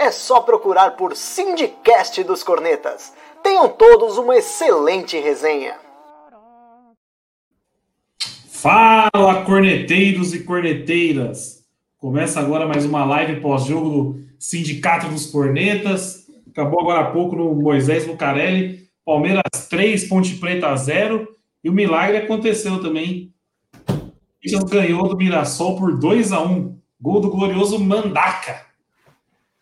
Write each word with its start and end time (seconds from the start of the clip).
É 0.00 0.12
só 0.12 0.40
procurar 0.42 0.92
por 0.92 1.16
Sindicast 1.16 2.22
dos 2.22 2.44
Cornetas. 2.44 3.12
Tenham 3.42 3.68
todos 3.68 4.16
uma 4.16 4.36
excelente 4.36 5.18
resenha. 5.18 5.74
Fala, 8.48 9.44
corneteiros 9.44 10.32
e 10.32 10.44
corneteiras! 10.44 11.64
Começa 11.96 12.38
agora 12.38 12.64
mais 12.64 12.84
uma 12.84 13.04
live 13.04 13.40
pós-jogo 13.40 13.90
do 13.90 14.20
Sindicato 14.38 15.08
dos 15.08 15.26
Cornetas. 15.26 16.28
Acabou 16.48 16.80
agora 16.80 17.00
há 17.00 17.10
pouco 17.10 17.34
no 17.34 17.52
Moisés 17.56 18.06
Lucarelli. 18.06 18.88
Palmeiras 19.04 19.66
3, 19.68 20.04
Ponte 20.04 20.36
Preta 20.36 20.76
0. 20.76 21.26
E 21.64 21.68
o 21.68 21.72
milagre 21.72 22.18
aconteceu 22.18 22.80
também. 22.80 23.34
Corinthians 23.84 24.70
ganhou 24.70 25.08
do 25.08 25.16
Mirassol 25.16 25.76
por 25.76 25.98
2 25.98 26.30
a 26.30 26.40
1 26.40 26.78
Gol 27.00 27.20
do 27.20 27.30
glorioso 27.30 27.80
Mandaca. 27.80 28.67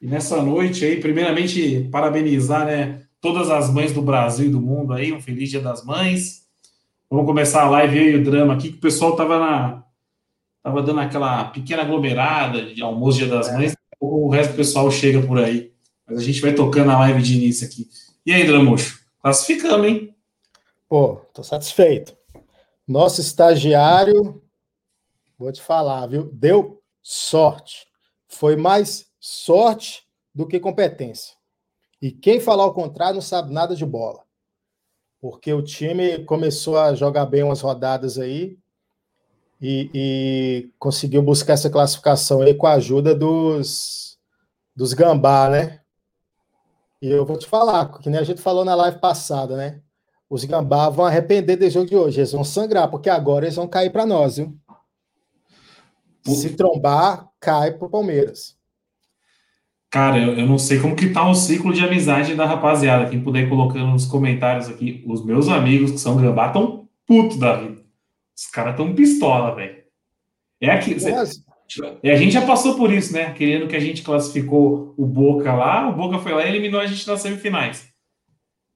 E 0.01 0.07
nessa 0.07 0.43
noite 0.43 0.85
aí, 0.85 1.01
primeiramente, 1.01 1.89
parabenizar 1.91 2.67
né, 2.67 3.03
todas 3.21 3.51
as 3.51 3.71
mães 3.71 3.93
do 3.93 4.03
Brasil 4.03 4.47
e 4.47 4.51
do 4.51 4.61
mundo 4.61 4.93
aí. 4.93 5.13
Um 5.13 5.21
feliz 5.21 5.51
Dia 5.51 5.61
das 5.61 5.85
Mães. 5.85 6.47
Vamos 7.11 7.27
começar 7.27 7.63
a 7.63 7.71
live 7.71 7.99
aí, 7.99 8.17
o 8.17 8.25
drama 8.25 8.55
aqui, 8.55 8.71
que 8.71 8.79
o 8.79 8.81
pessoal 8.81 9.17
tava 9.17 9.39
na. 9.39 9.85
Tava 10.63 10.83
dando 10.83 11.01
aquela 11.01 11.45
pequena 11.45 11.83
aglomerada 11.83 12.75
de 12.75 12.83
almoço 12.83 13.19
Dia 13.19 13.29
das 13.29 13.53
Mães. 13.53 13.77
O 13.99 14.29
resto 14.29 14.53
do 14.53 14.57
pessoal 14.57 14.91
chega 14.91 15.23
por 15.23 15.39
aí. 15.39 15.73
Mas 16.07 16.19
a 16.19 16.23
gente 16.23 16.41
vai 16.41 16.53
tocando 16.53 16.91
a 16.91 16.99
live 17.01 17.23
de 17.23 17.35
início 17.37 17.67
aqui. 17.67 17.89
E 18.25 18.33
aí, 18.33 18.47
Dramuxo? 18.47 19.01
Classificamos, 19.21 19.87
hein? 19.87 20.15
Pô, 20.89 21.17
tô 21.33 21.43
satisfeito. 21.43 22.17
Nosso 22.87 23.21
estagiário, 23.21 24.41
vou 25.37 25.51
te 25.51 25.61
falar, 25.61 26.07
viu? 26.07 26.31
Deu 26.33 26.81
sorte. 27.03 27.87
Foi 28.29 28.55
mais 28.55 29.07
sorte 29.27 30.07
do 30.33 30.47
que 30.47 30.61
competência. 30.61 31.35
E 32.01 32.13
quem 32.13 32.39
falar 32.39 32.65
o 32.65 32.73
contrário 32.73 33.17
não 33.17 33.23
sabe 33.23 33.53
nada 33.53 33.75
de 33.75 33.85
bola. 33.85 34.23
Porque 35.21 35.53
o 35.53 35.63
time 35.63 36.25
começou 36.25 36.79
a 36.79 36.95
jogar 36.95 37.27
bem 37.27 37.43
umas 37.43 37.61
rodadas 37.61 38.19
aí 38.19 38.57
e, 39.61 39.91
e 39.93 40.71
conseguiu 40.79 41.23
buscar 41.23 41.55
essa 41.55 41.69
classificação 41.69 42.41
aí 42.41 42.55
com 42.55 42.69
a 42.69 42.75
ajuda 42.75 43.17
dos, 43.17 44.17
dos 44.77 44.93
gambá, 44.93 45.49
né? 45.49 45.81
E 47.03 47.11
eu 47.11 47.27
vou 47.27 47.37
te 47.37 47.49
falar, 47.49 47.99
que 47.99 48.09
nem 48.09 48.21
a 48.21 48.25
gente 48.25 48.41
falou 48.41 48.65
na 48.65 48.77
live 48.77 49.01
passada, 49.01 49.57
né? 49.57 49.83
Os 50.31 50.45
gambá 50.45 50.89
vão 50.89 51.05
arrepender 51.05 51.57
do 51.57 51.69
jogo 51.69 51.87
de 51.87 51.97
hoje. 51.97 52.21
Eles 52.21 52.33
vão 52.33 52.45
sangrar, 52.45 52.89
porque 52.89 53.11
agora 53.11 53.47
eles 53.47 53.57
vão 53.57 53.67
cair 53.67 53.91
para 53.91 54.07
nós, 54.07 54.37
viu? 54.37 54.57
Se 56.25 56.55
trombar, 56.55 57.29
cai 57.41 57.73
pro 57.73 57.91
Palmeiras. 57.91 58.56
Cara, 59.97 60.19
eu, 60.19 60.35
eu, 60.35 60.47
não 60.47 60.59
sei 60.59 60.79
como 60.79 60.95
que 60.95 61.09
tá 61.09 61.27
o 61.27 61.35
ciclo 61.35 61.73
de 61.73 61.83
amizade 61.83 62.35
da 62.35 62.45
rapaziada. 62.45 63.09
Quem 63.09 63.19
puder 63.19 63.45
ir 63.45 63.49
colocando 63.49 63.87
nos 63.87 64.05
comentários 64.05 64.69
aqui, 64.69 65.03
os 65.07 65.25
meus 65.25 65.49
amigos 65.49 65.91
que 65.91 65.97
são 65.97 66.19
gambá 66.19 66.49
estão 66.49 66.87
puto 67.07 67.39
da 67.39 67.57
vida. 67.57 67.81
Os 68.37 68.47
caras 68.47 68.77
tão 68.77 68.95
pistola, 68.95 69.55
velho. 69.55 69.77
É 70.61 70.71
aqui. 70.71 70.99
E 72.03 72.11
a 72.11 72.17
gente 72.17 72.33
já 72.33 72.45
passou 72.45 72.75
por 72.75 72.93
isso, 72.93 73.15
né? 73.15 73.33
Querendo 73.33 73.67
que 73.67 73.75
a 73.75 73.81
gente 73.81 74.03
classificou 74.03 74.93
o 74.99 75.07
Boca 75.07 75.51
lá, 75.55 75.89
o 75.89 75.97
Boca 75.97 76.19
foi 76.19 76.35
lá 76.35 76.45
e 76.45 76.49
eliminou 76.51 76.79
a 76.79 76.85
gente 76.85 77.09
nas 77.09 77.23
semifinais. 77.23 77.89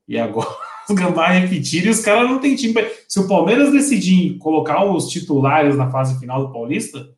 E 0.09 0.19
agora 0.19 0.49
os 0.89 0.97
Gambá 0.97 1.29
repetiram 1.29 1.89
e 1.89 1.91
os 1.91 2.01
caras 2.01 2.31
não 2.31 2.39
tem 2.39 2.57
time. 2.57 2.73
Pra... 2.73 2.89
Se 3.07 3.21
o 3.21 3.29
Palmeiras 3.29 3.71
decidir 3.71 4.39
colocar 4.39 4.87
os 4.87 5.07
titulares 5.07 5.77
na 5.77 5.91
fase 5.91 6.19
final 6.19 6.47
do 6.47 6.51
Paulista, 6.51 7.11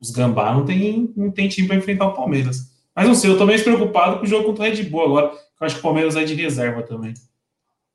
os 0.00 0.12
Gambá 0.12 0.54
não 0.54 0.64
tem, 0.64 1.12
não 1.16 1.32
tem 1.32 1.48
time 1.48 1.66
para 1.66 1.78
enfrentar 1.78 2.06
o 2.06 2.14
Palmeiras. 2.14 2.70
Mas 3.00 3.08
não 3.08 3.14
sei, 3.14 3.30
eu 3.30 3.38
tô 3.38 3.46
meio 3.46 3.64
preocupado 3.64 4.18
com 4.18 4.24
o 4.24 4.26
jogo 4.26 4.44
contra 4.44 4.62
o 4.62 4.66
Red 4.66 4.82
Bull 4.82 5.02
agora, 5.02 5.32
eu 5.32 5.66
acho 5.66 5.76
que 5.76 5.80
o 5.80 5.82
Palmeiras 5.82 6.16
é 6.16 6.24
de 6.24 6.34
reserva 6.34 6.82
também. 6.82 7.14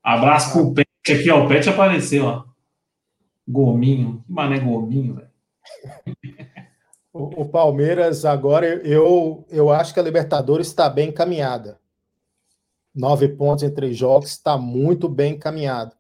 Abraço 0.01 0.51
pro 0.51 0.73
Pet 0.73 0.89
aqui, 1.07 1.29
ó. 1.29 1.45
O 1.45 1.47
Pet 1.47 1.69
apareceu, 1.69 2.25
ó. 2.25 2.43
Gominho. 3.47 4.23
Que 4.25 4.33
mané 4.33 4.57
Gominho, 4.57 5.13
velho. 5.13 5.29
O, 7.13 7.43
o, 7.43 7.45
Palmeiras 7.47 8.25
agora, 8.25 8.65
eu, 8.65 9.45
eu 9.51 9.69
acho 9.69 9.93
que 9.93 9.99
a 9.99 10.03
Libertadores 10.03 10.65
está 10.65 10.89
bem 10.89 11.09
encaminhada. 11.09 11.79
Nove 12.93 13.27
pontos 13.27 13.63
em 13.63 13.69
três 13.69 13.95
jogos, 13.95 14.31
está 14.31 14.57
muito 14.57 15.07
bem 15.07 15.33
encaminhado. 15.33 15.95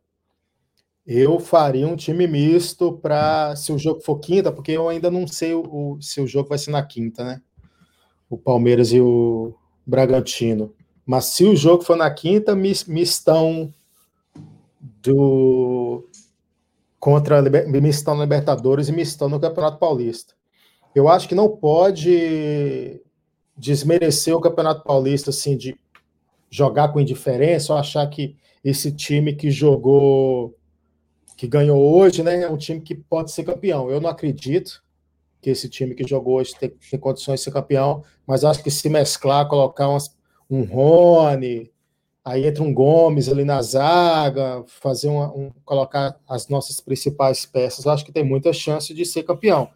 Eu 1.05 1.39
faria 1.39 1.87
um 1.87 1.95
time 1.95 2.25
misto 2.25 2.93
para 2.93 3.55
se 3.55 3.71
o 3.71 3.77
jogo 3.77 4.01
for 4.01 4.19
quinta, 4.19 4.51
porque 4.51 4.71
eu 4.71 4.89
ainda 4.89 5.11
não 5.11 5.27
sei 5.27 5.53
o, 5.53 5.61
o, 5.61 6.01
se 6.01 6.19
o 6.19 6.25
jogo 6.25 6.49
vai 6.49 6.57
ser 6.57 6.71
na 6.71 6.83
quinta, 6.83 7.23
né? 7.23 7.39
O 8.29 8.37
Palmeiras 8.37 8.91
e 8.91 8.99
o 8.99 9.53
Bragantino. 9.85 10.73
Mas 11.05 11.25
se 11.25 11.45
o 11.45 11.55
jogo 11.55 11.83
for 11.83 11.95
na 11.95 12.09
quinta, 12.09 12.55
mistão 12.55 13.71
do 15.01 16.09
contra 16.99 17.39
mistão 17.39 18.19
Libertadores 18.19 18.87
e 18.87 18.91
mistão 18.91 19.29
no 19.29 19.39
Campeonato 19.39 19.77
Paulista. 19.77 20.33
Eu 20.95 21.07
acho 21.07 21.27
que 21.27 21.35
não 21.35 21.49
pode 21.49 22.99
desmerecer 23.55 24.35
o 24.35 24.41
Campeonato 24.41 24.83
Paulista 24.83 25.29
assim 25.29 25.55
de 25.55 25.77
jogar 26.49 26.91
com 26.91 26.99
indiferença 26.99 27.73
ou 27.73 27.79
achar 27.79 28.07
que 28.07 28.35
esse 28.63 28.91
time 28.91 29.35
que 29.35 29.51
jogou 29.51 30.55
que 31.37 31.47
ganhou 31.47 31.79
hoje, 31.79 32.23
né, 32.23 32.41
é 32.41 32.49
um 32.49 32.57
time 32.57 32.79
que 32.79 32.95
pode 32.95 33.29
ser 33.31 33.43
campeão. 33.43 33.89
Eu 33.91 33.99
não 33.99 34.09
acredito 34.09 34.81
que 35.45 35.51
esse 35.51 35.69
time 35.69 35.93
que 35.93 36.07
jogou 36.07 36.37
hoje 36.37 36.55
tem, 36.59 36.73
tem 36.89 36.99
condições 36.99 37.39
de 37.39 37.43
ser 37.43 37.51
campeão, 37.51 38.03
mas 38.25 38.43
acho 38.43 38.63
que 38.63 38.71
se 38.71 38.89
mesclar, 38.89 39.47
colocar 39.47 39.87
umas, 39.87 40.17
um 40.49 40.63
Rony, 40.63 41.71
aí 42.23 42.47
entra 42.47 42.63
um 42.63 42.73
Gomes 42.73 43.29
ali 43.29 43.45
na 43.45 43.61
zaga, 43.61 44.63
fazer 44.65 45.07
uma, 45.07 45.31
um, 45.31 45.51
colocar 45.63 46.19
as 46.27 46.47
nossas 46.47 46.79
principais 46.79 47.45
peças, 47.45 47.85
acho 47.85 48.03
que 48.03 48.11
tem 48.11 48.23
muita 48.23 48.51
chance 48.51 48.91
de 48.91 49.05
ser 49.05 49.21
campeão. 49.21 49.69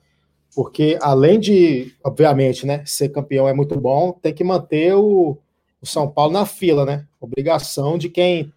Porque 0.56 0.98
além 1.04 1.40
de, 1.40 1.94
obviamente, 2.04 2.66
né, 2.66 2.84
ser 2.84 3.10
campeão 3.10 3.48
é 3.48 3.54
muito 3.54 3.80
bom, 3.80 4.12
tem 4.12 4.34
que 4.34 4.44
manter 4.44 4.96
o, 4.96 5.38
o 5.80 5.86
São 5.86 6.10
Paulo 6.10 6.34
na 6.34 6.48
fila, 6.48 6.84
né? 6.84 7.06
Obrigação 7.22 7.96
de 7.96 8.10
quem 8.10 8.52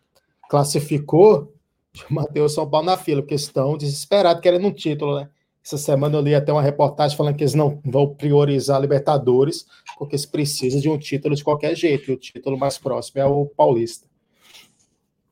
classificou 0.48 1.52
de 1.92 2.02
manter 2.08 2.40
o 2.40 2.48
São 2.48 2.66
Paulo 2.66 2.86
na 2.86 2.96
fila, 2.96 3.20
porque 3.20 3.34
estão 3.34 3.76
desesperados 3.76 4.40
querendo 4.40 4.66
um 4.66 4.72
título, 4.72 5.20
né? 5.20 5.28
Essa 5.64 5.78
semana 5.78 6.16
eu 6.16 6.20
li 6.20 6.34
até 6.34 6.52
uma 6.52 6.60
reportagem 6.60 7.16
falando 7.16 7.36
que 7.36 7.44
eles 7.44 7.54
não 7.54 7.80
vão 7.84 8.12
priorizar 8.12 8.76
a 8.76 8.80
Libertadores, 8.80 9.64
porque 9.96 10.18
se 10.18 10.26
precisa 10.26 10.80
de 10.80 10.88
um 10.88 10.98
título 10.98 11.36
de 11.36 11.44
qualquer 11.44 11.76
jeito, 11.76 12.10
e 12.10 12.14
o 12.14 12.16
título 12.16 12.58
mais 12.58 12.78
próximo 12.78 13.20
é 13.20 13.24
o 13.24 13.46
Paulista. 13.46 14.08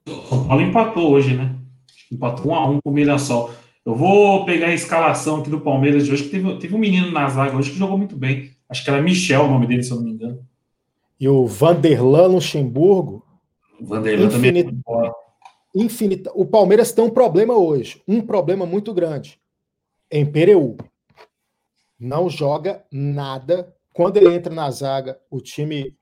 O 0.07 0.13
São 0.29 0.47
Paulo 0.47 0.63
empatou 0.63 1.11
hoje, 1.11 1.37
né? 1.37 1.57
Empatou 2.13 2.53
um 2.53 2.55
a 2.55 2.69
um 2.69 2.81
com 2.81 2.91
o 2.91 2.93
Mirassol. 2.93 3.51
Eu 3.85 3.97
vou 3.97 4.45
pegar 4.45 4.69
a 4.69 4.75
escalação 4.75 5.41
aqui 5.41 5.51
do 5.51 5.61
Palmeiras 5.61 6.07
de 6.07 6.13
hoje, 6.13 6.25
que 6.25 6.31
teve, 6.31 6.59
teve 6.59 6.75
um 6.77 6.79
menino 6.79 7.11
na 7.11 7.29
zaga 7.29 7.57
hoje 7.57 7.73
que 7.73 7.79
jogou 7.79 7.99
muito 7.99 8.17
bem. 8.17 8.51
Acho 8.69 8.85
que 8.85 8.91
era 8.91 9.03
Michel 9.03 9.45
o 9.45 9.49
nome 9.49 9.67
dele, 9.67 9.83
se 9.83 9.91
eu 9.91 9.97
não 9.97 10.05
me 10.05 10.13
engano. 10.13 10.47
E 11.19 11.29
o 11.29 11.45
Vanderlan 11.45 12.29
Luxemburgo. 12.29 13.25
O 13.81 13.85
Vanderlan 13.85 14.27
infinita, 14.27 14.71
também. 14.71 15.11
É 15.11 15.83
infinita. 15.83 16.31
O 16.35 16.47
Palmeiras 16.47 16.93
tem 16.93 17.05
um 17.05 17.11
problema 17.11 17.55
hoje, 17.55 18.01
um 18.07 18.21
problema 18.21 18.65
muito 18.65 18.95
grande 18.95 19.40
em 20.11 20.25
Pereu. 20.25 20.77
Não 21.99 22.29
joga 22.29 22.85
nada. 22.91 23.75
Quando 23.93 24.17
ele 24.17 24.35
entra 24.35 24.55
na 24.55 24.71
zaga, 24.71 25.19
o 25.31 25.41
time 25.41 25.97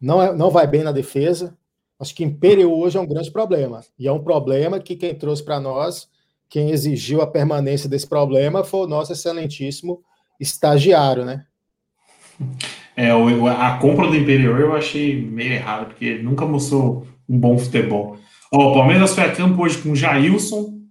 não, 0.00 0.22
é, 0.22 0.34
não 0.34 0.50
vai 0.50 0.66
bem 0.66 0.82
na 0.82 0.92
defesa. 0.92 1.56
Acho 1.98 2.14
que 2.14 2.24
em 2.24 2.34
Pereu 2.34 2.72
hoje 2.72 2.98
é 2.98 3.00
um 3.00 3.06
grande 3.06 3.30
problema. 3.30 3.82
E 3.98 4.08
é 4.08 4.12
um 4.12 4.22
problema 4.22 4.80
que 4.80 4.96
quem 4.96 5.14
trouxe 5.14 5.44
para 5.44 5.60
nós, 5.60 6.08
quem 6.48 6.70
exigiu 6.70 7.22
a 7.22 7.26
permanência 7.26 7.88
desse 7.88 8.06
problema, 8.06 8.64
foi 8.64 8.80
o 8.80 8.88
nosso 8.88 9.12
excelentíssimo 9.12 10.02
estagiário, 10.40 11.24
né? 11.24 11.46
É, 12.96 13.10
a 13.10 13.78
compra 13.78 14.08
do 14.08 14.16
Imperior 14.16 14.60
eu 14.60 14.74
achei 14.74 15.20
meio 15.22 15.52
errado, 15.52 15.86
porque 15.86 16.04
ele 16.04 16.22
nunca 16.22 16.44
mostrou 16.44 17.06
um 17.28 17.38
bom 17.38 17.56
futebol. 17.56 18.18
O 18.52 18.74
Palmeiras 18.74 19.14
foi 19.14 19.24
a 19.24 19.32
campo 19.32 19.62
hoje 19.62 19.78
com 19.78 19.94
Jailson, 19.94 20.81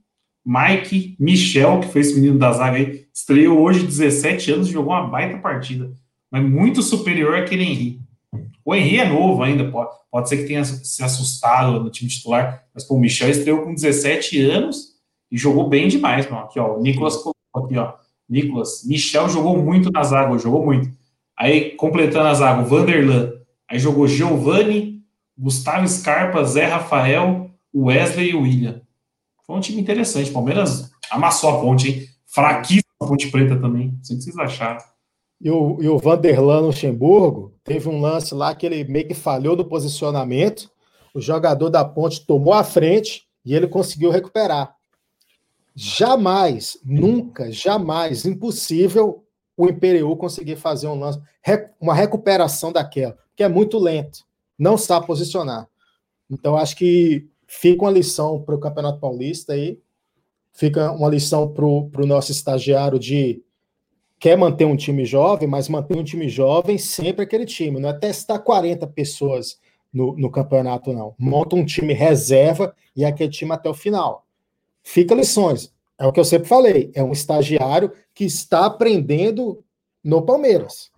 Mike, 0.45 1.15
Michel, 1.19 1.79
que 1.79 1.88
foi 1.88 2.01
esse 2.01 2.15
menino 2.15 2.38
da 2.38 2.51
zaga 2.51 2.77
aí, 2.77 3.05
estreou 3.13 3.59
hoje 3.59 3.85
17 3.85 4.51
anos 4.51 4.67
e 4.67 4.71
jogou 4.71 4.93
uma 4.93 5.07
baita 5.07 5.38
partida, 5.38 5.91
mas 6.31 6.43
muito 6.43 6.81
superior 6.81 7.35
àquele 7.35 7.63
Henrique. 7.63 8.01
O 8.63 8.75
Henry 8.75 8.99
é 8.99 9.09
novo 9.09 9.41
ainda, 9.43 9.69
pode, 9.69 9.91
pode 10.11 10.29
ser 10.29 10.38
que 10.38 10.45
tenha 10.45 10.63
se 10.63 11.03
assustado 11.03 11.79
no 11.79 11.89
time 11.89 12.09
titular, 12.09 12.63
mas 12.73 12.83
pô, 12.83 12.95
o 12.95 12.99
Michel 12.99 13.29
estreou 13.29 13.63
com 13.63 13.73
17 13.73 14.39
anos 14.41 14.91
e 15.31 15.38
jogou 15.38 15.67
bem 15.67 15.88
demais, 15.88 16.29
mano. 16.29 16.43
Aqui, 16.43 16.59
ó, 16.59 16.77
o 16.77 16.81
Nicolas 16.81 17.15
aqui, 17.55 17.77
ó. 17.77 17.93
Nicolas, 18.29 18.83
Michel 18.85 19.29
jogou 19.29 19.57
muito 19.57 19.91
na 19.91 20.03
zaga, 20.03 20.38
jogou 20.38 20.63
muito. 20.63 20.89
Aí, 21.38 21.71
completando 21.71 22.27
a 22.27 22.33
zaga, 22.33 22.61
o 22.61 22.65
Vanderlan. 22.65 23.33
Aí 23.67 23.79
jogou 23.79 24.07
Giovanni, 24.07 25.01
Gustavo 25.38 25.88
Scarpa, 25.88 26.43
Zé 26.43 26.65
Rafael, 26.65 27.49
Wesley 27.73 28.29
e 28.29 28.35
o 28.35 28.41
William. 28.41 28.81
Foi 29.51 29.57
um 29.57 29.62
time 29.62 29.81
interessante. 29.81 30.31
Palmeiras 30.31 30.89
amassou 31.12 31.50
a 31.50 31.59
ponte, 31.59 31.89
hein? 31.89 32.07
Fraquíssima 32.25 32.94
a 33.01 33.06
ponte 33.06 33.30
preta 33.30 33.59
também. 33.59 33.89
Não 33.89 34.01
sei 34.01 34.15
o 34.15 34.19
que 34.19 34.24
vocês 34.24 34.38
acharam. 34.38 34.80
E 35.42 35.51
o, 35.51 35.77
e 35.81 35.89
o 35.89 35.98
Vanderlan 35.98 36.62
Luxemburgo 36.62 37.53
teve 37.62 37.89
um 37.89 38.00
lance 38.00 38.33
lá 38.33 38.56
que 38.56 38.65
ele 38.65 38.86
meio 38.86 39.09
que 39.09 39.13
falhou 39.13 39.57
no 39.57 39.65
posicionamento. 39.65 40.71
O 41.13 41.19
jogador 41.19 41.69
da 41.69 41.83
ponte 41.83 42.25
tomou 42.25 42.53
a 42.53 42.63
frente 42.63 43.27
e 43.44 43.53
ele 43.53 43.68
conseguiu 43.68 44.09
recuperar. 44.09 44.74
Jamais, 45.75 46.77
nunca, 46.86 47.51
jamais, 47.51 48.25
impossível 48.25 49.25
o 49.57 49.68
Imperial 49.68 50.15
conseguir 50.15 50.56
fazer 50.56 50.88
um 50.88 50.98
lance, 50.98 51.19
uma 51.77 51.94
recuperação 51.94 52.71
daquela, 52.71 53.18
que 53.36 53.44
é 53.44 53.50
muito 53.50 53.77
lento, 53.77 54.24
não 54.57 54.77
sabe 54.77 55.06
posicionar. 55.06 55.68
Então, 56.30 56.56
acho 56.56 56.77
que 56.77 57.30
fica 57.51 57.83
uma 57.83 57.92
lição 57.92 58.42
para 58.42 58.56
o 58.56 58.59
Campeonato 58.59 58.98
Paulista 58.98 59.51
aí, 59.51 59.77
fica 60.53 60.89
uma 60.94 61.09
lição 61.09 61.51
para 61.51 61.65
o 61.65 62.06
nosso 62.07 62.31
estagiário 62.31 62.98
de 62.98 63.44
quer 64.18 64.38
manter 64.38 64.63
um 64.63 64.77
time 64.77 65.03
jovem, 65.03 65.50
mas 65.50 65.68
manter 65.68 65.98
um 65.98 66.03
time 66.03 66.30
jovem 66.30 66.77
sempre 66.77 67.24
aquele 67.24 67.45
time, 67.45 67.77
não 67.77 67.89
é 67.89 67.94
testar 67.94 68.39
40 68.39 68.88
pessoas 68.88 69.59
no, 69.92 70.15
no 70.15 70.31
campeonato, 70.31 70.94
não. 70.94 71.13
Monta 71.19 71.57
um 71.57 71.65
time 71.65 71.92
reserva 71.94 72.74
e 72.95 73.03
aquele 73.03 73.30
time 73.30 73.51
até 73.51 73.69
o 73.69 73.74
final. 73.74 74.25
Fica 74.81 75.13
lições. 75.13 75.74
É 76.00 76.07
o 76.07 76.13
que 76.13 76.21
eu 76.21 76.25
sempre 76.25 76.48
falei, 76.48 76.89
é 76.95 77.03
um 77.03 77.12
estagiário 77.12 77.92
que 78.13 78.24
está 78.24 78.65
aprendendo 78.65 79.62
no 80.01 80.21
Palmeiras. 80.21 80.89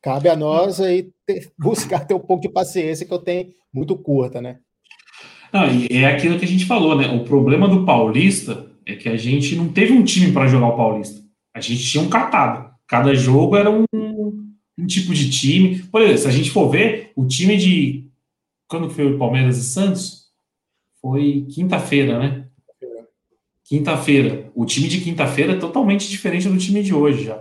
Cabe 0.00 0.30
a 0.30 0.34
nós 0.36 0.80
aí 0.80 1.12
ter, 1.26 1.52
buscar 1.60 2.06
ter 2.06 2.14
um 2.14 2.20
pouco 2.20 2.40
de 2.40 2.48
paciência 2.48 3.04
que 3.04 3.12
eu 3.12 3.18
tenho 3.18 3.52
muito 3.70 3.94
curta, 3.98 4.40
né? 4.40 4.60
Não, 5.54 5.62
é 5.88 6.04
aquilo 6.06 6.36
que 6.36 6.44
a 6.44 6.48
gente 6.48 6.66
falou, 6.66 6.96
né? 6.96 7.06
O 7.14 7.22
problema 7.22 7.68
do 7.68 7.84
Paulista 7.84 8.66
é 8.84 8.96
que 8.96 9.08
a 9.08 9.16
gente 9.16 9.54
não 9.54 9.68
teve 9.68 9.92
um 9.92 10.02
time 10.02 10.32
para 10.32 10.48
jogar 10.48 10.66
o 10.66 10.76
Paulista. 10.76 11.22
A 11.54 11.60
gente 11.60 11.88
tinha 11.88 12.02
um 12.02 12.08
catado. 12.08 12.74
Cada 12.88 13.14
jogo 13.14 13.54
era 13.54 13.70
um, 13.70 13.84
um 13.94 14.86
tipo 14.86 15.14
de 15.14 15.30
time. 15.30 15.78
Por 15.92 16.02
exemplo, 16.02 16.22
se 16.22 16.26
a 16.26 16.32
gente 16.32 16.50
for 16.50 16.68
ver, 16.68 17.12
o 17.14 17.24
time 17.24 17.56
de. 17.56 18.10
Quando 18.66 18.90
foi 18.90 19.06
o 19.06 19.16
Palmeiras 19.16 19.56
e 19.56 19.62
Santos? 19.62 20.24
Foi 21.00 21.46
quinta-feira, 21.48 22.18
né? 22.18 22.48
Quinta-feira. 23.62 24.50
O 24.56 24.64
time 24.64 24.88
de 24.88 25.02
quinta-feira 25.02 25.52
é 25.52 25.58
totalmente 25.58 26.10
diferente 26.10 26.48
do 26.48 26.58
time 26.58 26.82
de 26.82 26.92
hoje 26.92 27.26
já. 27.26 27.40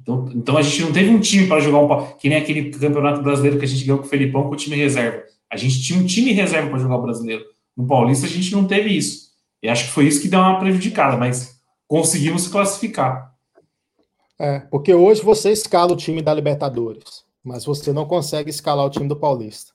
Então, 0.00 0.28
então 0.34 0.56
a 0.56 0.62
gente 0.62 0.82
não 0.82 0.92
teve 0.92 1.10
um 1.10 1.20
time 1.20 1.46
para 1.46 1.60
jogar 1.60 1.78
um. 1.78 2.16
Que 2.16 2.28
nem 2.28 2.38
aquele 2.38 2.70
campeonato 2.70 3.22
brasileiro 3.22 3.60
que 3.60 3.64
a 3.64 3.68
gente 3.68 3.84
ganhou 3.84 4.00
com 4.00 4.06
o 4.06 4.08
Felipão 4.08 4.42
com 4.42 4.54
o 4.54 4.56
time 4.56 4.74
reserva. 4.74 5.22
A 5.50 5.56
gente 5.56 5.82
tinha 5.82 5.98
um 5.98 6.06
time 6.06 6.32
reserva 6.32 6.68
para 6.68 6.78
jogar 6.78 6.96
o 6.96 7.02
brasileiro. 7.02 7.44
No 7.76 7.86
Paulista 7.86 8.26
a 8.26 8.28
gente 8.28 8.52
não 8.52 8.66
teve 8.66 8.90
isso. 8.90 9.28
E 9.62 9.68
acho 9.68 9.86
que 9.86 9.90
foi 9.90 10.06
isso 10.06 10.20
que 10.20 10.28
deu 10.28 10.40
uma 10.40 10.58
prejudicada, 10.58 11.16
mas 11.16 11.60
conseguimos 11.86 12.42
se 12.42 12.50
classificar. 12.50 13.34
É, 14.38 14.60
porque 14.60 14.94
hoje 14.94 15.22
você 15.22 15.50
escala 15.50 15.92
o 15.92 15.96
time 15.96 16.22
da 16.22 16.32
Libertadores, 16.32 17.24
mas 17.42 17.64
você 17.64 17.92
não 17.92 18.06
consegue 18.06 18.50
escalar 18.50 18.86
o 18.86 18.90
time 18.90 19.08
do 19.08 19.16
Paulista. 19.16 19.72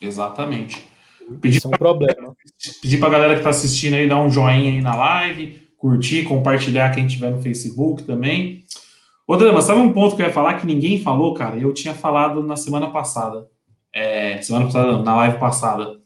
Exatamente. 0.00 0.86
Pedir 1.40 1.58
Isso 1.58 1.66
é 1.66 1.70
um 1.70 1.78
problema. 1.78 2.36
Pedir 2.80 2.98
para 2.98 3.08
a 3.08 3.12
galera 3.12 3.34
que 3.34 3.40
está 3.40 3.50
assistindo 3.50 3.94
aí 3.94 4.08
dar 4.08 4.20
um 4.20 4.30
joinha 4.30 4.70
aí 4.70 4.80
na 4.80 4.94
live, 4.94 5.68
curtir, 5.76 6.24
compartilhar 6.24 6.94
quem 6.94 7.06
tiver 7.06 7.30
no 7.30 7.42
Facebook 7.42 8.04
também. 8.04 8.64
Ô, 9.26 9.36
Drama, 9.36 9.60
sabe 9.60 9.80
um 9.80 9.92
ponto 9.92 10.16
que 10.16 10.22
eu 10.22 10.26
ia 10.26 10.32
falar 10.32 10.54
que 10.54 10.66
ninguém 10.66 11.02
falou, 11.02 11.34
cara? 11.34 11.58
Eu 11.58 11.74
tinha 11.74 11.94
falado 11.94 12.42
na 12.42 12.56
semana 12.56 12.90
passada. 12.90 13.46
É, 13.98 14.40
semana 14.40 14.66
passada, 14.66 15.02
na 15.02 15.16
live 15.16 15.38
passada. 15.38 15.98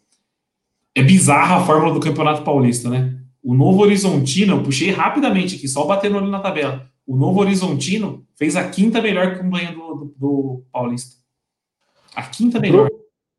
É 0.94 1.02
bizarra 1.02 1.56
a 1.56 1.64
fórmula 1.64 1.92
do 1.92 2.00
Campeonato 2.00 2.42
Paulista, 2.42 2.88
né? 2.88 3.18
O 3.42 3.54
Novo 3.54 3.82
Horizontino, 3.82 4.56
eu 4.56 4.62
puxei 4.62 4.90
rapidamente 4.90 5.56
aqui, 5.56 5.68
só 5.68 5.84
batendo 5.84 6.16
ali 6.16 6.30
na 6.30 6.40
tabela. 6.40 6.86
O 7.06 7.16
Novo 7.16 7.40
Horizontino 7.40 8.24
fez 8.34 8.56
a 8.56 8.68
quinta 8.68 9.02
melhor 9.02 9.36
campanha 9.36 9.72
do, 9.72 9.94
do, 9.94 10.14
do 10.18 10.62
Paulista. 10.72 11.16
A 12.14 12.22
quinta 12.22 12.58
melhor. 12.58 12.88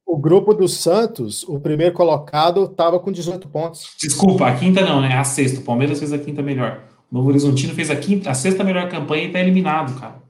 O 0.05 0.17
grupo 0.17 0.53
do 0.53 0.67
Santos, 0.67 1.43
o 1.43 1.59
primeiro 1.59 1.93
colocado, 1.93 2.65
estava 2.65 2.99
com 2.99 3.11
18 3.11 3.47
pontos. 3.47 3.95
Desculpa, 3.99 4.47
a 4.47 4.55
quinta 4.55 4.81
não, 4.81 5.01
né? 5.01 5.15
A 5.17 5.23
sexta. 5.23 5.61
O 5.61 5.63
Palmeiras 5.63 5.97
fez 5.97 6.13
a 6.13 6.19
quinta 6.19 6.43
melhor. 6.43 6.83
O 7.11 7.15
Novo 7.15 7.29
Horizontino 7.29 7.73
fez 7.73 7.89
a, 7.89 7.95
quinta, 7.95 8.29
a 8.29 8.33
sexta 8.35 8.63
melhor 8.63 8.89
campanha 8.89 9.23
e 9.23 9.27
está 9.27 9.39
eliminado, 9.39 9.99
cara. 9.99 10.22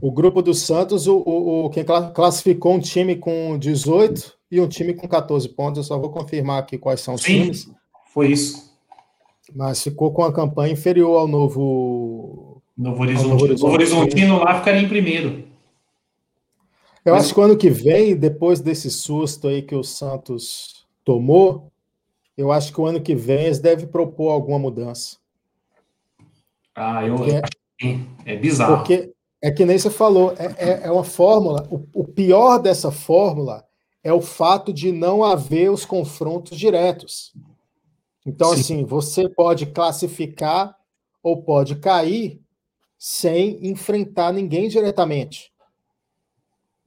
O 0.00 0.12
grupo 0.12 0.40
do 0.40 0.54
Santos, 0.54 1.06
o, 1.06 1.16
o, 1.18 1.66
o, 1.66 1.70
quem 1.70 1.84
classificou 2.14 2.74
um 2.74 2.80
time 2.80 3.16
com 3.16 3.58
18 3.58 4.32
e 4.50 4.60
um 4.60 4.68
time 4.68 4.94
com 4.94 5.08
14 5.08 5.48
pontos. 5.48 5.78
Eu 5.78 5.84
só 5.84 5.98
vou 5.98 6.10
confirmar 6.10 6.60
aqui 6.60 6.78
quais 6.78 7.00
são 7.00 7.14
os 7.14 7.22
Sim, 7.22 7.42
times. 7.42 7.70
Foi 8.12 8.28
isso. 8.28 8.72
Mas 9.54 9.82
ficou 9.82 10.12
com 10.12 10.22
a 10.22 10.32
campanha 10.32 10.72
inferior 10.72 11.18
ao 11.18 11.26
novo. 11.26 12.62
Novo 12.76 13.02
Horizontino. 13.02 13.30
Novo 13.30 13.44
Horizontino, 13.44 13.66
Novo 13.66 13.74
Horizontino 13.74 14.38
lá 14.38 14.58
ficaria 14.58 14.82
em 14.82 14.88
primeiro. 14.88 15.44
Eu 17.04 17.14
Mas... 17.14 17.24
acho 17.24 17.34
que 17.34 17.40
o 17.40 17.42
ano 17.42 17.56
que 17.56 17.70
vem, 17.70 18.14
depois 18.14 18.60
desse 18.60 18.90
susto 18.90 19.48
aí 19.48 19.62
que 19.62 19.74
o 19.74 19.82
Santos 19.82 20.86
tomou, 21.04 21.72
eu 22.36 22.52
acho 22.52 22.72
que 22.72 22.80
o 22.80 22.86
ano 22.86 23.00
que 23.00 23.16
vem 23.16 23.46
eles 23.46 23.58
devem 23.58 23.86
propor 23.86 24.30
alguma 24.30 24.58
mudança. 24.58 25.16
Ah, 26.74 27.04
eu. 27.04 27.16
Porque 27.16 27.98
é 28.24 28.36
bizarro. 28.36 28.76
Porque 28.76 29.12
é 29.40 29.50
que 29.50 29.64
nem 29.64 29.78
você 29.78 29.90
falou, 29.90 30.34
é, 30.38 30.46
é, 30.58 30.86
é 30.86 30.90
uma 30.90 31.04
fórmula. 31.04 31.66
O, 31.70 32.00
o 32.00 32.04
pior 32.04 32.58
dessa 32.58 32.90
fórmula 32.90 33.64
é 34.02 34.12
o 34.12 34.20
fato 34.20 34.72
de 34.72 34.90
não 34.90 35.22
haver 35.22 35.70
os 35.70 35.84
confrontos 35.84 36.58
diretos. 36.58 37.32
Então, 38.26 38.54
Sim. 38.54 38.60
assim, 38.60 38.84
você 38.84 39.28
pode 39.28 39.66
classificar 39.66 40.76
ou 41.22 41.42
pode 41.42 41.76
cair 41.76 42.40
sem 42.98 43.58
enfrentar 43.66 44.32
ninguém 44.32 44.68
diretamente. 44.68 45.52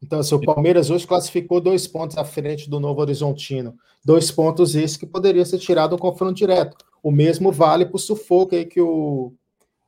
Então, 0.04 0.20
assim, 0.20 0.36
o 0.36 0.42
Palmeiras 0.42 0.90
hoje 0.90 1.08
classificou 1.08 1.62
dois 1.62 1.88
pontos 1.88 2.18
à 2.18 2.26
frente 2.26 2.70
do 2.70 2.80
Novo 2.80 3.02
Horizontino. 3.02 3.76
Dois 4.04 4.32
pontos 4.32 4.76
esses 4.76 4.98
que 4.98 5.06
poderia 5.06 5.46
ser 5.46 5.60
tirado 5.60 5.96
um 5.96 6.00
confronto 6.00 6.34
direto. 6.34 6.76
O 7.04 7.12
mesmo 7.12 7.52
vale 7.52 7.86
para 7.86 7.96
o 7.96 8.00
sufoco 8.00 8.56
aí 8.56 8.66
que 8.66 8.82
o, 8.82 9.32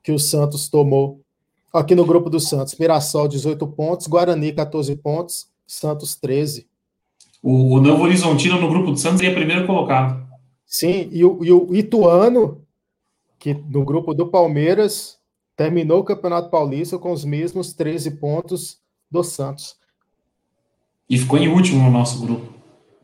que 0.04 0.12
o 0.12 0.20
Santos 0.20 0.70
tomou. 0.70 1.23
Aqui 1.74 1.96
no 1.96 2.06
grupo 2.06 2.30
do 2.30 2.40
Santos, 2.40 2.76
Mirassol 2.78 3.28
18 3.28 3.66
pontos, 3.68 4.06
Guarani 4.06 4.54
14 4.54 4.96
pontos, 4.96 5.48
Santos 5.66 6.16
13. 6.16 6.68
O, 7.42 7.76
o 7.76 7.82
Novo 7.82 8.04
Horizontino 8.04 8.62
no 8.62 8.70
grupo 8.70 8.92
do 8.92 8.98
Santos 8.98 9.20
seria 9.20 9.34
primeiro 9.34 9.66
colocado. 9.66 10.24
Sim, 10.68 11.10
e 11.12 11.26
o, 11.26 11.44
e 11.44 11.52
o 11.52 11.76
Ituano, 11.76 12.62
que 13.40 13.56
no 13.56 13.84
grupo 13.84 14.14
do 14.14 14.28
Palmeiras, 14.28 15.18
terminou 15.56 16.02
o 16.02 16.04
Campeonato 16.04 16.52
Paulista 16.52 17.00
com 17.00 17.12
os 17.12 17.26
mesmos 17.26 17.74
13 17.74 18.12
pontos 18.12 18.80
do 19.10 19.24
Santos. 19.24 19.76
E 21.10 21.18
ficou 21.18 21.40
em 21.40 21.48
último 21.48 21.84
no 21.84 21.92
nosso 21.92 22.24
grupo. 22.24 22.54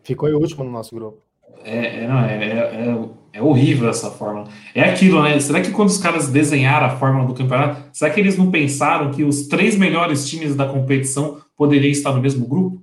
Ficou 0.03 0.29
em 0.29 0.33
último 0.33 0.63
no 0.63 0.71
nosso 0.71 0.93
grupo. 0.93 1.23
É, 1.63 2.03
é, 2.03 2.07
não, 2.07 2.19
é, 2.19 2.45
é, 2.45 3.09
é, 3.31 3.41
horrível 3.41 3.89
essa 3.89 4.09
fórmula. 4.09 4.47
É 4.73 4.81
aquilo, 4.81 5.21
né? 5.21 5.39
Será 5.39 5.61
que 5.61 5.71
quando 5.71 5.89
os 5.89 5.97
caras 5.97 6.27
desenharam 6.29 6.87
a 6.87 6.97
fórmula 6.97 7.27
do 7.27 7.33
campeonato, 7.33 7.89
será 7.93 8.11
que 8.11 8.19
eles 8.19 8.37
não 8.37 8.49
pensaram 8.49 9.11
que 9.11 9.23
os 9.23 9.47
três 9.47 9.75
melhores 9.75 10.27
times 10.27 10.55
da 10.55 10.67
competição 10.67 11.41
poderiam 11.55 11.91
estar 11.91 12.13
no 12.13 12.21
mesmo 12.21 12.45
grupo? 12.45 12.81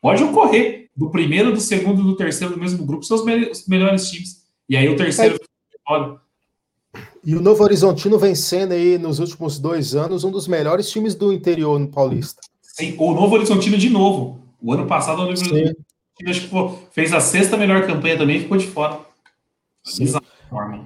Pode 0.00 0.22
ocorrer. 0.22 0.88
Do 0.96 1.10
primeiro, 1.10 1.52
do 1.52 1.60
segundo 1.60 2.00
e 2.00 2.04
do 2.04 2.16
terceiro 2.16 2.54
do 2.54 2.60
mesmo 2.60 2.84
grupo 2.84 3.04
são 3.04 3.16
os, 3.16 3.24
me 3.24 3.50
os 3.50 3.66
melhores 3.68 4.10
times. 4.10 4.42
E 4.68 4.76
aí 4.76 4.88
o 4.88 4.96
terceiro 4.96 5.36
é. 5.36 6.28
E 7.24 7.36
o 7.36 7.40
Novo 7.40 7.62
Horizontino 7.62 8.18
vencendo 8.18 8.72
aí 8.72 8.98
nos 8.98 9.18
últimos 9.18 9.58
dois 9.58 9.94
anos 9.94 10.24
um 10.24 10.30
dos 10.30 10.48
melhores 10.48 10.90
times 10.90 11.14
do 11.14 11.32
interior 11.32 11.78
no 11.78 11.88
Paulista. 11.88 12.40
Sim, 12.62 12.94
o 12.98 13.12
Novo 13.12 13.34
Horizontino 13.34 13.78
de 13.78 13.90
novo. 13.90 14.40
O 14.60 14.72
ano 14.72 14.86
passado, 14.86 15.14
o 15.14 15.18
Novo 15.18 15.28
Horizontino 15.30 15.74
acho 16.26 16.42
que 16.42 16.48
pô, 16.48 16.74
fez 16.90 17.12
a 17.12 17.20
sexta 17.20 17.56
melhor 17.56 17.86
campanha 17.86 18.18
também 18.18 18.38
e 18.38 18.40
ficou 18.40 18.56
de 18.56 18.66
fora. 18.66 19.00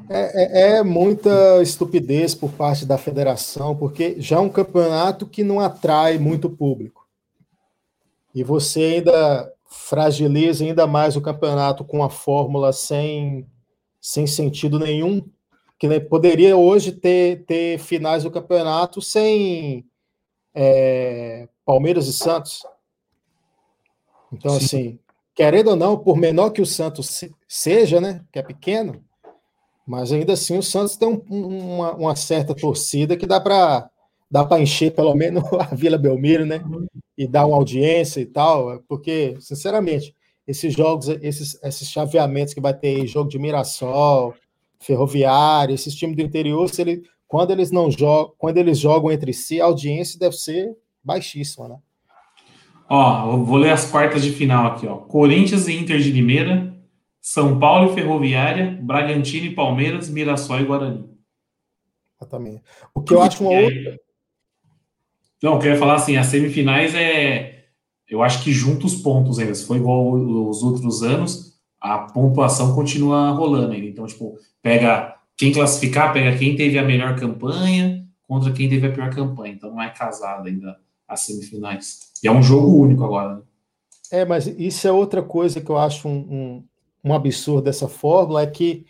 É, 0.08 0.42
é, 0.42 0.76
é, 0.78 0.82
muita 0.82 1.62
estupidez 1.62 2.34
por 2.34 2.50
parte 2.52 2.84
da 2.84 2.98
federação, 2.98 3.76
porque 3.76 4.20
já 4.20 4.36
é 4.36 4.40
um 4.40 4.48
campeonato 4.48 5.26
que 5.26 5.44
não 5.44 5.60
atrai 5.60 6.18
muito 6.18 6.50
público. 6.50 7.06
E 8.34 8.42
você 8.42 8.80
ainda 8.96 9.52
fragiliza 9.66 10.64
ainda 10.64 10.86
mais 10.86 11.16
o 11.16 11.20
campeonato 11.20 11.84
com 11.84 12.02
a 12.02 12.10
fórmula 12.10 12.72
sem, 12.72 13.46
sem 14.00 14.26
sentido 14.26 14.78
nenhum, 14.78 15.22
que 15.78 16.00
poderia 16.00 16.56
hoje 16.56 16.92
ter, 16.92 17.44
ter 17.44 17.78
finais 17.78 18.22
do 18.24 18.30
campeonato 18.30 19.00
sem 19.00 19.84
é, 20.54 21.48
Palmeiras 21.64 22.06
e 22.06 22.12
Santos. 22.12 22.64
Então, 24.32 24.58
Sim. 24.58 24.64
assim, 24.64 24.98
querendo 25.34 25.70
ou 25.70 25.76
não, 25.76 25.98
por 25.98 26.16
menor 26.16 26.50
que 26.50 26.62
o 26.62 26.66
Santos 26.66 27.24
seja, 27.48 28.00
né, 28.00 28.24
que 28.32 28.38
é 28.38 28.42
pequeno, 28.42 29.02
mas 29.86 30.12
ainda 30.12 30.34
assim 30.34 30.56
o 30.56 30.62
Santos 30.62 30.96
tem 30.96 31.08
um, 31.08 31.22
uma, 31.30 31.94
uma, 31.94 32.16
certa 32.16 32.54
torcida 32.54 33.16
que 33.16 33.26
dá 33.26 33.40
para 33.40 33.88
dá 34.30 34.44
para 34.44 34.62
encher 34.62 34.94
pelo 34.94 35.14
menos 35.14 35.44
a 35.60 35.74
Vila 35.74 35.98
Belmiro, 35.98 36.46
né? 36.46 36.62
E 37.18 37.26
dar 37.26 37.46
uma 37.46 37.56
audiência 37.56 38.20
e 38.20 38.24
tal, 38.24 38.82
porque, 38.88 39.36
sinceramente, 39.40 40.14
esses 40.46 40.72
jogos, 40.72 41.08
esses, 41.08 41.62
esses 41.62 41.88
chaveamentos 41.88 42.54
que 42.54 42.60
vai 42.60 42.72
ter 42.72 43.06
jogo 43.06 43.28
de 43.28 43.38
Mirassol, 43.38 44.34
Ferroviário, 44.80 45.74
esses 45.74 45.94
times 45.94 46.16
do 46.16 46.22
interior, 46.22 46.68
se 46.68 46.80
ele, 46.80 47.02
quando 47.28 47.50
eles 47.50 47.70
não 47.70 47.90
jogam, 47.90 48.32
quando 48.38 48.56
eles 48.56 48.78
jogam 48.78 49.12
entre 49.12 49.34
si, 49.34 49.60
a 49.60 49.66
audiência 49.66 50.18
deve 50.18 50.36
ser 50.36 50.74
baixíssima, 51.04 51.68
né? 51.68 51.76
Ó, 52.88 53.36
vou 53.38 53.56
ler 53.56 53.70
as 53.70 53.90
quartas 53.90 54.22
de 54.22 54.32
final 54.32 54.66
aqui, 54.66 54.86
ó. 54.86 54.96
Corinthians 54.96 55.68
e 55.68 55.72
Inter 55.72 55.98
de 55.98 56.12
Limeira, 56.12 56.76
São 57.20 57.58
Paulo 57.58 57.90
e 57.90 57.94
Ferroviária, 57.94 58.78
Bragantino 58.82 59.46
e 59.46 59.54
Palmeiras, 59.54 60.08
Mirassol 60.08 60.60
e 60.60 60.64
Guarani. 60.64 61.04
Exatamente. 62.20 62.62
O 62.94 63.02
que 63.02 63.14
eu 63.14 63.22
acho 63.22 63.42
uma 63.42 63.54
é... 63.54 63.64
outra. 63.64 64.00
Não, 65.42 65.54
eu 65.54 65.58
queria 65.58 65.76
falar 65.76 65.94
assim, 65.94 66.16
as 66.16 66.26
semifinais 66.26 66.94
é. 66.94 67.64
Eu 68.08 68.22
acho 68.22 68.44
que 68.44 68.52
junta 68.52 68.86
os 68.86 68.94
pontos 68.94 69.38
ainda. 69.38 69.54
Se 69.54 69.66
for 69.66 69.76
igual 69.76 70.12
os 70.12 70.62
outros 70.62 71.02
anos, 71.02 71.58
a 71.80 71.98
pontuação 71.98 72.74
continua 72.74 73.30
rolando 73.30 73.72
ainda. 73.72 73.86
Então, 73.86 74.06
tipo, 74.06 74.38
pega 74.60 75.16
quem 75.36 75.52
classificar, 75.52 76.12
pega 76.12 76.36
quem 76.36 76.54
teve 76.54 76.78
a 76.78 76.84
melhor 76.84 77.16
campanha 77.18 78.06
contra 78.22 78.52
quem 78.52 78.68
teve 78.68 78.86
a 78.86 78.92
pior 78.92 79.10
campanha. 79.10 79.54
Então 79.54 79.70
não 79.70 79.82
é 79.82 79.90
casado 79.90 80.46
ainda 80.46 80.78
as 81.12 81.20
semifinais. 81.20 82.12
E 82.22 82.28
é 82.28 82.32
um 82.32 82.42
jogo 82.42 82.68
único 82.68 83.04
agora. 83.04 83.36
Né? 83.36 83.42
É, 84.10 84.24
mas 84.24 84.46
isso 84.46 84.86
é 84.86 84.92
outra 84.92 85.22
coisa 85.22 85.60
que 85.60 85.70
eu 85.70 85.78
acho 85.78 86.08
um, 86.08 86.12
um, 86.12 86.64
um 87.04 87.14
absurdo 87.14 87.62
dessa 87.62 87.88
fórmula, 87.88 88.42
é 88.42 88.46
que 88.46 88.84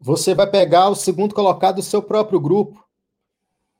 você 0.00 0.34
vai 0.34 0.50
pegar 0.50 0.88
o 0.88 0.94
segundo 0.94 1.34
colocado 1.34 1.76
do 1.76 1.82
seu 1.82 2.02
próprio 2.02 2.40
grupo. 2.40 2.82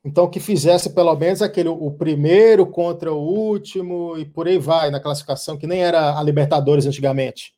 Então, 0.05 0.29
que 0.29 0.41
fizesse 0.41 0.91
pelo 0.91 1.15
menos 1.15 1.43
aquele 1.43 1.69
o 1.69 1.91
primeiro 1.91 2.67
contra 2.67 3.13
o 3.13 3.19
último 3.19 4.19
e 4.19 4.25
por 4.25 4.49
aí 4.49 4.59
vai 4.59 4.91
na 4.91 5.01
classificação, 5.01 5.57
que 5.57 5.67
nem 5.67 5.83
era 5.83 6.19
a 6.19 6.23
Libertadores 6.23 6.87
antigamente. 6.87 7.55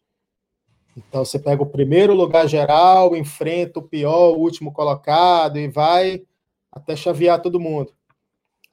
Então, 0.97 1.25
você 1.25 1.39
pega 1.39 1.63
o 1.63 1.67
primeiro 1.67 2.15
lugar 2.15 2.47
geral, 2.47 3.17
enfrenta 3.17 3.81
o 3.81 3.83
pior, 3.83 4.37
o 4.37 4.39
último 4.39 4.73
colocado 4.73 5.59
e 5.59 5.69
vai 5.69 6.23
até 6.71 6.95
chavear 6.95 7.41
todo 7.41 7.59
mundo. 7.59 7.93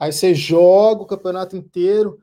Aí 0.01 0.11
você 0.11 0.33
joga 0.33 1.03
o 1.03 1.05
campeonato 1.05 1.55
inteiro, 1.55 2.17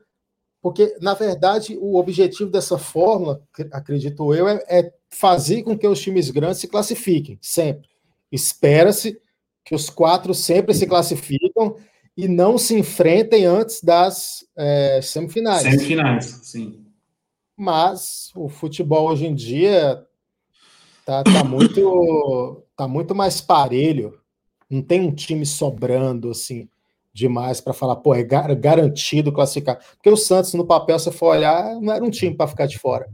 porque, 0.61 0.97
na 0.99 1.13
verdade, 1.13 1.77
o 1.79 1.95
objetivo 1.95 2.51
dessa 2.51 2.77
fórmula, 2.77 3.41
acredito 3.71 4.35
eu, 4.35 4.49
é, 4.49 4.61
é 4.67 4.93
fazer 5.09 5.63
com 5.63 5.77
que 5.77 5.87
os 5.87 6.01
times 6.01 6.29
grandes 6.29 6.59
se 6.59 6.67
classifiquem, 6.67 7.39
sempre. 7.41 7.87
Espera-se 8.29 9.17
que 9.63 9.73
os 9.73 9.89
quatro 9.89 10.33
sempre 10.33 10.73
se 10.73 10.85
classificam 10.85 11.77
e 12.17 12.27
não 12.27 12.57
se 12.57 12.77
enfrentem 12.77 13.45
antes 13.45 13.81
das 13.81 14.45
é, 14.57 14.99
semifinais. 15.01 15.61
Semifinais, 15.61 16.25
sim. 16.43 16.85
Mas 17.55 18.29
o 18.35 18.49
futebol 18.49 19.07
hoje 19.07 19.25
em 19.25 19.33
dia 19.33 20.05
tá, 21.05 21.23
tá 21.23 21.45
muito 21.45 22.61
tá 22.75 22.89
muito 22.89 23.15
mais 23.15 23.39
parelho. 23.39 24.19
Não 24.69 24.81
tem 24.81 24.99
um 24.99 25.15
time 25.15 25.45
sobrando 25.45 26.31
assim 26.31 26.67
demais 27.19 27.61
para 27.61 27.73
falar, 27.73 27.97
pô, 27.97 28.15
é 28.15 28.23
garantido 28.23 29.31
classificar. 29.31 29.77
Porque 29.95 30.09
o 30.09 30.17
Santos 30.17 30.53
no 30.53 30.65
papel, 30.65 30.97
se 30.97 31.11
for 31.11 31.35
olhar, 31.35 31.75
não 31.79 31.93
era 31.93 32.03
um 32.03 32.09
time 32.09 32.35
para 32.35 32.47
ficar 32.47 32.65
de 32.65 32.79
fora. 32.79 33.07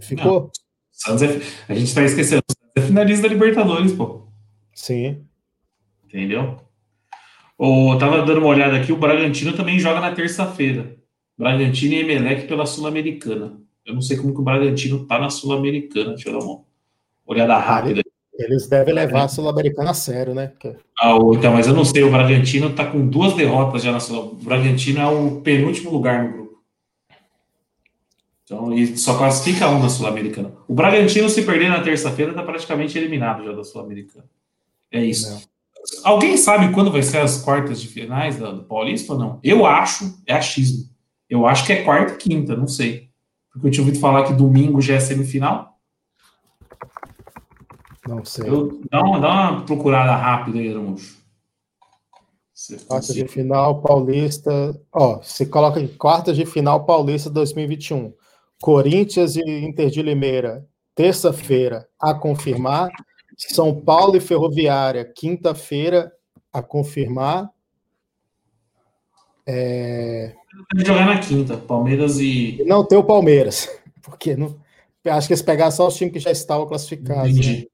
ficou. 0.00 0.50
Santos 0.92 1.22
é, 1.22 1.40
a 1.68 1.74
gente 1.74 1.88
está 1.88 2.02
esquecendo. 2.04 2.42
O 2.48 2.52
Santos 2.52 2.72
é 2.76 2.80
finalista 2.82 3.22
da 3.22 3.34
Libertadores, 3.34 3.92
pô. 3.92 4.28
Sim. 4.72 5.24
Entendeu? 6.04 6.56
Eu 7.58 7.98
tava 7.98 8.22
dando 8.22 8.38
uma 8.38 8.48
olhada 8.48 8.76
aqui, 8.76 8.92
o 8.92 8.96
Bragantino 8.96 9.52
também 9.52 9.78
joga 9.78 10.00
na 10.00 10.14
terça-feira. 10.14 10.96
Bragantino 11.36 11.94
e 11.94 12.00
Emelec 12.00 12.46
pela 12.46 12.66
Sul-Americana. 12.66 13.60
Eu 13.84 13.94
não 13.94 14.00
sei 14.00 14.16
como 14.16 14.32
que 14.32 14.40
o 14.40 14.44
Bragantino 14.44 15.06
tá 15.06 15.18
na 15.18 15.30
Sul-Americana, 15.30 16.14
deixa 16.14 16.28
eu 16.28 16.38
dar 16.38 16.44
uma 16.44 16.64
olhada 17.26 17.56
rápida. 17.58 18.02
Eles 18.36 18.66
devem 18.66 18.92
levar 18.92 19.24
a 19.24 19.28
Sul-Americana 19.28 19.90
a 19.90 19.94
sério, 19.94 20.34
né? 20.34 20.48
Porque... 20.48 20.76
Ah, 21.00 21.16
então, 21.34 21.52
mas 21.52 21.66
eu 21.66 21.74
não 21.74 21.84
sei, 21.84 22.02
o 22.02 22.10
Bragantino 22.10 22.70
tá 22.70 22.84
com 22.84 23.06
duas 23.06 23.34
derrotas 23.34 23.82
já 23.82 23.92
na 23.92 24.00
Sul. 24.00 24.32
O 24.32 24.34
Bragantino 24.34 25.00
é 25.00 25.06
o 25.06 25.40
penúltimo 25.40 25.90
lugar 25.90 26.24
no 26.24 26.32
grupo. 26.32 26.62
Então, 28.42 28.72
e 28.72 28.96
só 28.98 29.16
classifica 29.16 29.68
um 29.68 29.80
na 29.80 29.88
Sul-Americana. 29.88 30.52
O 30.68 30.74
Bragantino, 30.74 31.28
se 31.30 31.42
perder 31.42 31.68
na 31.68 31.80
terça-feira, 31.80 32.34
tá 32.34 32.42
praticamente 32.42 32.98
eliminado 32.98 33.44
já 33.44 33.52
da 33.52 33.64
Sul-Americana. 33.64 34.26
É 34.90 35.02
isso. 35.02 35.30
Não. 35.30 35.40
Alguém 36.02 36.36
sabe 36.36 36.72
quando 36.72 36.90
vai 36.90 37.02
ser 37.02 37.18
as 37.18 37.42
quartas 37.42 37.80
de 37.80 37.88
finais 37.88 38.36
do 38.36 38.64
Paulista 38.64 39.12
ou 39.12 39.18
não? 39.18 39.40
Eu 39.42 39.64
acho, 39.66 40.18
é 40.26 40.34
achismo. 40.34 40.88
Eu 41.28 41.46
acho 41.46 41.64
que 41.66 41.72
é 41.72 41.82
quarta 41.82 42.14
e 42.14 42.16
quinta, 42.16 42.56
não 42.56 42.66
sei. 42.66 43.08
Porque 43.52 43.68
eu 43.68 43.70
tinha 43.70 43.84
ouvido 43.84 44.00
falar 44.00 44.24
que 44.24 44.32
domingo 44.32 44.80
já 44.80 44.94
é 44.94 45.00
semifinal. 45.00 45.73
Não 48.06 48.24
sei. 48.24 48.48
Eu, 48.48 48.80
dá, 48.90 49.02
uma, 49.02 49.20
dá 49.20 49.28
uma 49.28 49.64
procurada 49.64 50.14
rápida 50.14 50.58
aí, 50.58 50.70
Araújo. 50.70 51.24
Quarta 52.86 53.12
de 53.12 53.26
final 53.26 53.82
paulista. 53.82 54.80
Ó, 54.92 55.20
você 55.20 55.44
coloca 55.44 55.80
em 55.80 55.88
quarta 55.88 56.32
de 56.32 56.46
final 56.46 56.84
paulista 56.84 57.28
2021. 57.28 58.12
Corinthians 58.60 59.36
e 59.36 59.42
Inter 59.42 59.90
de 59.90 60.00
Limeira, 60.02 60.66
terça-feira, 60.94 61.88
a 62.00 62.14
confirmar. 62.14 62.90
São 63.36 63.80
Paulo 63.80 64.16
e 64.16 64.20
Ferroviária, 64.20 65.04
quinta-feira, 65.04 66.12
a 66.52 66.62
confirmar. 66.62 67.50
É... 69.46 70.34
Jogar 70.76 71.06
na 71.06 71.18
quinta, 71.18 71.56
Palmeiras 71.56 72.18
e. 72.20 72.62
Não 72.66 72.86
tem 72.86 72.96
o 72.96 73.04
Palmeiras, 73.04 73.68
porque 74.00 74.36
não... 74.36 74.56
acho 75.06 75.26
que 75.26 75.32
eles 75.32 75.42
pegaram 75.42 75.72
só 75.72 75.88
os 75.88 75.96
times 75.96 76.12
que 76.12 76.20
já 76.20 76.30
estavam 76.30 76.66
classificados. 76.66 77.36
Né? 77.36 77.66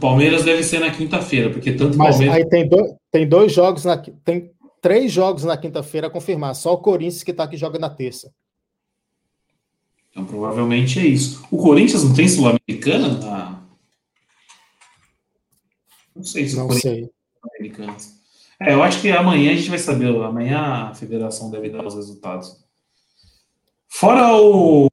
Palmeiras 0.00 0.44
deve 0.44 0.62
ser 0.62 0.78
na 0.80 0.90
quinta-feira, 0.90 1.50
porque 1.50 1.72
tanto 1.72 1.96
Mas 1.96 2.16
Palmeiras. 2.16 2.36
Aí 2.36 2.48
tem, 2.48 2.68
do... 2.68 2.96
tem 3.10 3.28
dois 3.28 3.52
jogos 3.52 3.84
na. 3.84 3.96
Tem 3.96 4.50
três 4.80 5.12
jogos 5.12 5.44
na 5.44 5.56
quinta-feira 5.56 6.06
a 6.06 6.10
confirmar, 6.10 6.54
só 6.54 6.72
o 6.72 6.78
Corinthians 6.78 7.22
que 7.22 7.32
tá 7.32 7.46
que 7.46 7.56
joga 7.56 7.78
na 7.78 7.90
terça. 7.90 8.32
Então 10.10 10.24
provavelmente 10.24 10.98
é 10.98 11.06
isso. 11.06 11.44
O 11.50 11.58
Corinthians 11.58 12.04
não 12.04 12.14
tem 12.14 12.28
Sul-Americana? 12.28 13.18
Na... 13.18 13.62
Não 16.14 16.24
sei 16.24 16.48
se 16.48 16.56
não 16.56 16.64
o 16.64 16.68
Corinthians 16.68 16.94
sei. 16.94 17.10
Sul-Americana. 17.40 17.96
É, 18.60 18.74
eu 18.74 18.82
acho 18.82 19.00
que 19.00 19.10
amanhã 19.10 19.52
a 19.52 19.54
gente 19.54 19.70
vai 19.70 19.78
saber. 19.78 20.08
Amanhã 20.08 20.58
a 20.90 20.94
federação 20.94 21.50
deve 21.50 21.70
dar 21.70 21.86
os 21.86 21.94
resultados. 21.94 22.64
Fora 23.88 24.36
o, 24.36 24.88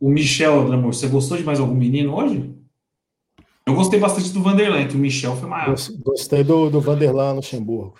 o 0.00 0.08
Michel, 0.08 0.66
Dramor, 0.66 0.92
você 0.92 1.06
gostou 1.06 1.36
de 1.36 1.44
mais 1.44 1.60
algum 1.60 1.74
menino 1.74 2.14
hoje? 2.14 2.54
Eu 3.66 3.74
gostei 3.74 4.00
bastante 4.00 4.30
do 4.30 4.42
Vanderlan, 4.42 4.86
que 4.86 4.96
o 4.96 4.98
Michel 4.98 5.36
foi 5.36 5.48
maior. 5.48 5.74
Gostei 6.04 6.42
do, 6.42 6.68
do 6.68 6.80
Vanderlan 6.80 7.34
Luxemburgo. 7.34 7.94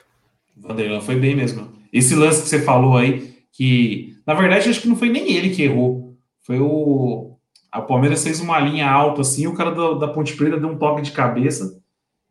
Vanderlan 0.57 1.01
foi 1.01 1.17
bem 1.17 1.37
mesmo. 1.37 1.69
Esse 1.93 2.15
lance 2.15 2.43
que 2.43 2.49
você 2.49 2.61
falou 2.63 2.97
aí, 2.97 3.35
que 3.53 4.17
na 4.27 4.35
verdade 4.35 4.69
acho 4.69 4.81
que 4.81 4.89
não 4.89 4.97
foi 4.97 5.09
nem 5.09 5.33
ele 5.33 5.51
que 5.51 5.63
errou. 5.63 6.17
Foi 6.43 6.59
o. 6.59 7.37
A 7.71 7.81
Palmeiras 7.81 8.23
fez 8.23 8.41
uma 8.41 8.59
linha 8.59 8.91
alta 8.91 9.23
assim, 9.23 9.47
o 9.47 9.55
cara 9.55 9.71
da, 9.71 9.95
da 9.95 10.09
Ponte 10.09 10.37
Preta 10.37 10.59
deu 10.59 10.69
um 10.69 10.79
toque 10.79 11.03
de 11.03 11.13
cabeça. 11.13 11.81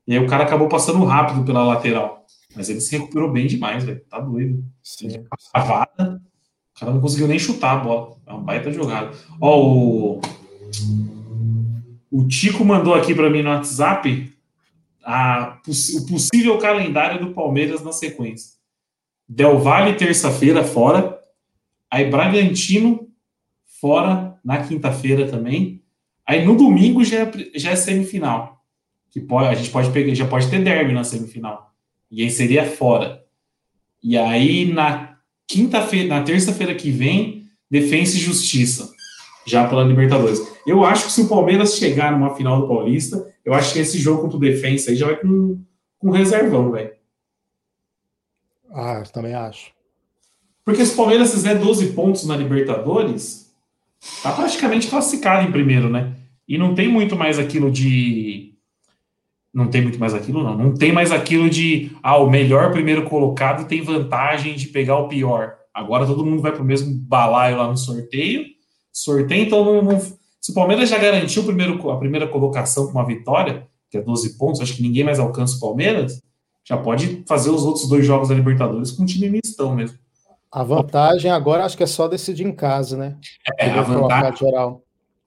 E 0.08 0.14
aí 0.14 0.24
o 0.24 0.28
cara 0.28 0.44
acabou 0.44 0.68
passando 0.68 1.04
rápido 1.06 1.44
pela 1.46 1.64
lateral. 1.64 2.26
Mas 2.56 2.70
ele 2.70 2.82
se 2.82 2.98
recuperou 2.98 3.32
bem 3.32 3.48
demais, 3.48 3.84
velho. 3.84 4.02
Tá 4.10 4.20
doido. 4.20 4.64
Sim. 4.84 5.24
Cavada. 5.54 6.22
O 6.76 6.80
cara 6.80 6.92
não 6.92 7.02
conseguiu 7.02 7.28
nem 7.28 7.40
chutar 7.40 7.78
a 7.78 7.84
bola. 7.84 8.18
É 8.26 8.34
uma 8.34 8.42
baita 8.42 8.72
jogada. 8.72 9.12
Ó, 9.40 9.64
o. 9.64 10.22
O 12.12 12.27
Tico 12.27 12.65
mandou 12.65 12.94
aqui 12.94 13.15
para 13.15 13.30
mim 13.30 13.41
no 13.41 13.50
WhatsApp 13.50 14.34
a, 15.01 15.58
o 15.65 16.06
possível 16.08 16.58
calendário 16.58 17.25
do 17.25 17.34
Palmeiras 17.34 17.82
na 17.82 17.94
sequência. 17.94 18.60
Del 19.27 19.60
Valle, 19.60 19.96
terça-feira, 19.96 20.62
fora. 20.62 21.18
Aí 21.89 22.12
Bragantino, 22.12 23.08
fora, 23.80 24.38
na 24.44 24.62
quinta-feira 24.62 25.25
também. 25.25 25.82
Aí 26.27 26.46
no 26.46 26.56
domingo 26.56 27.03
já 27.03 27.20
é, 27.20 27.32
já 27.56 27.72
é 27.72 27.75
semifinal. 27.77 28.62
Que 29.10 29.22
pode, 29.22 29.48
a 29.48 29.56
gente 29.56 29.70
pode 29.70 29.89
pegar, 29.91 30.13
já 30.13 30.27
pode 30.27 30.50
ter 30.50 30.62
derby 30.62 30.91
na 30.91 31.06
semifinal. 31.06 31.74
E 32.10 32.22
aí 32.24 32.30
seria 32.30 32.70
fora. 32.70 33.24
E 34.03 34.18
aí 34.18 34.65
na 34.65 35.18
quinta-feira, 35.48 36.10
na 36.10 36.24
terça-feira 36.24 36.75
que 36.75 36.91
vem, 36.91 37.50
Defensa 37.70 38.18
e 38.18 38.20
Justiça, 38.20 38.94
já 39.48 39.65
pela 39.65 39.84
Libertadores. 39.84 40.50
Eu 40.65 40.84
acho 40.86 41.06
que 41.06 41.12
se 41.12 41.22
o 41.22 41.27
Palmeiras 41.27 41.75
chegar 41.75 42.12
numa 42.12 42.36
final 42.36 42.62
do 42.62 42.68
Paulista, 42.68 43.27
eu 43.44 43.53
acho 43.53 43.74
que 43.74 43.80
esse 43.80 43.98
jogo 43.98 44.22
contra 44.22 44.38
o 44.38 44.39
Defensa 44.39 44.91
aí 44.91 44.96
já 44.96 45.08
vai 45.08 45.15
com, 45.18 45.60
com 46.00 46.12
reservão, 46.12 46.72
velho. 46.72 46.91
Ah, 48.74 49.03
também 49.12 49.34
acho. 49.34 49.72
Porque 50.63 50.86
se 50.86 50.94
o 50.94 50.98
Palmeiras 50.98 51.32
fizer 51.32 51.56
12 51.56 51.94
pontos 51.94 52.25
na 52.25 52.36
Libertadores, 52.36 53.51
tá 54.22 54.32
praticamente 54.32 54.88
classificado 54.88 55.48
em 55.48 55.51
primeiro, 55.51 55.89
né? 55.89 56.13
E 56.48 56.58
não 56.58 56.75
tem 56.75 56.88
muito 56.88 57.15
mais 57.15 57.39
aquilo 57.39 57.72
de. 57.72 58.53
Não 59.53 59.68
tem 59.68 59.82
muito 59.82 60.00
mais 60.00 60.13
aquilo, 60.13 60.44
não. 60.44 60.58
Não 60.58 60.74
tem 60.74 60.91
mais 60.91 61.12
aquilo 61.12 61.50
de. 61.50 61.91
Ah, 62.01 62.18
o 62.18 62.30
melhor 62.30 62.72
primeiro 62.72 63.03
colocado 63.03 63.68
tem 63.68 63.82
vantagem 63.82 64.56
de 64.56 64.68
pegar 64.68 64.98
o 64.98 65.08
pior. 65.08 65.56
Agora 65.74 66.06
todo 66.06 66.25
mundo 66.25 66.41
vai 66.41 66.51
para 66.51 66.62
o 66.62 66.65
mesmo 66.65 66.94
balaio 66.94 67.58
lá 67.58 67.68
no 67.68 67.77
sorteio. 67.77 68.46
Sorteio, 68.91 69.46
então 69.46 69.63
não, 69.63 69.82
não, 69.82 70.01
se 70.41 70.51
o 70.51 70.55
Palmeiras 70.55 70.89
já 70.89 70.98
garantiu 70.98 71.43
primeiro, 71.43 71.91
a 71.91 71.98
primeira 71.98 72.27
colocação 72.27 72.88
com 72.88 72.93
uma 72.93 73.05
vitória, 73.05 73.67
que 73.91 73.98
é 73.98 74.01
12 74.01 74.38
pontos, 74.39 74.60
acho 74.60 74.75
que 74.75 74.81
ninguém 74.81 75.03
mais 75.03 75.19
alcança 75.19 75.55
o 75.55 75.60
Palmeiras, 75.60 76.19
já 76.67 76.75
pode 76.77 77.24
fazer 77.27 77.51
os 77.51 77.63
outros 77.63 77.88
dois 77.88 78.05
jogos 78.05 78.29
da 78.29 78.36
Libertadores 78.36 78.91
com 78.91 79.03
um 79.03 79.05
time 79.05 79.29
mistão 79.29 79.75
mesmo. 79.75 80.00
A 80.51 80.63
vantagem 80.63 81.31
agora 81.31 81.63
acho 81.63 81.77
que 81.77 81.83
é 81.83 81.88
só 81.88 82.07
decidir 82.07 82.45
em 82.45 82.51
casa, 82.51 82.98
né? 82.98 83.17
É, 83.57 83.69
a 83.69 83.81
vantagem. 83.83 84.38
Geral. 84.38 84.83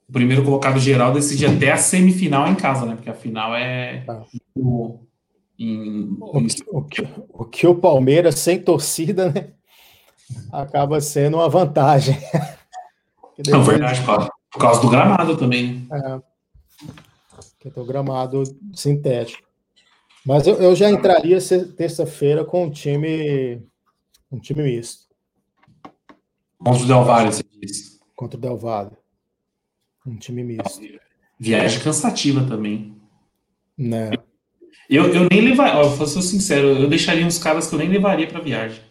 O 0.07 0.13
primeiro 0.13 0.45
colocado 0.45 0.79
geral 0.79 1.13
decide 1.13 1.47
até 1.47 1.73
a 1.73 1.79
semifinal 1.79 2.47
em 2.49 2.55
casa, 2.55 2.85
né? 2.85 2.95
Porque 2.95 3.09
a 3.09 3.15
final 3.15 3.55
é. 3.55 4.05
Ah. 4.07 4.23
O, 4.55 4.99
em, 5.59 6.17
o, 6.21 6.43
que, 6.43 6.65
o, 6.69 6.83
que, 6.83 7.09
o, 7.31 7.45
que, 7.45 7.67
o 7.67 7.75
Palmeiras 7.75 8.39
sem 8.39 8.61
torcida, 8.61 9.31
né? 9.31 9.49
Acaba 10.53 11.01
sendo 11.01 11.39
uma 11.39 11.49
vantagem. 11.49 12.19
Depois... 13.39 13.49
Não, 13.49 13.63
verdade, 13.63 14.03
por 14.55 14.61
causa 14.61 14.81
do 14.81 14.89
gramado 14.89 15.37
também. 15.37 15.85
É, 15.91 16.21
que 17.59 17.69
é 17.69 17.83
o 17.83 17.85
gramado 17.85 18.45
sintético. 18.73 19.49
Mas 20.25 20.47
eu, 20.47 20.55
eu 20.55 20.77
já 20.77 20.89
entraria 20.89 21.39
terça-feira 21.77 22.45
com 22.45 22.67
um 22.67 22.71
time, 22.71 23.61
um 24.31 24.39
time 24.39 24.63
misto. 24.63 25.09
Contra 26.57 26.85
o 26.85 26.87
Del 26.87 27.05
Valle, 27.05 27.33
você 27.33 27.43
disse. 27.61 27.99
Contra 28.15 28.39
o 28.39 28.41
Del 28.41 28.57
Valle. 28.57 28.93
Um 30.07 30.17
time 30.17 30.45
misto. 30.45 30.81
Viagem 31.39 31.81
cansativa 31.81 32.47
também. 32.47 32.97
Né? 33.77 34.13
Eu, 34.89 35.13
eu 35.13 35.29
nem 35.29 35.41
levaria, 35.41 35.83
eu 35.83 35.91
vou 35.91 36.07
ser 36.07 36.23
sincero, 36.23 36.69
eu 36.69 36.89
deixaria 36.89 37.27
uns 37.27 37.39
caras 37.39 37.67
que 37.67 37.75
eu 37.75 37.79
nem 37.81 37.89
levaria 37.89 38.29
para 38.29 38.39
viagem. 38.39 38.84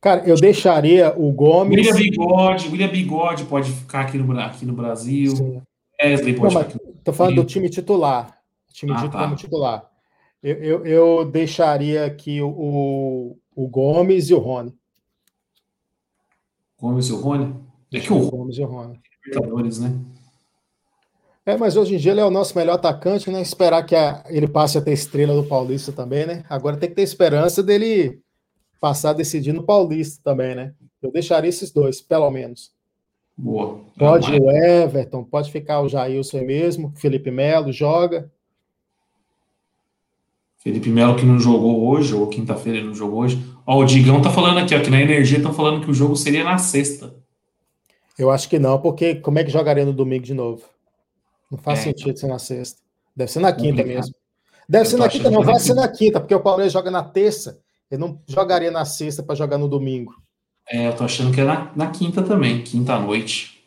Cara, 0.00 0.22
eu 0.24 0.36
deixaria 0.36 1.12
o 1.16 1.32
Gomes. 1.32 1.76
William 1.76 1.94
Bigode, 1.94 2.68
William 2.68 2.88
Bigode 2.88 3.44
pode 3.44 3.72
ficar 3.72 4.02
aqui 4.02 4.16
no, 4.16 4.40
aqui 4.40 4.64
no 4.64 4.72
Brasil. 4.72 5.36
Sim. 5.36 5.62
Wesley 6.00 6.34
pode 6.34 6.54
Não, 6.54 6.62
ficar 6.62 6.76
aqui. 6.76 6.88
Tô 7.02 7.12
falando 7.12 7.36
do 7.36 7.44
time 7.44 7.68
titular. 7.68 8.38
Time 8.72 8.92
ah, 8.92 9.08
tá. 9.08 9.34
titular. 9.34 9.90
Eu, 10.40 10.56
eu, 10.56 10.86
eu, 10.86 11.24
deixaria 11.24 12.06
aqui 12.06 12.40
o, 12.40 13.36
o 13.56 13.68
Gomes 13.68 14.30
e 14.30 14.34
o 14.34 14.38
Rony. 14.38 14.72
Gomes 16.80 17.08
e 17.08 17.12
o 17.12 17.16
Rony? 17.16 17.56
É 17.92 17.98
que 17.98 18.12
o 18.12 18.30
Gomes 18.30 18.56
e 18.56 18.62
o 18.62 18.66
Rony. 18.66 19.00
né? 19.80 19.98
É, 21.44 21.56
mas 21.56 21.76
hoje 21.76 21.96
em 21.96 21.98
dia 21.98 22.12
ele 22.12 22.20
é 22.20 22.24
o 22.24 22.30
nosso 22.30 22.56
melhor 22.56 22.74
atacante, 22.74 23.30
né? 23.30 23.42
Esperar 23.42 23.82
que 23.82 23.96
a, 23.96 24.22
ele 24.28 24.46
passe 24.46 24.78
a 24.78 24.80
ter 24.80 24.92
estrela 24.92 25.34
do 25.34 25.48
Paulista 25.48 25.90
também, 25.90 26.24
né? 26.24 26.44
Agora 26.48 26.76
tem 26.76 26.88
que 26.88 26.94
ter 26.94 27.02
esperança 27.02 27.62
dele 27.62 28.20
passar 28.80 29.12
decidindo 29.12 29.60
o 29.60 29.64
Paulista 29.64 30.20
também, 30.22 30.54
né? 30.54 30.74
Eu 31.02 31.12
deixaria 31.12 31.48
esses 31.48 31.70
dois, 31.70 32.00
pelo 32.00 32.30
menos. 32.30 32.72
Boa. 33.36 33.80
Pode 33.96 34.32
o 34.32 34.50
Everton, 34.50 35.22
pode 35.22 35.52
ficar 35.52 35.80
o 35.80 35.88
Jailson 35.88 36.40
mesmo, 36.42 36.92
Felipe 36.96 37.30
Melo 37.30 37.72
joga. 37.72 38.30
Felipe 40.58 40.90
Melo 40.90 41.14
que 41.14 41.24
não 41.24 41.38
jogou 41.38 41.88
hoje, 41.88 42.14
ou 42.14 42.26
quinta-feira 42.26 42.78
ele 42.78 42.88
não 42.88 42.94
jogou 42.94 43.20
hoje. 43.20 43.40
Ó, 43.64 43.78
o 43.78 43.84
Digão 43.84 44.20
tá 44.20 44.30
falando 44.30 44.58
aqui, 44.58 44.74
ó, 44.74 44.82
que 44.82 44.90
na 44.90 45.00
Energia 45.00 45.38
estão 45.38 45.54
falando 45.54 45.84
que 45.84 45.90
o 45.90 45.94
jogo 45.94 46.16
seria 46.16 46.42
na 46.42 46.58
sexta. 46.58 47.14
Eu 48.18 48.30
acho 48.30 48.48
que 48.48 48.58
não, 48.58 48.80
porque 48.80 49.14
como 49.14 49.38
é 49.38 49.44
que 49.44 49.50
jogaria 49.50 49.84
no 49.84 49.92
domingo 49.92 50.24
de 50.24 50.34
novo? 50.34 50.64
Não 51.48 51.56
faz 51.56 51.78
é, 51.78 51.82
sentido 51.84 52.10
então. 52.10 52.20
ser 52.20 52.26
na 52.26 52.38
sexta. 52.40 52.80
Deve 53.14 53.30
ser 53.30 53.38
na 53.38 53.52
quinta 53.52 53.84
mesmo. 53.84 54.12
Deve 54.68 54.84
Eu 54.84 54.90
ser 54.90 54.96
na 54.96 55.08
quinta, 55.08 55.30
não, 55.30 55.42
vai 55.42 55.60
ser 55.60 55.74
na 55.74 55.88
quinta, 55.88 56.20
porque 56.20 56.34
o 56.34 56.40
Palmeiras 56.40 56.72
joga 56.72 56.90
na 56.90 57.04
terça. 57.04 57.60
Ele 57.90 58.00
não 58.00 58.20
jogaria 58.26 58.70
na 58.70 58.84
sexta 58.84 59.22
para 59.22 59.34
jogar 59.34 59.58
no 59.58 59.68
domingo. 59.68 60.14
É, 60.68 60.88
eu 60.88 60.96
tô 60.96 61.04
achando 61.04 61.32
que 61.34 61.40
é 61.40 61.44
na, 61.44 61.72
na 61.74 61.90
quinta 61.90 62.22
também, 62.22 62.62
quinta 62.62 62.94
à 62.94 62.98
noite. 62.98 63.58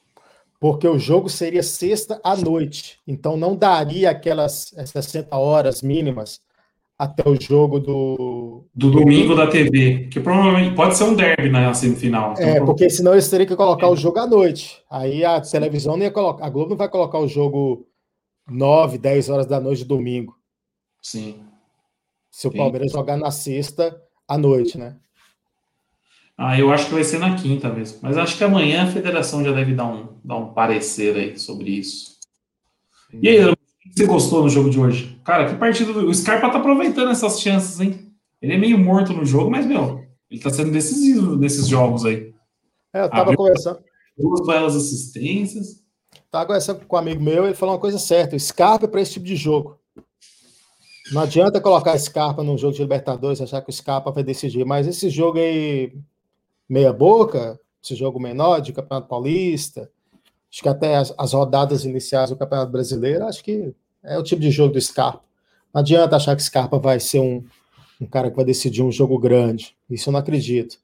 Porque 0.59 0.87
o 0.87 0.99
jogo 0.99 1.27
seria 1.27 1.63
sexta 1.63 2.21
à 2.23 2.35
noite. 2.35 2.99
Então 3.07 3.35
não 3.35 3.55
daria 3.55 4.11
aquelas 4.11 4.71
60 4.85 5.35
horas 5.35 5.81
mínimas 5.81 6.39
até 7.01 7.27
o 7.27 7.41
jogo 7.41 7.79
do. 7.79 8.63
Do 8.75 8.91
domingo 8.91 9.35
da 9.35 9.47
TV. 9.47 10.07
Que 10.11 10.19
provavelmente 10.19 10.75
pode 10.75 10.95
ser 10.95 11.05
um 11.05 11.15
derby 11.15 11.49
na 11.49 11.73
semifinal. 11.73 12.33
Então, 12.33 12.47
é, 12.47 12.63
porque 12.63 12.87
senão 12.91 13.13
eles 13.13 13.27
teriam 13.27 13.47
que 13.47 13.55
colocar 13.55 13.87
é. 13.87 13.89
o 13.89 13.95
jogo 13.95 14.19
à 14.19 14.27
noite. 14.27 14.83
Aí 14.87 15.25
a 15.25 15.41
televisão 15.41 15.97
não 15.97 16.03
ia 16.03 16.11
colocar. 16.11 16.45
A 16.45 16.49
Globo 16.49 16.69
não 16.69 16.77
vai 16.77 16.87
colocar 16.87 17.17
o 17.17 17.27
jogo 17.27 17.87
9, 18.47 18.99
10 18.99 19.29
horas 19.29 19.47
da 19.47 19.59
noite 19.59 19.79
de 19.79 19.85
domingo. 19.85 20.37
Sim. 21.01 21.39
Se 22.29 22.47
o 22.47 22.51
Palmeiras 22.51 22.91
jogar 22.91 23.17
na 23.17 23.31
sexta 23.31 23.99
à 24.31 24.37
noite, 24.37 24.77
né? 24.77 24.95
Ah, 26.37 26.57
eu 26.57 26.71
acho 26.71 26.85
que 26.85 26.93
vai 26.93 27.03
ser 27.03 27.19
na 27.19 27.35
quinta 27.35 27.69
mesmo. 27.69 27.99
Mas 28.01 28.17
acho 28.17 28.37
que 28.37 28.43
amanhã 28.43 28.83
a 28.83 28.91
federação 28.91 29.43
já 29.43 29.51
deve 29.51 29.75
dar 29.75 29.87
um, 29.87 30.07
dar 30.23 30.37
um 30.37 30.53
parecer 30.53 31.15
aí 31.15 31.37
sobre 31.37 31.71
isso. 31.71 32.17
E 33.13 33.27
aí, 33.27 33.43
o 33.43 33.55
que 33.55 33.93
você 33.93 34.05
gostou 34.05 34.41
no 34.41 34.49
jogo 34.49 34.69
de 34.69 34.79
hoje? 34.79 35.19
Cara, 35.25 35.49
que 35.49 35.55
partida. 35.55 35.91
O 35.91 36.13
Scarpa 36.13 36.49
tá 36.49 36.59
aproveitando 36.59 37.11
essas 37.11 37.41
chances, 37.41 37.79
hein? 37.81 38.09
Ele 38.41 38.53
é 38.53 38.57
meio 38.57 38.77
morto 38.77 39.13
no 39.13 39.25
jogo, 39.25 39.51
mas, 39.51 39.65
meu, 39.65 40.01
ele 40.29 40.41
tá 40.41 40.49
sendo 40.49 40.71
decisivo 40.71 41.35
nesses 41.35 41.67
jogos 41.67 42.05
aí. 42.05 42.33
É, 42.93 43.01
eu 43.01 43.09
tava 43.09 43.23
Abriu 43.23 43.37
conversando. 43.37 43.79
Duas 44.17 44.47
belas 44.47 44.75
assistências. 44.75 45.83
Tava 46.31 46.45
conversando 46.45 46.85
com 46.85 46.95
um 46.95 46.99
amigo 46.99 47.21
meu, 47.21 47.45
ele 47.45 47.53
falou 47.53 47.75
uma 47.75 47.81
coisa 47.81 47.99
certa: 47.99 48.35
o 48.35 48.39
Scarpa 48.39 48.85
é 48.85 48.87
para 48.87 49.01
esse 49.01 49.13
tipo 49.13 49.25
de 49.25 49.35
jogo. 49.35 49.80
Não 51.11 51.21
adianta 51.21 51.59
colocar 51.59 51.97
Scarpa 51.97 52.41
num 52.41 52.57
jogo 52.57 52.73
de 52.73 52.81
Libertadores, 52.81 53.41
achar 53.41 53.61
que 53.61 53.69
o 53.69 53.73
Scarpa 53.73 54.11
vai 54.11 54.23
decidir, 54.23 54.63
mas 54.63 54.87
esse 54.87 55.09
jogo 55.09 55.39
aí 55.39 55.93
meia 56.69 56.93
boca, 56.93 57.59
esse 57.83 57.95
jogo 57.95 58.17
menor 58.17 58.61
de 58.61 58.71
Campeonato 58.71 59.09
Paulista, 59.09 59.91
acho 60.49 60.61
que 60.61 60.69
até 60.69 60.95
as, 60.95 61.13
as, 61.17 61.33
rodadas 61.33 61.83
iniciais 61.83 62.29
do 62.29 62.37
Campeonato 62.37 62.71
Brasileiro, 62.71 63.25
acho 63.25 63.43
que 63.43 63.75
é 64.01 64.17
o 64.17 64.23
tipo 64.23 64.41
de 64.41 64.49
jogo 64.51 64.73
do 64.73 64.79
Scarpa. 64.79 65.21
Não 65.73 65.81
adianta 65.81 66.15
achar 66.15 66.33
que 66.35 66.43
Scarpa 66.43 66.79
vai 66.79 66.97
ser 66.99 67.19
um, 67.19 67.43
um 67.99 68.05
cara 68.05 68.29
que 68.29 68.35
vai 68.37 68.45
decidir 68.45 68.81
um 68.81 68.91
jogo 68.91 69.19
grande. 69.19 69.75
Isso 69.89 70.09
eu 70.09 70.13
não 70.13 70.19
acredito. 70.19 70.79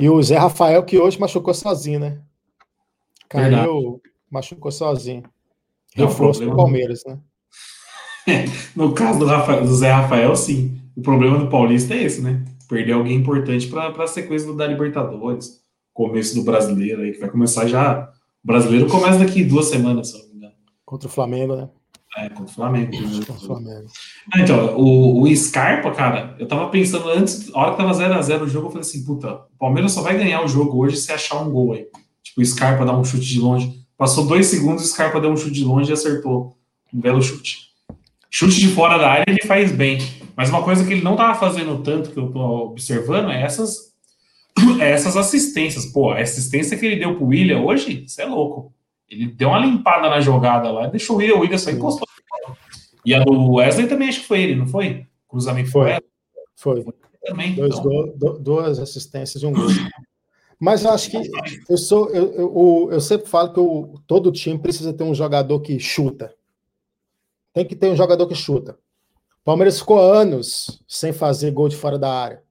E 0.00 0.08
o 0.08 0.22
Zé 0.22 0.36
Rafael, 0.36 0.84
que 0.84 0.98
hoje 0.98 1.18
machucou 1.18 1.54
sozinho, 1.54 1.98
né? 1.98 2.20
Caiu, 3.28 3.50
Verdade. 3.50 4.00
machucou 4.30 4.70
sozinho. 4.70 5.24
Reforço 5.94 6.40
para 6.40 6.52
o 6.52 6.56
Palmeiras, 6.56 7.02
né? 7.04 7.18
no 8.74 8.92
caso 8.92 9.18
do, 9.18 9.26
Rafael, 9.26 9.62
do 9.62 9.74
Zé 9.74 9.90
Rafael, 9.90 10.34
sim. 10.36 10.80
O 10.96 11.02
problema 11.02 11.38
do 11.38 11.48
Paulista 11.48 11.94
é 11.94 12.02
esse, 12.02 12.20
né? 12.20 12.42
perder 12.68 12.92
alguém 12.92 13.16
importante 13.16 13.66
para 13.68 13.88
a 13.88 14.06
sequência 14.06 14.52
da 14.52 14.66
Libertadores, 14.66 15.60
começo 15.92 16.34
do 16.34 16.42
brasileiro 16.42 17.02
aí, 17.02 17.12
que 17.12 17.20
vai 17.20 17.30
começar 17.30 17.66
já. 17.66 18.10
O 18.42 18.46
brasileiro 18.46 18.88
começa 18.88 19.18
daqui 19.18 19.44
duas 19.44 19.66
semanas, 19.66 20.08
se 20.08 20.18
não 20.18 20.28
me 20.28 20.36
engano. 20.36 20.52
Contra 20.84 21.08
o 21.08 21.10
Flamengo, 21.10 21.56
né? 21.56 21.68
É, 22.16 22.28
contra 22.28 22.44
o 22.44 22.48
Flamengo. 22.48 22.92
Contra 22.92 23.32
o 23.32 23.40
Flamengo. 23.40 23.86
Ah, 24.32 24.40
então, 24.40 24.76
o, 24.76 25.22
o 25.22 25.36
Scarpa, 25.36 25.90
cara, 25.90 26.34
eu 26.38 26.46
tava 26.46 26.68
pensando 26.68 27.08
antes, 27.08 27.52
a 27.54 27.58
hora 27.58 27.70
que 27.72 27.76
tava 27.76 27.92
0x0 27.92 28.42
o 28.42 28.48
jogo, 28.48 28.66
eu 28.66 28.70
falei 28.70 28.86
assim, 28.86 29.04
puta, 29.04 29.34
o 29.34 29.58
Palmeiras 29.58 29.92
só 29.92 30.02
vai 30.02 30.16
ganhar 30.16 30.44
o 30.44 30.48
jogo 30.48 30.78
hoje 30.78 30.96
se 30.96 31.12
achar 31.12 31.40
um 31.40 31.50
gol 31.50 31.72
aí. 31.72 31.86
Tipo, 32.22 32.40
o 32.40 32.44
Scarpa 32.44 32.84
dá 32.84 32.96
um 32.96 33.04
chute 33.04 33.26
de 33.26 33.40
longe. 33.40 33.86
Passou 33.96 34.26
dois 34.26 34.46
segundos, 34.46 34.84
o 34.84 34.88
Scarpa 34.88 35.20
deu 35.20 35.30
um 35.30 35.36
chute 35.36 35.54
de 35.54 35.64
longe 35.64 35.90
e 35.90 35.92
acertou. 35.92 36.56
Um 36.92 37.00
belo 37.00 37.22
chute. 37.22 37.65
Chute 38.38 38.60
de 38.60 38.68
fora 38.68 38.98
da 38.98 39.08
área 39.08 39.24
ele 39.26 39.46
faz 39.46 39.72
bem. 39.72 39.96
Mas 40.36 40.50
uma 40.50 40.62
coisa 40.62 40.84
que 40.84 40.92
ele 40.92 41.00
não 41.00 41.12
estava 41.12 41.38
fazendo 41.38 41.82
tanto 41.82 42.10
que 42.10 42.18
eu 42.18 42.26
estou 42.26 42.66
observando 42.66 43.30
é 43.30 43.40
essas, 43.40 43.94
é 44.78 44.90
essas 44.90 45.16
assistências. 45.16 45.86
Pô, 45.86 46.10
a 46.10 46.20
assistência 46.20 46.76
que 46.76 46.84
ele 46.84 46.96
deu 46.96 47.16
pro 47.16 47.28
William 47.28 47.60
hoje, 47.60 48.04
isso 48.04 48.20
é 48.20 48.26
louco. 48.26 48.74
Ele 49.08 49.28
deu 49.28 49.48
uma 49.48 49.58
limpada 49.58 50.10
na 50.10 50.20
jogada 50.20 50.70
lá, 50.70 50.86
deixou 50.86 51.16
o 51.16 51.18
William, 51.20 51.36
o 51.36 51.40
William 51.40 51.56
só 51.56 51.70
encostou. 51.70 52.06
E 53.06 53.14
a 53.14 53.20
do 53.20 53.52
Wesley 53.54 53.86
também 53.86 54.10
acho 54.10 54.20
que 54.20 54.26
foi 54.26 54.42
ele, 54.42 54.56
não 54.56 54.66
foi? 54.66 55.06
Cruzamento 55.26 55.70
foi. 55.70 55.92
Foi. 56.56 56.82
foi. 56.82 56.92
Também, 57.24 57.54
Dois 57.54 57.78
então. 57.78 57.84
gol, 57.84 58.38
duas 58.38 58.78
assistências 58.78 59.42
e 59.42 59.46
um 59.46 59.52
gol. 59.54 59.64
Mas 60.60 60.84
eu 60.84 60.90
acho 60.90 61.10
que 61.10 61.16
eu 61.70 61.78
sou 61.78 62.10
eu, 62.10 62.34
eu, 62.34 62.88
eu 62.92 63.00
sempre 63.00 63.30
falo 63.30 63.54
que 63.54 63.58
eu, 63.58 63.94
todo 64.06 64.30
time 64.30 64.58
precisa 64.58 64.92
ter 64.92 65.04
um 65.04 65.14
jogador 65.14 65.58
que 65.60 65.78
chuta. 65.80 66.35
Tem 67.56 67.64
que 67.64 67.74
ter 67.74 67.88
um 67.88 67.96
jogador 67.96 68.26
que 68.26 68.34
chuta. 68.34 68.78
Palmeiras 69.42 69.78
ficou 69.78 69.98
anos 69.98 70.82
sem 70.86 71.10
fazer 71.10 71.50
gol 71.52 71.70
de 71.70 71.76
fora 71.76 71.98
da 71.98 72.12
área. 72.12 72.42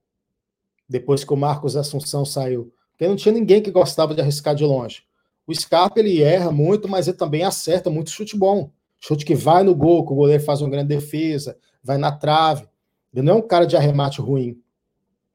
Depois 0.88 1.22
que 1.22 1.32
o 1.32 1.36
Marcos 1.36 1.76
Assunção 1.76 2.24
saiu. 2.24 2.74
Porque 2.90 3.06
não 3.06 3.14
tinha 3.14 3.32
ninguém 3.32 3.62
que 3.62 3.70
gostava 3.70 4.16
de 4.16 4.20
arriscar 4.20 4.52
de 4.52 4.64
longe. 4.64 5.04
O 5.46 5.54
Scarpa 5.54 6.00
ele 6.00 6.20
erra 6.20 6.50
muito, 6.50 6.88
mas 6.88 7.06
ele 7.06 7.16
também 7.16 7.44
acerta 7.44 7.88
muito 7.88 8.10
chute 8.10 8.36
bom. 8.36 8.72
Chute 8.98 9.24
que 9.24 9.36
vai 9.36 9.62
no 9.62 9.76
gol, 9.76 10.04
que 10.04 10.12
o 10.12 10.16
goleiro 10.16 10.42
faz 10.42 10.60
uma 10.60 10.70
grande 10.70 10.88
defesa, 10.88 11.56
vai 11.84 11.98
na 11.98 12.10
trave. 12.10 12.66
Ele 13.14 13.22
não 13.24 13.34
é 13.34 13.36
um 13.36 13.46
cara 13.46 13.64
de 13.64 13.76
arremate 13.76 14.20
ruim. 14.20 14.60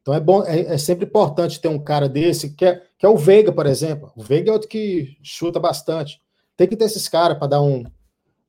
Então 0.01 0.13
é 0.13 0.19
bom, 0.19 0.43
é, 0.43 0.73
é, 0.73 0.77
sempre 0.77 1.05
importante 1.05 1.61
ter 1.61 1.69
um 1.69 1.79
cara 1.79 2.09
desse, 2.09 2.55
que 2.55 2.65
é, 2.65 2.83
que 2.97 3.05
é 3.05 3.09
o 3.09 3.15
Veiga, 3.15 3.53
por 3.53 3.65
exemplo. 3.65 4.11
O 4.17 4.21
Veiga 4.21 4.49
é 4.49 4.53
outro 4.53 4.67
que 4.67 5.15
chuta 5.23 5.61
bastante. 5.61 6.21
Tem 6.57 6.67
que 6.67 6.75
ter 6.75 6.83
esses 6.83 7.07
caras 7.07 7.37
para 7.37 7.47
dar, 7.47 7.61
um, 7.61 7.85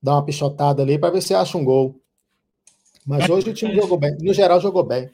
dar 0.03 0.15
uma 0.15 0.25
pichotada 0.25 0.83
ali 0.83 0.99
para 0.99 1.13
ver 1.13 1.23
se 1.23 1.35
acha 1.35 1.57
um 1.57 1.65
gol. 1.65 2.01
Mas 3.07 3.29
hoje 3.29 3.51
o 3.51 3.55
time 3.55 3.75
jogou 3.75 3.99
bem. 3.99 4.17
No 4.21 4.33
geral, 4.35 4.61
jogou 4.61 4.85
bem. 4.85 5.11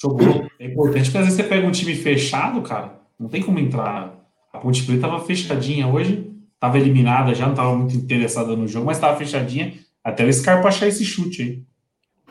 Jogou. 0.00 0.46
É 0.58 0.66
importante, 0.66 1.04
porque 1.04 1.18
às 1.18 1.24
vezes 1.24 1.34
você 1.34 1.44
pega 1.44 1.66
um 1.66 1.72
time 1.72 1.94
fechado, 1.94 2.60
cara, 2.62 3.00
não 3.18 3.28
tem 3.28 3.42
como 3.42 3.58
entrar. 3.58 4.14
A 4.52 4.58
Ponte 4.58 4.82
Preta 4.82 5.06
estava 5.06 5.24
fechadinha 5.24 5.86
hoje, 5.86 6.30
estava 6.54 6.78
eliminada 6.78 7.34
já, 7.34 7.44
não 7.44 7.52
estava 7.52 7.76
muito 7.76 7.96
interessada 7.96 8.56
no 8.56 8.66
jogo, 8.66 8.86
mas 8.86 8.96
estava 8.96 9.16
fechadinha 9.16 9.74
até 10.02 10.24
o 10.24 10.32
Scarpa 10.32 10.68
achar 10.68 10.86
esse 10.86 11.04
chute 11.04 11.42
aí. 11.42 11.62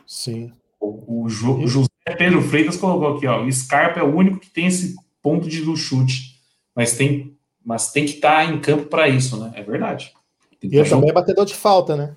Sim. 0.05 0.51
O, 0.79 1.23
o, 1.23 1.29
jo, 1.29 1.58
o 1.58 1.67
José 1.67 1.89
Pedro 2.17 2.41
Freitas 2.41 2.77
colocou 2.77 3.15
aqui, 3.15 3.27
ó. 3.27 3.43
O 3.43 3.51
Scarpa 3.51 3.99
é 3.99 4.03
o 4.03 4.15
único 4.15 4.39
que 4.39 4.49
tem 4.49 4.67
esse 4.67 4.95
ponto 5.21 5.49
de 5.49 5.62
do 5.62 5.75
chute, 5.75 6.39
mas 6.75 6.95
tem, 6.95 7.36
mas 7.63 7.91
tem 7.91 8.05
que 8.05 8.13
estar 8.13 8.45
tá 8.45 8.51
em 8.51 8.60
campo 8.60 8.86
para 8.86 9.10
isso, 9.10 9.38
né? 9.38 9.51
É 9.55 9.63
verdade. 9.63 10.13
E 10.61 10.77
ele 10.77 10.89
também 10.89 11.09
é 11.09 11.13
batedor 11.13 11.45
de 11.45 11.55
falta, 11.55 11.95
né? 11.95 12.15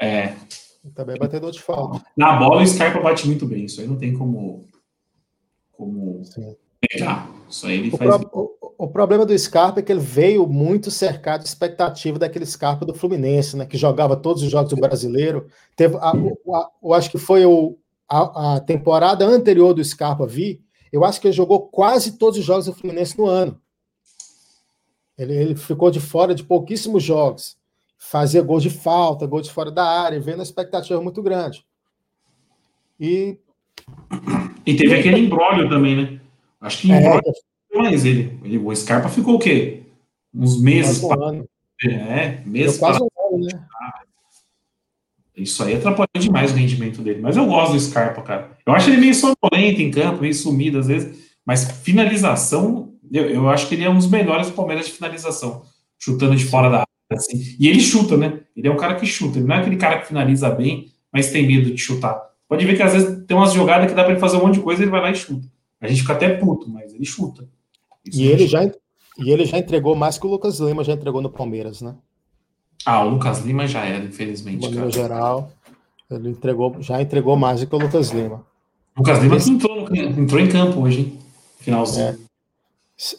É. 0.00 0.34
Ele 0.84 0.92
também 0.94 1.16
é 1.16 1.18
batedor 1.18 1.50
de 1.50 1.62
falta. 1.62 2.04
Na 2.16 2.36
bola, 2.36 2.62
o 2.62 2.66
Scarpa 2.66 3.00
bate 3.00 3.26
muito 3.26 3.46
bem. 3.46 3.64
Isso 3.64 3.80
aí 3.80 3.86
não 3.86 3.96
tem 3.96 4.12
como, 4.12 4.66
como 5.72 6.22
Sim. 6.24 6.54
pegar. 6.80 7.30
Isso 7.48 7.66
aí 7.66 7.78
ele 7.78 7.90
o 7.90 7.96
faz. 7.96 8.16
Pro, 8.16 8.56
o, 8.60 8.84
o, 8.84 8.88
problema 8.88 9.24
do 9.24 9.38
Scarpa 9.38 9.80
é 9.80 9.82
que 9.82 9.90
ele 9.90 10.00
veio 10.00 10.46
muito 10.46 10.90
cercado 10.90 11.42
de 11.42 11.48
expectativa 11.48 12.18
daquele 12.18 12.44
Scarpa 12.44 12.84
do 12.84 12.94
Fluminense, 12.94 13.56
né? 13.56 13.64
Que 13.64 13.78
jogava 13.78 14.16
todos 14.16 14.42
os 14.42 14.50
jogos 14.50 14.70
do 14.70 14.76
brasileiro. 14.76 15.46
Teve, 15.74 15.96
a, 15.96 16.10
a, 16.10 16.70
eu 16.82 16.92
acho 16.92 17.10
que 17.10 17.18
foi 17.18 17.46
o, 17.46 17.78
a, 18.08 18.56
a, 18.56 18.60
temporada 18.60 19.24
anterior 19.24 19.72
do 19.72 19.84
Scarpa 19.84 20.26
vi. 20.26 20.60
Eu 20.92 21.04
acho 21.04 21.20
que 21.20 21.26
ele 21.26 21.34
jogou 21.34 21.60
quase 21.68 22.18
todos 22.18 22.38
os 22.38 22.44
jogos 22.44 22.66
do 22.66 22.74
Fluminense 22.74 23.18
no 23.18 23.26
ano. 23.26 23.58
Ele, 25.16 25.34
ele 25.34 25.54
ficou 25.56 25.90
de 25.90 26.00
fora 26.00 26.34
de 26.34 26.44
pouquíssimos 26.44 27.02
jogos. 27.02 27.56
Fazia 28.10 28.42
gols 28.42 28.62
de 28.62 28.68
falta, 28.68 29.26
gols 29.26 29.46
de 29.46 29.52
fora 29.52 29.70
da 29.70 29.84
área, 29.84 30.20
vendo 30.20 30.40
a 30.40 30.42
expectativa 30.42 31.00
muito 31.00 31.22
grande. 31.22 31.64
E. 33.00 33.38
E 34.66 34.76
teve 34.76 34.94
aquele 34.94 35.20
embrólio 35.20 35.68
também, 35.70 35.96
né? 35.96 36.20
Acho 36.60 36.82
que 36.82 36.92
é, 36.92 37.20
mais 37.74 38.04
ele. 38.04 38.38
ele. 38.44 38.58
O 38.58 38.76
Scarpa 38.76 39.08
ficou 39.08 39.36
o 39.36 39.38
quê? 39.38 39.84
Uns 40.34 40.60
meses. 40.60 41.00
Quase 41.00 41.22
um 41.22 41.24
ano. 41.24 41.48
É, 41.82 42.42
meses. 42.44 42.78
Quase 42.78 43.00
um 43.02 43.08
ano, 43.18 43.46
né? 43.46 43.64
Isso 45.34 45.64
aí 45.64 45.74
atrapalhou 45.74 46.08
demais 46.18 46.52
o 46.52 46.56
rendimento 46.56 47.00
dele. 47.00 47.22
Mas 47.22 47.38
eu 47.38 47.46
gosto 47.46 47.72
do 47.72 47.80
Scarpa, 47.80 48.20
cara. 48.20 48.50
Eu 48.66 48.74
acho 48.74 48.90
ele 48.90 49.00
meio 49.00 49.14
sonolento 49.14 49.80
em 49.80 49.90
campo, 49.90 50.20
meio 50.20 50.34
sumido 50.34 50.78
às 50.78 50.88
vezes. 50.88 51.36
Mas 51.44 51.64
finalização, 51.82 52.92
eu, 53.10 53.30
eu 53.30 53.48
acho 53.48 53.66
que 53.66 53.74
ele 53.74 53.84
é 53.84 53.90
um 53.90 53.96
dos 53.96 54.08
melhores 54.08 54.48
do 54.48 54.52
Palmeiras 54.52 54.86
de 54.86 54.92
finalização. 54.92 55.62
Chutando 55.98 56.36
de 56.36 56.44
fora 56.44 56.68
da 56.68 56.76
área. 56.80 56.93
Assim. 57.10 57.56
E 57.58 57.68
ele 57.68 57.80
chuta, 57.80 58.16
né? 58.16 58.40
Ele 58.56 58.68
é 58.68 58.70
um 58.70 58.76
cara 58.76 58.94
que 58.94 59.06
chuta. 59.06 59.38
Ele 59.38 59.46
não 59.46 59.54
é 59.54 59.60
aquele 59.60 59.76
cara 59.76 59.98
que 59.98 60.06
finaliza 60.06 60.50
bem, 60.50 60.90
mas 61.12 61.30
tem 61.30 61.46
medo 61.46 61.70
de 61.70 61.78
chutar. 61.78 62.20
Pode 62.48 62.64
ver 62.64 62.76
que 62.76 62.82
às 62.82 62.92
vezes 62.92 63.24
tem 63.26 63.36
umas 63.36 63.52
jogadas 63.52 63.88
que 63.88 63.94
dá 63.94 64.02
para 64.02 64.12
ele 64.12 64.20
fazer 64.20 64.36
um 64.36 64.40
monte 64.40 64.54
de 64.54 64.60
coisa 64.60 64.82
e 64.82 64.84
ele 64.84 64.90
vai 64.90 65.00
lá 65.00 65.10
e 65.10 65.14
chuta. 65.14 65.46
A 65.80 65.88
gente 65.88 66.00
fica 66.00 66.12
até 66.12 66.28
puto, 66.34 66.70
mas 66.70 66.94
ele 66.94 67.04
chuta. 67.04 67.48
Isso 68.04 68.20
e 68.20 68.26
ele, 68.26 68.46
já, 68.46 68.64
e 68.64 69.30
ele 69.30 69.44
já 69.44 69.58
entregou 69.58 69.94
mais 69.94 70.18
que 70.18 70.26
o 70.26 70.30
Lucas 70.30 70.58
Lima 70.60 70.84
já 70.84 70.92
entregou 70.92 71.22
no 71.22 71.30
Palmeiras, 71.30 71.80
né? 71.80 71.94
Ah, 72.84 73.02
o 73.04 73.10
Lucas 73.10 73.40
Lima 73.40 73.66
já 73.66 73.84
era, 73.84 74.04
infelizmente. 74.04 74.68
No 74.68 74.90
geral, 74.90 75.50
ele 76.10 76.30
entregou, 76.30 76.76
já 76.80 77.00
entregou 77.00 77.36
mais 77.36 77.60
do 77.60 77.66
que 77.66 77.74
o 77.74 77.78
Lucas 77.78 78.10
Lima. 78.10 78.44
Lucas 78.96 79.18
Lima 79.22 79.36
Esse... 79.36 79.50
entrou, 79.50 79.88
entrou 79.94 80.40
em 80.40 80.48
campo 80.48 80.80
hoje, 80.80 81.00
hein? 81.00 81.18
Finalzinho. 81.58 82.18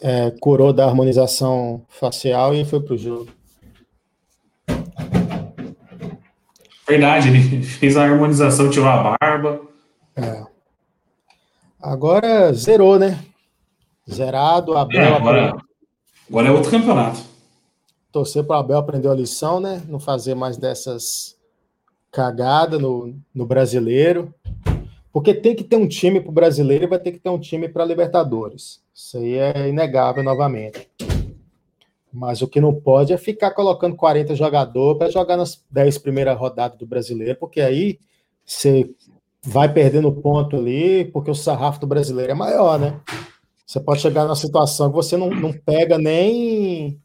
É, 0.00 0.26
é, 0.26 0.30
curou 0.40 0.72
da 0.72 0.86
harmonização 0.86 1.82
facial 1.88 2.54
e 2.54 2.64
foi 2.64 2.80
pro 2.80 2.96
jogo. 2.96 3.28
Verdade, 6.86 7.28
ele 7.28 7.62
fez 7.64 7.96
a 7.96 8.04
harmonização, 8.04 8.70
tirou 8.70 8.88
a 8.88 9.16
barba. 9.20 9.60
É. 10.14 10.44
Agora 11.80 12.52
zerou, 12.52 12.98
né? 12.98 13.18
Zerado, 14.10 14.76
Abel. 14.76 15.00
É, 15.00 15.12
agora, 15.12 15.56
agora 16.28 16.48
é 16.48 16.50
outro 16.50 16.70
campeonato. 16.70 17.20
Torcer 18.12 18.44
para 18.44 18.56
o 18.56 18.58
Abel 18.60 18.78
aprender 18.78 19.08
a 19.08 19.14
lição, 19.14 19.60
né? 19.60 19.82
Não 19.88 19.98
fazer 19.98 20.34
mais 20.34 20.56
dessas 20.56 21.36
cagadas 22.10 22.80
no, 22.80 23.14
no 23.34 23.44
brasileiro. 23.44 24.32
Porque 25.12 25.34
tem 25.34 25.54
que 25.54 25.64
ter 25.64 25.76
um 25.76 25.88
time 25.88 26.20
para 26.20 26.30
o 26.30 26.32
brasileiro 26.32 26.84
e 26.84 26.88
vai 26.88 26.98
ter 26.98 27.12
que 27.12 27.18
ter 27.18 27.30
um 27.30 27.38
time 27.38 27.68
para 27.68 27.84
Libertadores. 27.84 28.80
Isso 28.94 29.18
aí 29.18 29.34
é 29.34 29.68
inegável 29.68 30.22
novamente. 30.22 30.88
Mas 32.16 32.40
o 32.40 32.48
que 32.48 32.62
não 32.62 32.74
pode 32.74 33.12
é 33.12 33.18
ficar 33.18 33.50
colocando 33.50 33.94
40 33.94 34.34
jogadores 34.34 34.96
para 34.96 35.10
jogar 35.10 35.36
nas 35.36 35.62
10 35.70 35.98
primeiras 35.98 36.38
rodadas 36.38 36.78
do 36.78 36.86
brasileiro, 36.86 37.38
porque 37.38 37.60
aí 37.60 37.98
você 38.42 38.90
vai 39.42 39.70
perdendo 39.70 40.10
ponto 40.10 40.56
ali, 40.56 41.04
porque 41.12 41.30
o 41.30 41.34
sarrafo 41.34 41.78
do 41.78 41.86
brasileiro 41.86 42.32
é 42.32 42.34
maior, 42.34 42.78
né? 42.78 42.98
Você 43.66 43.78
pode 43.78 44.00
chegar 44.00 44.24
numa 44.24 44.34
situação 44.34 44.88
que 44.88 44.96
você 44.96 45.14
não, 45.14 45.28
não 45.28 45.52
pega 45.52 45.98
nem. 45.98 46.98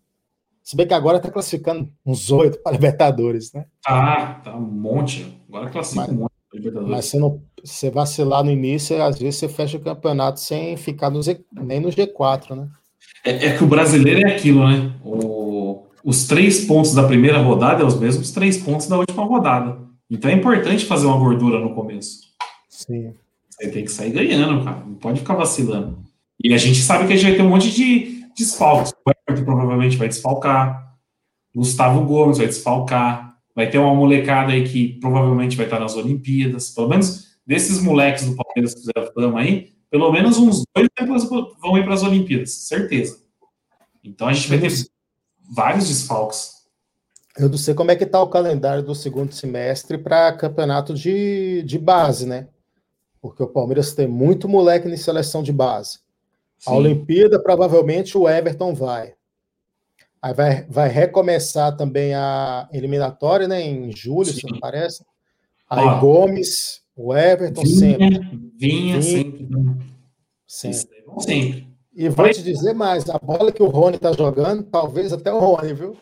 Se 0.64 0.78
bem 0.78 0.88
que 0.88 0.94
agora 0.94 1.18
está 1.18 1.30
classificando 1.30 1.92
uns 2.06 2.32
oito 2.32 2.60
para 2.60 2.72
Libertadores, 2.72 3.52
né? 3.52 3.66
Ah, 3.86 4.40
tá 4.42 4.56
um 4.56 4.62
monte. 4.62 5.38
Agora 5.50 5.70
classifica 5.70 6.08
mas, 6.08 6.16
um 6.16 6.20
monte 6.22 6.32
para 6.50 6.58
Libertadores. 6.58 6.90
Mas 6.90 7.06
você, 7.08 7.20
não, 7.20 7.42
você 7.62 7.90
vacilar 7.90 8.46
no 8.46 8.52
início, 8.52 9.04
às 9.04 9.20
vezes 9.20 9.42
você 9.42 9.50
fecha 9.50 9.76
o 9.76 9.82
campeonato 9.82 10.40
sem 10.40 10.78
ficar 10.78 11.10
no 11.10 11.22
Z, 11.22 11.44
nem 11.52 11.82
no 11.82 11.90
G4, 11.90 12.56
né? 12.56 12.70
É, 13.24 13.48
é, 13.48 13.58
que 13.58 13.64
o 13.64 13.68
brasileiro 13.68 14.28
é 14.28 14.34
aquilo, 14.34 14.68
né? 14.68 14.94
O, 15.04 15.86
os 16.04 16.26
três 16.26 16.66
pontos 16.66 16.94
da 16.94 17.04
primeira 17.04 17.38
rodada 17.40 17.84
é 17.84 17.86
os 17.86 18.00
mesmos 18.00 18.32
três 18.32 18.58
pontos 18.58 18.88
da 18.88 18.98
última 18.98 19.24
rodada. 19.24 19.78
Então 20.10 20.30
é 20.30 20.34
importante 20.34 20.86
fazer 20.86 21.06
uma 21.06 21.18
gordura 21.18 21.60
no 21.60 21.74
começo. 21.74 22.22
Sim. 22.68 23.14
Você 23.50 23.70
tem 23.70 23.86
que 23.86 23.92
sair 23.92 24.12
ganhando, 24.12 24.64
cara. 24.64 24.84
Não 24.86 24.96
pode 24.96 25.20
ficar 25.20 25.36
vacilando. 25.36 26.00
E 26.44 26.54
a 26.54 26.58
gente 26.58 26.82
sabe 26.82 27.06
que 27.06 27.14
a 27.14 27.16
gente 27.16 27.28
vai 27.28 27.36
ter 27.36 27.44
um 27.44 27.50
monte 27.50 27.72
de 27.72 28.26
desfalques. 28.36 28.92
O 29.06 29.12
Everton 29.12 29.46
provavelmente 29.46 29.98
vai 29.98 30.08
desfalcar. 30.08 30.96
Gustavo 31.56 32.04
Gomes 32.06 32.40
vai 32.40 32.48
desfalcar. 32.48 33.38
Vai 33.56 33.70
ter 33.70 33.78
uma 33.78 33.94
molecada 33.94 34.52
aí 34.52 34.68
que 34.68 35.00
provavelmente 35.00 35.56
vai 35.56 35.66
estar 35.68 35.80
nas 35.80 35.96
Olimpíadas. 35.96 36.72
Pelo 36.72 36.90
menos 36.90 37.32
desses 37.46 37.82
moleques 37.82 38.26
do 38.26 38.36
Palmeiras 38.36 38.74
que 38.74 38.80
fizeram 38.80 39.14
fama 39.14 39.42
aí, 39.42 39.74
pelo 39.92 40.12
menos 40.12 40.40
uns 40.40 40.64
dois 40.76 40.90
vão 41.62 41.78
ir 41.78 41.84
para 41.84 41.94
as 41.94 42.02
Olimpíadas, 42.02 42.54
certeza. 42.54 43.20
Então 44.04 44.28
a 44.28 44.34
gente 44.34 44.50
vai 44.50 44.58
ter 44.58 44.72
vários 45.54 45.88
desfalques. 45.88 46.62
Eu 47.38 47.48
não 47.48 47.58
sei 47.58 47.76
como 47.76 47.92
é 47.92 47.96
que 47.96 48.06
está 48.06 48.20
o 48.22 48.30
calendário 48.30 48.84
do 48.84 48.96
segundo 48.96 49.32
semestre 49.32 50.00
para 50.00 50.34
campeonato 50.34 50.96
de, 50.96 51.62
de 51.64 51.78
base, 51.78 52.26
né? 52.26 52.48
porque 53.22 53.44
o 53.44 53.48
Palmeiras 53.48 53.94
tem 53.94 54.08
muito 54.08 54.50
moleque 54.50 54.88
em 54.88 54.98
seleção 54.98 55.44
de 55.44 55.54
base. 55.54 56.00
Sim. 56.58 56.72
A 56.72 56.74
Olimpíada, 56.74 57.42
provavelmente, 57.42 58.18
o 58.18 58.28
Everton 58.28 58.74
vai. 58.74 59.14
Aí 60.22 60.34
vai, 60.34 60.64
vai 60.64 60.90
recomeçar 60.90 61.76
também 61.78 62.14
a 62.14 62.68
eliminatória, 62.74 63.48
né? 63.48 63.62
Em 63.62 63.96
julho, 63.96 64.32
Sim. 64.32 64.40
se 64.40 64.52
não 64.52 64.60
parece. 64.60 65.06
Aí 65.70 65.86
Ó, 65.86 66.00
Gomes, 66.00 66.81
o 66.96 67.16
Everton 67.16 67.64
vinha, 67.64 67.78
sempre. 67.78 68.08
Vinha, 68.08 69.00
vinha 69.00 69.02
sempre. 69.02 69.48
Sempre. 70.48 70.88
sempre. 71.20 71.72
E 71.94 72.10
vou 72.10 72.30
te 72.30 72.42
dizer 72.42 72.74
mais, 72.74 73.10
a 73.10 73.18
bola 73.18 73.52
que 73.52 73.62
o 73.62 73.68
Rony 73.68 73.98
tá 73.98 74.14
jogando, 74.14 74.64
talvez 74.64 75.12
até 75.12 75.32
o 75.32 75.40
Rony, 75.40 75.74
viu? 75.74 75.98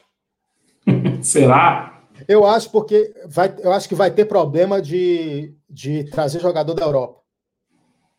Será? 1.21 2.04
Eu 2.28 2.45
acho 2.45 2.69
porque 2.69 3.13
vai, 3.28 3.54
eu 3.60 3.71
acho 3.71 3.88
que 3.88 3.95
vai 3.95 4.12
ter 4.12 4.25
problema 4.25 4.82
de, 4.82 5.56
de 5.69 6.04
trazer 6.06 6.39
jogador 6.39 6.73
da 6.73 6.84
Europa. 6.84 7.21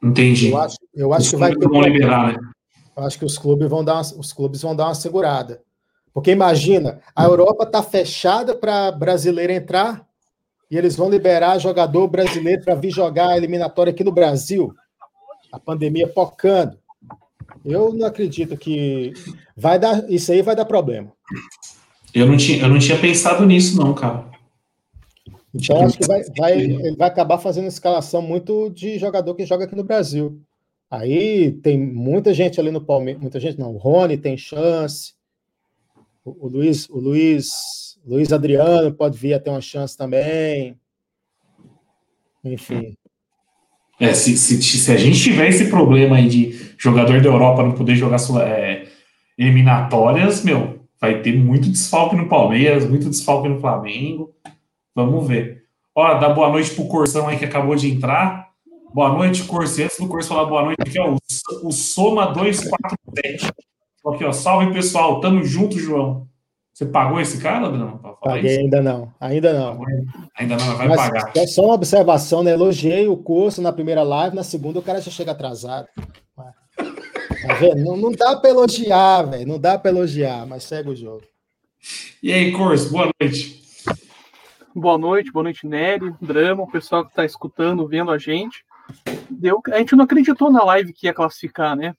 Entendi. 0.02 0.50
Eu 0.50 0.58
acho, 0.58 0.76
eu 0.94 1.12
acho 1.12 1.30
que 1.30 1.36
vai 1.36 1.54
ter. 1.54 1.68
Vão 1.68 1.82
liberar, 1.82 2.32
né? 2.32 2.38
Eu 2.96 3.04
acho 3.04 3.18
que 3.18 3.24
os 3.24 3.38
clubes 3.38 3.68
vão 3.68 3.84
dar 3.84 3.94
uma, 3.94 4.00
os 4.00 4.32
clubes 4.32 4.62
vão 4.62 4.74
dar 4.74 4.86
uma 4.86 4.94
segurada. 4.94 5.62
Porque 6.12 6.30
imagina, 6.30 7.00
a 7.14 7.24
Europa 7.24 7.64
está 7.64 7.82
fechada 7.82 8.54
para 8.54 8.90
brasileiro 8.90 9.52
entrar 9.52 10.06
e 10.70 10.76
eles 10.76 10.94
vão 10.96 11.10
liberar 11.10 11.58
jogador 11.58 12.06
brasileiro 12.06 12.62
para 12.62 12.74
vir 12.74 12.90
jogar 12.90 13.30
a 13.30 13.36
eliminatória 13.36 13.90
aqui 13.90 14.04
no 14.04 14.12
Brasil. 14.12 14.72
A 15.50 15.58
pandemia 15.58 16.06
pocando. 16.06 16.78
Eu 17.64 17.92
não 17.92 18.06
acredito 18.06 18.56
que 18.56 19.12
vai 19.56 19.78
dar 19.78 20.08
isso 20.08 20.30
aí 20.30 20.42
vai 20.42 20.54
dar 20.54 20.64
problema. 20.64 21.12
Eu 22.14 22.26
não 22.26 22.36
tinha, 22.36 22.62
eu 22.62 22.68
não 22.68 22.78
tinha 22.78 22.98
pensado 22.98 23.44
nisso, 23.44 23.76
não, 23.76 23.92
cara. 23.94 24.30
Então, 25.52 25.84
acho 25.84 25.98
que 25.98 26.06
vai, 26.06 26.22
vai, 26.38 26.60
ele 26.60 26.96
vai 26.96 27.08
acabar 27.08 27.38
fazendo 27.38 27.66
escalação 27.66 28.22
muito 28.22 28.70
de 28.70 28.98
jogador 28.98 29.34
que 29.34 29.44
joga 29.44 29.64
aqui 29.64 29.74
no 29.74 29.82
Brasil. 29.82 30.40
Aí 30.88 31.52
tem 31.52 31.78
muita 31.78 32.32
gente 32.32 32.60
ali 32.60 32.70
no 32.70 32.80
Palmeiras, 32.80 33.20
muita 33.20 33.38
gente 33.38 33.58
não, 33.58 33.74
o 33.74 33.78
Rony 33.78 34.16
tem 34.16 34.36
chance, 34.36 35.14
o, 36.24 36.48
Luiz, 36.48 36.88
o 36.88 36.98
Luiz, 36.98 37.98
Luiz 38.04 38.32
Adriano 38.32 38.92
pode 38.92 39.18
vir 39.18 39.34
a 39.34 39.40
ter 39.40 39.50
uma 39.50 39.60
chance 39.60 39.96
também. 39.96 40.78
Enfim. 42.44 42.96
É, 43.98 44.14
se, 44.14 44.36
se, 44.36 44.62
se, 44.62 44.92
a 44.92 44.96
gente 44.96 45.20
tiver 45.20 45.48
esse 45.48 45.68
problema 45.68 46.16
aí 46.16 46.28
de 46.28 46.74
jogador 46.78 47.20
da 47.20 47.28
Europa 47.28 47.62
não 47.62 47.72
poder 47.72 47.96
jogar 47.96 48.18
é, 48.42 48.86
eliminatórias, 49.36 50.42
meu, 50.42 50.80
vai 50.98 51.20
ter 51.20 51.36
muito 51.36 51.68
desfalque 51.68 52.16
no 52.16 52.28
Palmeiras, 52.28 52.88
muito 52.88 53.10
desfalque 53.10 53.48
no 53.48 53.60
Flamengo. 53.60 54.34
Vamos 54.94 55.28
ver. 55.28 55.64
Ó, 55.94 56.14
dá 56.14 56.30
boa 56.30 56.48
noite 56.48 56.70
pro 56.74 56.88
Corsão 56.88 57.28
aí 57.28 57.38
que 57.38 57.44
acabou 57.44 57.76
de 57.76 57.90
entrar. 57.90 58.48
Boa 58.92 59.12
noite, 59.12 59.44
Corso. 59.44 59.82
Antes 59.82 59.98
do 59.98 60.08
Corso 60.08 60.28
falar 60.28 60.46
boa 60.46 60.64
noite, 60.64 60.80
aqui, 60.80 60.98
ó, 60.98 61.14
o, 61.14 61.68
o 61.68 61.70
Soma 61.70 62.32
247. 62.32 63.52
Aqui, 64.06 64.24
ó, 64.24 64.32
salve 64.32 64.72
pessoal, 64.72 65.20
tamo 65.20 65.44
junto, 65.44 65.78
João. 65.78 66.26
Você 66.72 66.86
pagou 66.86 67.20
esse 67.20 67.38
cara, 67.40 67.66
Adriano? 67.66 68.00
Paguei, 68.22 68.52
isso? 68.52 68.60
ainda 68.60 68.80
não, 68.80 69.12
ainda 69.20 69.52
não. 69.52 69.84
Ainda 70.38 70.56
não, 70.56 70.76
vai 70.76 70.88
mas 70.88 70.96
pagar. 70.96 71.32
É 71.36 71.46
só 71.46 71.64
uma 71.64 71.74
observação, 71.74 72.42
né? 72.42 72.52
Elogiei 72.52 73.06
o 73.06 73.16
curso 73.16 73.60
na 73.60 73.72
primeira 73.72 74.02
live, 74.02 74.34
na 74.34 74.42
segunda 74.42 74.78
o 74.78 74.82
cara 74.82 75.00
já 75.00 75.10
chega 75.10 75.32
atrasado. 75.32 75.86
Tá 76.34 77.54
vendo? 77.58 77.84
Não, 77.84 77.96
não 77.96 78.12
dá 78.12 78.36
para 78.36 78.50
elogiar, 78.50 79.22
velho. 79.22 79.46
Não 79.46 79.58
dá 79.58 79.78
para 79.78 79.90
elogiar, 79.90 80.46
mas 80.46 80.64
segue 80.64 80.90
o 80.90 80.96
jogo. 80.96 81.22
E 82.22 82.32
aí, 82.32 82.52
Curso, 82.52 82.90
boa 82.90 83.10
noite. 83.20 83.60
Boa 84.74 84.96
noite, 84.96 85.32
boa 85.32 85.42
noite, 85.42 85.66
Nery, 85.66 86.14
Drama, 86.20 86.62
o 86.62 86.70
pessoal 86.70 87.04
que 87.04 87.10
está 87.10 87.24
escutando, 87.24 87.86
vendo 87.88 88.10
a 88.10 88.18
gente. 88.18 88.64
Deu, 89.28 89.60
a 89.72 89.78
gente 89.78 89.96
não 89.96 90.04
acreditou 90.04 90.50
na 90.50 90.62
live 90.64 90.92
que 90.92 91.06
ia 91.06 91.14
classificar, 91.14 91.76
né? 91.76 91.94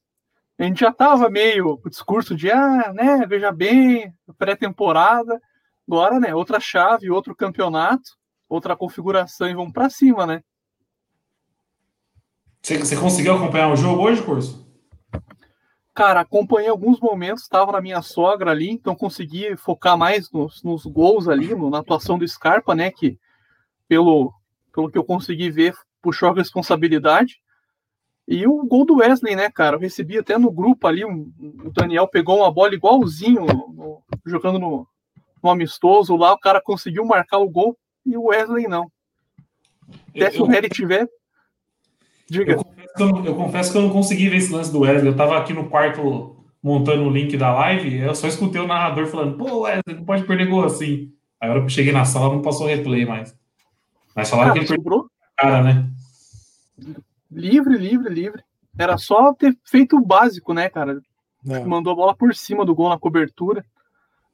A 0.61 0.63
gente 0.63 0.81
já 0.81 0.93
tava 0.93 1.27
meio 1.27 1.79
o 1.83 1.89
discurso 1.89 2.35
de, 2.35 2.51
ah, 2.51 2.93
né, 2.93 3.25
veja 3.25 3.51
bem, 3.51 4.13
pré-temporada. 4.37 5.41
Agora, 5.87 6.19
né, 6.19 6.35
outra 6.35 6.59
chave, 6.59 7.09
outro 7.09 7.35
campeonato, 7.35 8.11
outra 8.47 8.75
configuração 8.75 9.49
e 9.49 9.55
vamos 9.55 9.73
para 9.73 9.89
cima, 9.89 10.27
né? 10.27 10.43
Você, 12.61 12.77
você 12.77 12.95
conseguiu 12.95 13.33
acompanhar 13.33 13.71
o 13.71 13.75
jogo 13.75 14.03
hoje, 14.03 14.21
Curso? 14.21 14.63
Cara, 15.95 16.19
acompanhei 16.19 16.69
alguns 16.69 16.99
momentos, 16.99 17.41
estava 17.41 17.71
na 17.71 17.81
minha 17.81 18.03
sogra 18.03 18.51
ali, 18.51 18.69
então 18.69 18.95
consegui 18.95 19.57
focar 19.57 19.97
mais 19.97 20.31
nos, 20.31 20.61
nos 20.61 20.85
gols 20.85 21.27
ali, 21.27 21.55
no, 21.55 21.71
na 21.71 21.79
atuação 21.79 22.19
do 22.19 22.27
Scarpa, 22.27 22.75
né? 22.75 22.91
Que 22.91 23.17
pelo, 23.87 24.31
pelo 24.71 24.91
que 24.91 24.97
eu 24.97 25.03
consegui 25.03 25.49
ver, 25.49 25.73
puxou 26.03 26.29
a 26.29 26.35
responsabilidade. 26.35 27.41
E 28.27 28.47
o 28.47 28.63
gol 28.65 28.85
do 28.85 28.97
Wesley, 28.97 29.35
né, 29.35 29.49
cara? 29.49 29.75
Eu 29.75 29.79
recebi 29.79 30.17
até 30.17 30.37
no 30.37 30.51
grupo 30.51 30.87
ali, 30.87 31.03
um, 31.03 31.31
o 31.65 31.71
Daniel 31.71 32.07
pegou 32.07 32.37
uma 32.37 32.51
bola 32.51 32.73
igualzinho 32.73 33.45
no, 33.45 34.01
jogando 34.25 34.59
no, 34.59 34.87
no, 35.43 35.49
amistoso 35.49 36.15
lá, 36.15 36.33
o 36.33 36.39
cara 36.39 36.61
conseguiu 36.61 37.05
marcar 37.05 37.39
o 37.39 37.49
gol 37.49 37.77
e 38.05 38.15
o 38.15 38.25
Wesley 38.25 38.67
não. 38.67 38.89
Até 40.09 40.31
se 40.31 40.41
o 40.41 40.45
Harry 40.45 40.69
tiver. 40.69 41.07
Diga. 42.29 42.53
Eu 42.53 42.63
confesso, 42.63 42.93
que 42.95 43.03
eu, 43.03 43.25
eu 43.25 43.35
confesso, 43.35 43.71
que 43.71 43.77
eu, 43.77 43.81
não 43.81 43.89
consegui 43.89 44.29
ver 44.29 44.37
esse 44.37 44.53
lance 44.53 44.71
do 44.71 44.79
Wesley. 44.81 45.07
Eu 45.07 45.17
tava 45.17 45.37
aqui 45.37 45.51
no 45.51 45.69
quarto 45.69 46.37
montando 46.63 47.03
o 47.03 47.09
link 47.09 47.35
da 47.35 47.53
live, 47.53 47.97
eu 47.97 48.13
só 48.13 48.27
escutei 48.27 48.61
o 48.61 48.67
narrador 48.67 49.07
falando, 49.07 49.35
pô, 49.35 49.61
Wesley, 49.61 49.95
não 49.95 50.05
pode 50.05 50.23
perder 50.23 50.47
gol 50.47 50.63
assim. 50.63 51.11
Aí 51.41 51.49
a 51.49 51.51
hora 51.51 51.59
que 51.61 51.65
eu 51.65 51.69
cheguei 51.69 51.91
na 51.91 52.05
sala 52.05 52.33
não 52.33 52.41
passou 52.41 52.67
replay 52.67 53.03
mais. 53.03 53.35
Mas 54.15 54.29
falaram 54.29 54.53
cara, 54.53 54.65
que 54.65 54.71
ele 54.73 54.81
perdeu 54.81 55.09
cara, 55.35 55.63
né? 55.63 55.89
Livre, 57.31 57.77
livre, 57.77 58.13
livre. 58.13 58.43
Era 58.77 58.97
só 58.97 59.33
ter 59.33 59.57
feito 59.63 59.97
o 59.97 60.05
básico, 60.05 60.53
né, 60.53 60.69
cara? 60.69 61.01
É. 61.47 61.63
Mandou 61.63 61.93
a 61.93 61.95
bola 61.95 62.15
por 62.15 62.35
cima 62.35 62.65
do 62.65 62.75
gol 62.75 62.89
na 62.89 62.99
cobertura. 62.99 63.65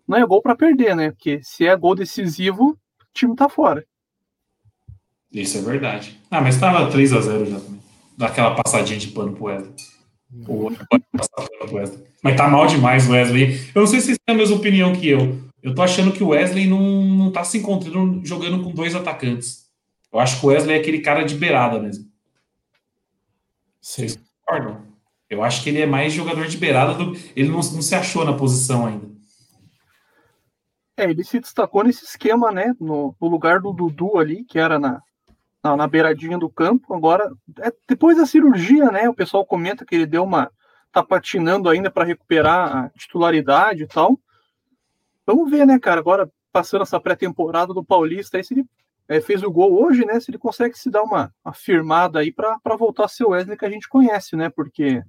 Não 0.08 0.18
é 0.18 0.26
gol 0.26 0.42
para 0.42 0.56
perder, 0.56 0.96
né? 0.96 1.12
Porque 1.12 1.40
se 1.44 1.68
é 1.68 1.76
gol 1.76 1.96
decisivo, 1.96 2.70
o 2.72 2.78
time 3.14 3.36
tá 3.36 3.50
fora. 3.50 3.86
Isso 5.32 5.58
é 5.58 5.62
verdade. 5.62 6.20
Ah, 6.32 6.42
mas 6.42 6.60
tava 6.60 6.90
3 6.90 7.14
a 7.14 7.22
0 7.22 7.46
já 7.46 7.60
também. 7.60 7.82
Dá 8.18 8.28
aquela 8.28 8.56
passadinha 8.56 8.98
de 8.98 9.08
pano 9.10 9.34
pro 9.34 9.46
Wesley. 9.46 9.74
O 10.48 11.76
Wesley. 11.76 12.08
Mas 12.24 12.36
tá 12.36 12.48
mal 12.48 12.66
demais 12.66 13.08
o 13.08 13.12
Wesley. 13.12 13.60
Eu 13.76 13.82
não 13.82 13.88
sei 13.88 14.00
se 14.00 14.08
vocês 14.08 14.20
têm 14.26 14.36
a 14.36 14.38
mesma 14.38 14.56
opinião 14.56 14.94
que 14.94 15.08
eu. 15.08 15.40
Eu 15.62 15.76
tô 15.76 15.82
achando 15.82 16.12
que 16.12 16.24
o 16.24 16.30
Wesley 16.30 16.68
não, 16.68 17.04
não 17.04 17.32
tá 17.32 17.44
se 17.44 17.58
encontrando 17.58 18.26
jogando 18.26 18.64
com 18.64 18.72
dois 18.72 18.96
atacantes. 18.96 19.68
Eu 20.12 20.20
acho 20.20 20.40
que 20.40 20.46
o 20.46 20.50
Wesley 20.50 20.78
é 20.78 20.80
aquele 20.80 21.00
cara 21.00 21.24
de 21.24 21.36
beirada 21.36 21.80
mesmo. 21.80 22.06
Sim. 23.88 24.06
Vocês 24.06 24.20
concordam? 24.46 24.86
Eu 25.30 25.42
acho 25.42 25.64
que 25.64 25.70
ele 25.70 25.80
é 25.80 25.86
mais 25.86 26.12
jogador 26.12 26.46
de 26.46 26.58
beirada 26.58 26.94
do. 26.94 27.14
Ele 27.34 27.48
não, 27.48 27.56
não 27.56 27.82
se 27.82 27.96
achou 27.96 28.26
na 28.26 28.34
posição 28.34 28.86
ainda. 28.86 29.08
É, 30.98 31.06
ele 31.06 31.24
se 31.24 31.40
destacou 31.40 31.86
nesse 31.86 32.04
esquema, 32.04 32.52
né? 32.52 32.76
No, 32.82 33.16
no 33.20 33.28
lugar 33.30 33.62
do 33.62 33.72
Dudu 33.72 34.18
ali, 34.18 34.44
que 34.44 34.60
era 34.60 34.78
na, 34.78 35.02
na, 35.64 35.78
na 35.78 35.88
beiradinha 35.88 36.38
do 36.38 36.50
campo. 36.50 36.94
Agora, 36.94 37.32
é, 37.62 37.72
depois 37.88 38.18
da 38.18 38.26
cirurgia, 38.26 38.92
né? 38.92 39.08
O 39.08 39.14
pessoal 39.14 39.46
comenta 39.46 39.86
que 39.86 39.96
ele 39.96 40.06
deu 40.06 40.26
uma. 40.26 40.52
tá 40.92 41.02
patinando 41.02 41.70
ainda 41.70 41.90
para 41.90 42.04
recuperar 42.04 42.76
a 42.76 42.90
titularidade 42.90 43.84
e 43.84 43.88
tal. 43.88 44.20
Vamos 45.26 45.50
ver, 45.50 45.66
né, 45.66 45.80
cara? 45.80 46.02
Agora, 46.02 46.30
passando 46.52 46.82
essa 46.82 47.00
pré-temporada 47.00 47.74
do 47.74 47.86
Paulista, 47.86 48.36
aí 48.36 48.44
se 48.44 48.54
ele 48.54 48.66
é, 49.08 49.22
fez 49.22 49.42
o 49.44 49.52
gol 49.52 49.82
hoje, 49.82 50.06
né? 50.06 50.20
Se 50.20 50.30
ele 50.30 50.38
consegue 50.38 50.78
se 50.78 50.90
dar 50.90 51.04
uma, 51.04 51.34
afirmada 51.44 52.20
aí 52.20 52.32
para 52.32 52.76
voltar 52.78 53.06
a 53.06 53.08
ser 53.08 53.24
o 53.24 53.30
Wesley 53.30 53.58
que 53.58 53.66
a 53.66 53.70
gente 53.70 53.88
conhece, 53.88 54.36
né? 54.36 54.50
Porque 54.50 55.02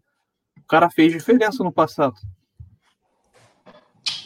o 0.56 0.66
cara 0.68 0.88
fez 0.88 1.12
diferença 1.12 1.64
no 1.64 1.72
passado. 1.72 2.14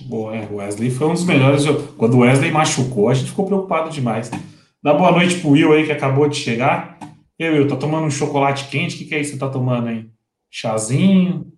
Boa, 0.03 0.37
é, 0.37 0.47
o 0.47 0.57
Wesley 0.57 0.91
foi 0.91 1.07
um 1.07 1.15
dos 1.15 1.25
melhores. 1.25 1.65
Quando 1.97 2.15
o 2.15 2.21
Wesley 2.21 2.51
machucou, 2.51 3.09
a 3.09 3.15
gente 3.15 3.31
ficou 3.31 3.47
preocupado 3.47 3.91
demais. 3.91 4.31
Dá 4.83 4.93
boa 4.93 5.13
noite 5.13 5.41
pro 5.41 5.51
Will 5.51 5.73
aí 5.73 5.87
que 5.87 5.93
acabou 5.93 6.29
de 6.29 6.37
chegar. 6.37 6.99
E 7.39 7.49
Will, 7.49 7.69
tá 7.69 7.77
tomando 7.77 8.07
um 8.07 8.11
chocolate 8.11 8.69
quente? 8.69 8.97
O 8.97 8.99
que, 8.99 9.05
que 9.07 9.15
é 9.15 9.21
isso 9.21 9.33
que 9.33 9.39
você 9.39 9.45
tá 9.45 9.51
tomando 9.51 9.89
aí? 9.89 10.11
Chazinho? 10.51 11.53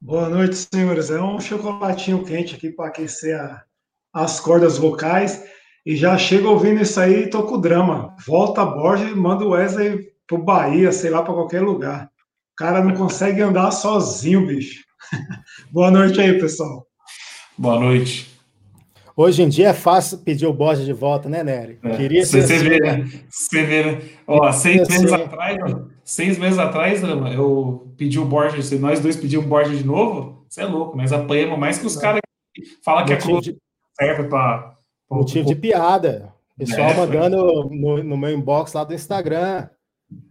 Boa 0.00 0.28
noite, 0.28 0.56
senhores. 0.56 1.10
É 1.10 1.20
um 1.20 1.40
chocolatinho 1.40 2.24
quente 2.24 2.54
aqui 2.54 2.70
para 2.70 2.88
aquecer 2.88 3.38
a, 3.40 3.64
as 4.12 4.38
cordas 4.38 4.76
vocais. 4.76 5.42
E 5.84 5.96
já 5.96 6.16
chego 6.16 6.48
ouvindo 6.48 6.80
isso 6.80 6.98
aí 6.98 7.24
e 7.24 7.30
tô 7.30 7.42
com 7.42 7.60
drama. 7.60 8.16
Volta 8.26 8.62
a 8.62 8.66
Borja 8.66 9.04
e 9.04 9.14
manda 9.14 9.44
o 9.44 9.50
Wesley 9.50 10.08
pro 10.26 10.38
Bahia, 10.38 10.90
sei 10.90 11.10
lá, 11.10 11.22
para 11.22 11.34
qualquer 11.34 11.60
lugar. 11.60 12.06
O 12.52 12.56
cara 12.56 12.82
não 12.82 12.94
consegue 12.94 13.42
andar 13.42 13.70
sozinho, 13.70 14.46
bicho. 14.46 14.82
Boa 15.70 15.90
noite 15.90 16.18
aí, 16.20 16.38
pessoal. 16.40 16.86
Boa 17.58 17.78
noite. 17.78 18.34
Hoje 19.16 19.42
em 19.42 19.48
dia 19.48 19.68
é 19.68 19.72
fácil 19.74 20.18
pedir 20.18 20.46
o 20.46 20.52
Borja 20.52 20.84
de 20.84 20.92
volta, 20.92 21.28
né, 21.28 21.44
Nery? 21.44 21.78
É. 21.84 21.96
Queria 21.96 22.24
ser 22.24 22.42
você 22.42 22.54
assim, 22.54 22.64
vê, 22.64 22.80
né? 22.80 23.10
Você 23.28 23.62
vê, 23.62 23.84
né? 23.84 24.02
Ó, 24.26 24.50
seis 24.52 24.88
meses 24.88 25.12
assim. 25.12 25.22
atrás, 25.22 25.58
seis 26.02 26.38
meses 26.38 26.58
atrás, 26.58 27.02
eu 27.02 27.92
pedi 27.96 28.18
o 28.18 28.24
Borja, 28.24 28.56
nós 28.78 28.98
dois 29.00 29.16
pedimos 29.16 29.46
o 29.46 29.48
Borja 29.48 29.76
de 29.76 29.84
novo, 29.84 30.44
você 30.48 30.62
é 30.62 30.64
louco, 30.64 30.96
mas 30.96 31.12
apanhamos 31.12 31.58
mais 31.58 31.78
que 31.78 31.86
os 31.86 31.96
caras 31.96 32.20
que 32.52 32.62
falam 32.84 33.04
que 33.04 33.12
a 33.12 33.18
Globo 33.18 33.42
serve 34.00 34.24
para 34.24 34.73
Motivo 35.14 35.46
de 35.46 35.54
piada. 35.54 36.34
Pessoal 36.56 36.90
é, 36.90 36.94
mandando 36.94 37.68
no, 37.70 38.02
no, 38.02 38.16
meu 38.16 38.30
inbox 38.30 38.72
lá 38.72 38.84
do 38.84 38.94
Instagram. 38.94 39.68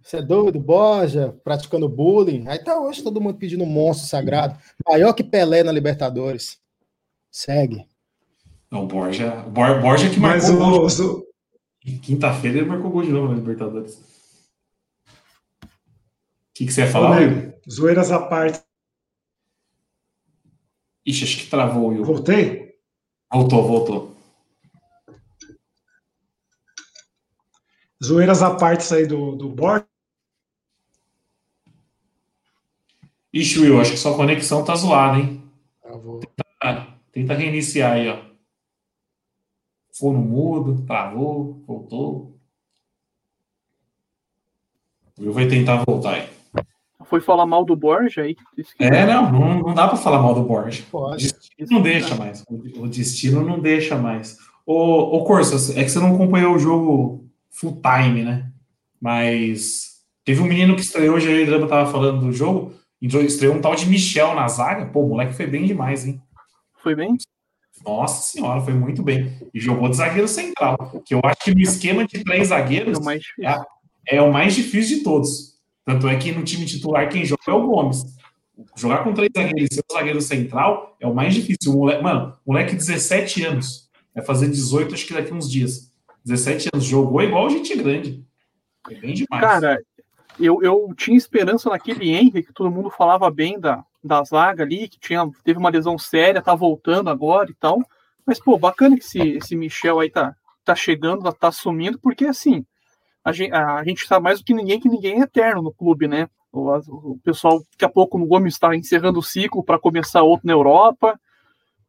Você 0.02 0.18
é 0.18 0.22
doido, 0.22 0.60
Borja, 0.60 1.36
praticando 1.44 1.90
bullying. 1.90 2.48
Aí 2.48 2.60
tá 2.60 2.80
hoje 2.80 3.04
todo 3.04 3.20
mundo 3.20 3.38
pedindo 3.38 3.64
um 3.64 3.68
monstro 3.68 4.08
sagrado. 4.08 4.58
Maior 4.88 5.14
que 5.14 5.24
Pelé 5.24 5.64
na 5.64 5.72
Libertadores. 5.72 6.60
Segue. 7.30 7.86
Não, 8.72 8.88
Borja. 8.88 9.32
Borja 9.50 10.10
que 10.10 10.20
marcou 10.20 10.84
Mas 10.84 11.00
o. 11.00 11.28
Quinta-feira 12.02 12.60
ele 12.60 12.70
marcou 12.70 12.92
gol 12.92 13.04
de 13.04 13.12
novo 13.12 13.28
na 13.28 13.36
Libertadores. 13.36 13.96
O 13.96 15.68
que, 16.54 16.66
que 16.66 16.72
você 16.72 16.82
ia 16.82 16.92
falar? 16.92 17.20
Ô, 17.22 17.70
zoeiras 17.70 18.12
à 18.12 18.20
parte. 18.20 18.62
Ixi, 21.06 21.24
acho 21.24 21.38
que 21.40 21.50
travou. 21.50 21.94
Eu. 21.94 22.06
Voltei? 22.06 22.76
Voltou, 23.32 23.68
voltou. 23.68 24.13
Zoeiras 28.04 28.44
à 28.44 28.54
parte 28.54 28.94
aí 28.94 29.06
do, 29.08 29.36
do 29.36 29.50
Borja. 29.50 29.88
Ixi, 33.32 33.60
Will, 33.60 33.80
acho 33.80 33.92
que 33.92 33.98
sua 33.98 34.16
conexão 34.16 34.64
tá 34.64 34.76
zoada, 34.76 35.18
hein? 35.18 35.42
Tenta, 35.82 36.88
tenta, 37.12 37.34
reiniciar 37.34 37.94
aí, 37.94 38.10
ó. 38.10 38.20
Foi 39.98 40.12
no 40.12 40.20
mudo, 40.20 40.86
travou, 40.86 41.64
voltou. 41.66 42.38
O 45.18 45.24
Will 45.24 45.34
vai 45.34 45.48
tentar 45.48 45.84
voltar 45.84 46.16
aí. 46.16 46.30
Foi 47.06 47.22
falar 47.22 47.46
mal 47.46 47.64
do 47.64 47.76
Borja 47.76 48.24
aí? 48.24 48.36
É, 48.80 49.06
não, 49.06 49.32
não, 49.32 49.60
não 49.60 49.74
dá 49.74 49.88
para 49.88 49.98
falar 49.98 50.22
mal 50.22 50.36
do 50.36 50.44
Borja. 50.44 50.84
O 50.92 51.16
destino 51.16 51.68
não 51.72 51.82
deixa 51.82 52.16
mais. 52.16 52.44
O 52.50 52.88
destino 52.88 53.46
não 53.46 53.60
deixa 53.60 53.98
mais. 53.98 54.38
Ô, 54.66 55.18
ô 55.18 55.24
Corso, 55.24 55.78
é 55.78 55.84
que 55.84 55.90
você 55.90 56.00
não 56.00 56.16
acompanhou 56.16 56.56
o 56.56 56.60
jogo 56.60 57.23
full 57.54 57.82
time, 57.82 58.24
né? 58.24 58.52
Mas 59.00 60.02
teve 60.26 60.42
um 60.42 60.46
menino 60.46 60.76
que 60.76 60.82
estreou 60.82 61.16
hoje, 61.16 61.30
aí, 61.30 61.44
o 61.44 61.46
Drama 61.46 61.68
tava 61.68 61.92
falando 61.92 62.22
do 62.22 62.32
jogo, 62.32 62.74
estreou 63.02 63.56
um 63.56 63.62
tal 63.62 63.76
de 63.76 63.88
Michel 63.88 64.36
na 64.36 64.48
zaga. 64.48 64.86
Pô, 64.86 65.02
o 65.02 65.10
moleque 65.10 65.34
foi 65.34 65.48
bem 65.48 65.66
demais, 65.66 66.06
hein? 66.06 66.22
Foi 66.82 66.96
bem? 66.96 67.18
Nossa 67.86 68.32
senhora, 68.32 68.62
foi 68.62 68.74
muito 68.74 69.04
bem. 69.04 69.32
E 69.54 69.60
jogou 69.60 69.90
de 69.90 69.98
zagueiro 69.98 70.28
central. 70.28 71.02
Que 71.06 71.14
eu 71.14 71.22
acho 71.24 71.42
que 71.44 71.54
no 71.54 71.62
esquema 71.62 72.06
de 72.06 72.24
três 72.24 72.48
zagueiros, 72.48 72.98
é, 73.42 74.18
é 74.18 74.22
o 74.22 74.32
mais 74.32 74.56
difícil 74.56 74.98
de 74.98 75.04
todos. 75.04 75.54
Tanto 75.86 76.08
é 76.08 76.16
que 76.16 76.32
no 76.32 76.44
time 76.44 76.66
titular 76.66 77.10
quem 77.10 77.26
joga 77.26 77.44
é 77.48 77.52
o 77.52 77.68
Gomes. 77.68 78.06
Jogar 78.76 79.04
com 79.04 79.14
três 79.14 79.30
zagueiros 79.36 79.70
e 79.72 79.76
ser 79.76 79.82
o 79.90 79.94
zagueiro 79.94 80.22
central 80.22 80.96
é 81.00 81.08
o 81.08 81.14
mais 81.14 81.34
difícil. 81.34 81.74
O 81.74 81.80
moleque, 81.80 82.04
mano, 82.04 82.34
moleque 82.46 82.76
17 82.76 83.44
anos. 83.44 83.90
Vai 84.16 84.24
fazer 84.24 84.48
18, 84.48 84.94
acho 84.94 85.06
que 85.06 85.14
daqui 85.14 85.34
uns 85.34 85.50
dias. 85.50 85.92
17 86.24 86.70
anos. 86.74 86.86
Jogou 86.86 87.22
igual 87.22 87.50
gente 87.50 87.76
grande. 87.76 88.26
É 88.90 88.96
bem 88.96 89.14
demais. 89.14 89.42
Cara, 89.42 89.82
eu, 90.40 90.62
eu 90.62 90.94
tinha 90.96 91.18
esperança 91.18 91.70
naquele 91.70 92.10
Henry, 92.10 92.44
que 92.44 92.54
todo 92.54 92.72
mundo 92.72 92.90
falava 92.90 93.30
bem 93.30 93.60
da, 93.60 93.84
da 94.04 94.24
zaga 94.24 94.64
ali, 94.64 94.88
que 94.88 95.00
tinha, 95.00 95.30
teve 95.44 95.60
uma 95.60 95.70
lesão 95.70 95.98
séria, 95.98 96.42
tá 96.42 96.56
voltando 96.56 97.10
agora 97.10 97.50
e 97.50 97.54
tal. 97.54 97.80
Mas, 98.26 98.40
pô, 98.40 98.58
bacana 98.58 98.98
que 98.98 99.04
esse, 99.04 99.20
esse 99.20 99.56
Michel 99.56 100.00
aí 100.00 100.10
tá, 100.10 100.36
tá 100.64 100.76
chegando, 100.76 101.32
tá 101.34 101.48
assumindo, 101.50 102.00
porque 102.00 102.26
assim, 102.26 102.66
a 103.24 103.32
gente, 103.32 103.54
a 103.54 103.84
gente 103.84 104.06
sabe 104.06 104.24
mais 104.24 104.40
do 104.40 104.46
que 104.46 104.54
ninguém 104.54 104.80
que 104.80 104.90
ninguém 104.90 105.20
é 105.20 105.24
eterno 105.24 105.62
no 105.62 105.74
clube, 105.74 106.08
né? 106.08 106.30
O, 106.52 106.70
o 107.14 107.20
pessoal, 107.24 107.60
daqui 107.72 107.86
a 107.86 107.90
pouco, 107.90 108.18
no 108.18 108.26
Gomes 108.26 108.54
está 108.54 108.76
encerrando 108.76 109.20
o 109.20 109.24
ciclo 109.24 109.64
para 109.64 109.80
começar 109.80 110.22
outro 110.22 110.46
na 110.46 110.54
Europa. 110.54 111.20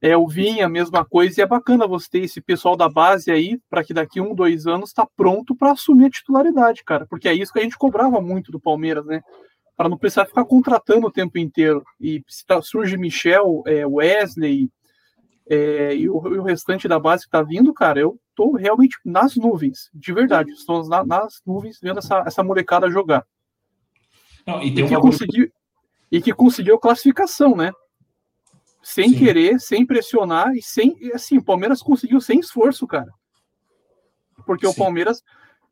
É, 0.04 0.14
o 0.14 0.28
Vinha, 0.28 0.66
a 0.66 0.68
mesma 0.68 1.02
coisa, 1.02 1.40
e 1.40 1.42
é 1.42 1.46
bacana 1.46 1.86
você 1.86 2.06
ter 2.10 2.18
esse 2.18 2.38
pessoal 2.38 2.76
da 2.76 2.90
base 2.90 3.30
aí, 3.30 3.58
para 3.70 3.82
que 3.82 3.94
daqui 3.94 4.20
um, 4.20 4.34
dois 4.34 4.66
anos 4.66 4.90
está 4.90 5.08
pronto 5.16 5.56
para 5.56 5.72
assumir 5.72 6.04
a 6.04 6.10
titularidade, 6.10 6.84
cara, 6.84 7.06
porque 7.08 7.26
é 7.26 7.32
isso 7.32 7.50
que 7.50 7.58
a 7.58 7.62
gente 7.62 7.78
cobrava 7.78 8.20
muito 8.20 8.52
do 8.52 8.60
Palmeiras, 8.60 9.06
né? 9.06 9.22
Para 9.74 9.88
não 9.88 9.96
precisar 9.96 10.26
ficar 10.26 10.44
contratando 10.44 11.06
o 11.06 11.10
tempo 11.10 11.38
inteiro. 11.38 11.82
E 11.98 12.22
se 12.28 12.44
tá, 12.44 12.60
surge 12.60 12.98
Michel, 12.98 13.62
é, 13.66 13.86
Wesley 13.86 14.68
é, 15.48 15.96
e, 15.96 16.06
o, 16.10 16.34
e, 16.34 16.38
o, 16.38 16.42
restante 16.42 16.86
da 16.86 16.98
base 16.98 17.22
que 17.22 17.28
está 17.28 17.40
vindo, 17.40 17.72
cara, 17.72 17.98
eu 17.98 18.20
tô 18.34 18.56
realmente 18.56 18.98
nas 19.06 19.36
nuvens, 19.36 19.88
de 19.94 20.12
verdade. 20.12 20.52
Estou 20.52 20.86
na, 20.86 21.02
nas 21.02 21.40
nuvens 21.46 21.78
vendo 21.82 22.00
essa, 22.00 22.22
essa 22.26 22.42
molecada 22.44 22.90
jogar. 22.90 23.24
Não, 24.46 24.62
e, 24.62 24.68
e, 24.68 24.86
que 24.86 24.96
conseguiu, 24.96 25.50
e 26.12 26.20
que 26.20 26.34
conseguiu 26.34 26.78
classificação, 26.78 27.56
né? 27.56 27.72
Sem 28.84 29.08
Sim. 29.08 29.18
querer, 29.18 29.58
sem 29.58 29.86
pressionar 29.86 30.54
e 30.54 30.62
sem. 30.62 30.94
Assim, 31.14 31.38
o 31.38 31.44
Palmeiras 31.44 31.82
conseguiu 31.82 32.20
sem 32.20 32.38
esforço, 32.38 32.86
cara. 32.86 33.10
Porque 34.46 34.66
Sim. 34.66 34.72
o 34.72 34.76
Palmeiras. 34.76 35.22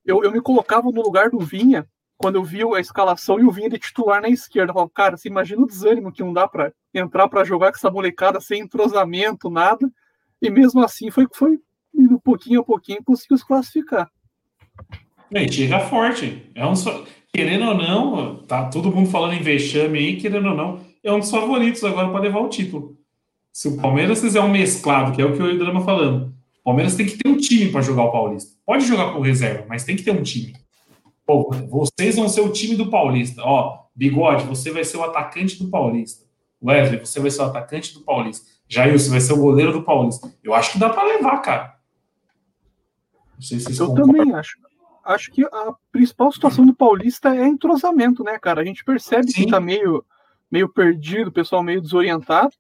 Eu, 0.05 0.25
eu 0.25 0.33
me 0.33 0.41
colocava 0.41 0.91
no 0.91 1.01
lugar 1.01 1.31
do 1.31 1.39
Vinha 1.39 1.87
quando 2.17 2.37
eu 2.37 2.43
vi 2.43 2.63
a 2.63 2.81
escalação 2.81 3.39
e 3.39 3.45
o 3.45 3.53
Vinha 3.53 3.69
de 3.69 3.79
titular 3.79 4.21
na 4.21 4.29
esquerda. 4.29 4.71
Eu 4.71 4.75
falava, 4.75 4.91
cara, 4.93 5.17
você 5.17 5.29
imagina 5.29 5.63
o 5.63 5.67
desânimo 5.67 6.11
que 6.11 6.23
não 6.23 6.33
dá 6.33 6.49
para 6.49 6.73
entrar 6.93 7.29
para 7.29 7.45
jogar 7.45 7.71
com 7.71 7.77
essa 7.77 7.91
molecada 7.91 8.41
sem 8.41 8.63
entrosamento, 8.63 9.51
nada. 9.51 9.89
E 10.41 10.51
mesmo 10.51 10.83
assim 10.83 11.11
foi 11.11 11.29
foi 11.33 11.61
indo 11.95 12.19
pouquinho 12.19 12.61
a 12.61 12.65
pouquinho 12.65 13.05
conseguiu 13.05 13.37
se 13.37 13.47
classificar. 13.47 14.11
É, 15.31 15.47
chega 15.47 15.81
forte. 15.81 16.51
É 16.55 16.67
um. 16.67 16.75
Querendo 17.33 17.67
ou 17.67 17.75
não, 17.75 18.37
tá 18.45 18.69
todo 18.69 18.91
mundo 18.91 19.11
falando 19.11 19.35
em 19.35 19.43
vexame 19.43 19.99
aí, 19.99 20.17
querendo 20.21 20.49
ou 20.51 20.55
não, 20.55 20.81
é 21.03 21.11
um 21.11 21.19
dos 21.19 21.31
favoritos 21.31 21.83
agora 21.83 22.11
para 22.11 22.21
levar 22.21 22.41
o 22.41 22.49
título. 22.49 22.99
Se 23.53 23.69
o 23.69 23.77
Palmeiras 23.77 24.21
fizer 24.21 24.41
um 24.41 24.51
mesclado, 24.51 25.13
que 25.13 25.21
é 25.21 25.25
o 25.25 25.37
que 25.37 25.43
o 25.43 25.59
Drama 25.59 25.85
falando, 25.85 26.35
o 26.61 26.65
Palmeiras 26.65 26.97
tem 26.97 27.07
que 27.07 27.19
ter 27.19 27.29
um 27.29 27.37
time 27.37 27.71
para 27.71 27.83
jogar 27.83 28.05
o 28.05 28.13
Paulista. 28.13 28.53
Pode 28.65 28.85
jogar 28.87 29.13
com 29.13 29.21
reserva, 29.21 29.67
mas 29.69 29.85
tem 29.85 29.95
que 29.95 30.03
ter 30.03 30.11
um 30.11 30.23
time. 30.23 30.55
Pô, 31.27 31.51
vocês 31.69 32.17
vão 32.17 32.29
ser 32.29 32.41
o 32.41 32.53
time 32.53 32.77
do 32.77 32.89
Paulista. 32.91 33.43
Ó, 33.45 33.83
Bigode, 33.95 34.45
você 34.47 34.71
vai 34.71 34.85
ser 34.85 34.97
o 34.97 35.05
atacante 35.05 35.63
do 35.63 35.69
Paulista. 35.69 36.25
Wesley, 36.65 37.01
você 37.01 37.21
vai 37.21 37.31
ser 37.31 37.43
o 37.43 37.47
atacante 37.47 37.93
do 37.93 38.01
Paulista. 38.01 38.47
Jair, 38.69 38.99
você 38.99 39.11
vai 39.11 39.21
ser 39.21 39.35
o 39.35 39.37
goleiro 39.37 39.73
do 39.73 39.83
Paulista. 39.83 40.33
Eu 40.43 40.55
acho 40.55 40.73
que 40.73 40.79
dá 40.79 40.89
para 40.89 41.05
levar, 41.05 41.39
cara. 41.43 41.77
Não 43.35 43.43
sei 43.43 43.59
se 43.59 43.67
vocês 43.67 43.79
Eu 43.79 43.89
concordam. 43.89 44.17
também 44.17 44.35
acho. 44.35 44.57
Acho 45.05 45.33
que 45.33 45.45
a 45.45 45.75
principal 45.91 46.31
situação 46.31 46.65
do 46.65 46.75
Paulista 46.75 47.35
é 47.35 47.47
entrosamento, 47.47 48.23
né, 48.23 48.39
cara? 48.39 48.61
A 48.61 48.65
gente 48.65 48.85
percebe 48.85 49.33
Sim. 49.33 49.45
que 49.45 49.51
tá 49.51 49.59
meio, 49.59 50.05
meio 50.51 50.69
perdido, 50.69 51.29
o 51.29 51.33
pessoal 51.33 51.63
meio 51.63 51.81
desorientado. 51.83 52.55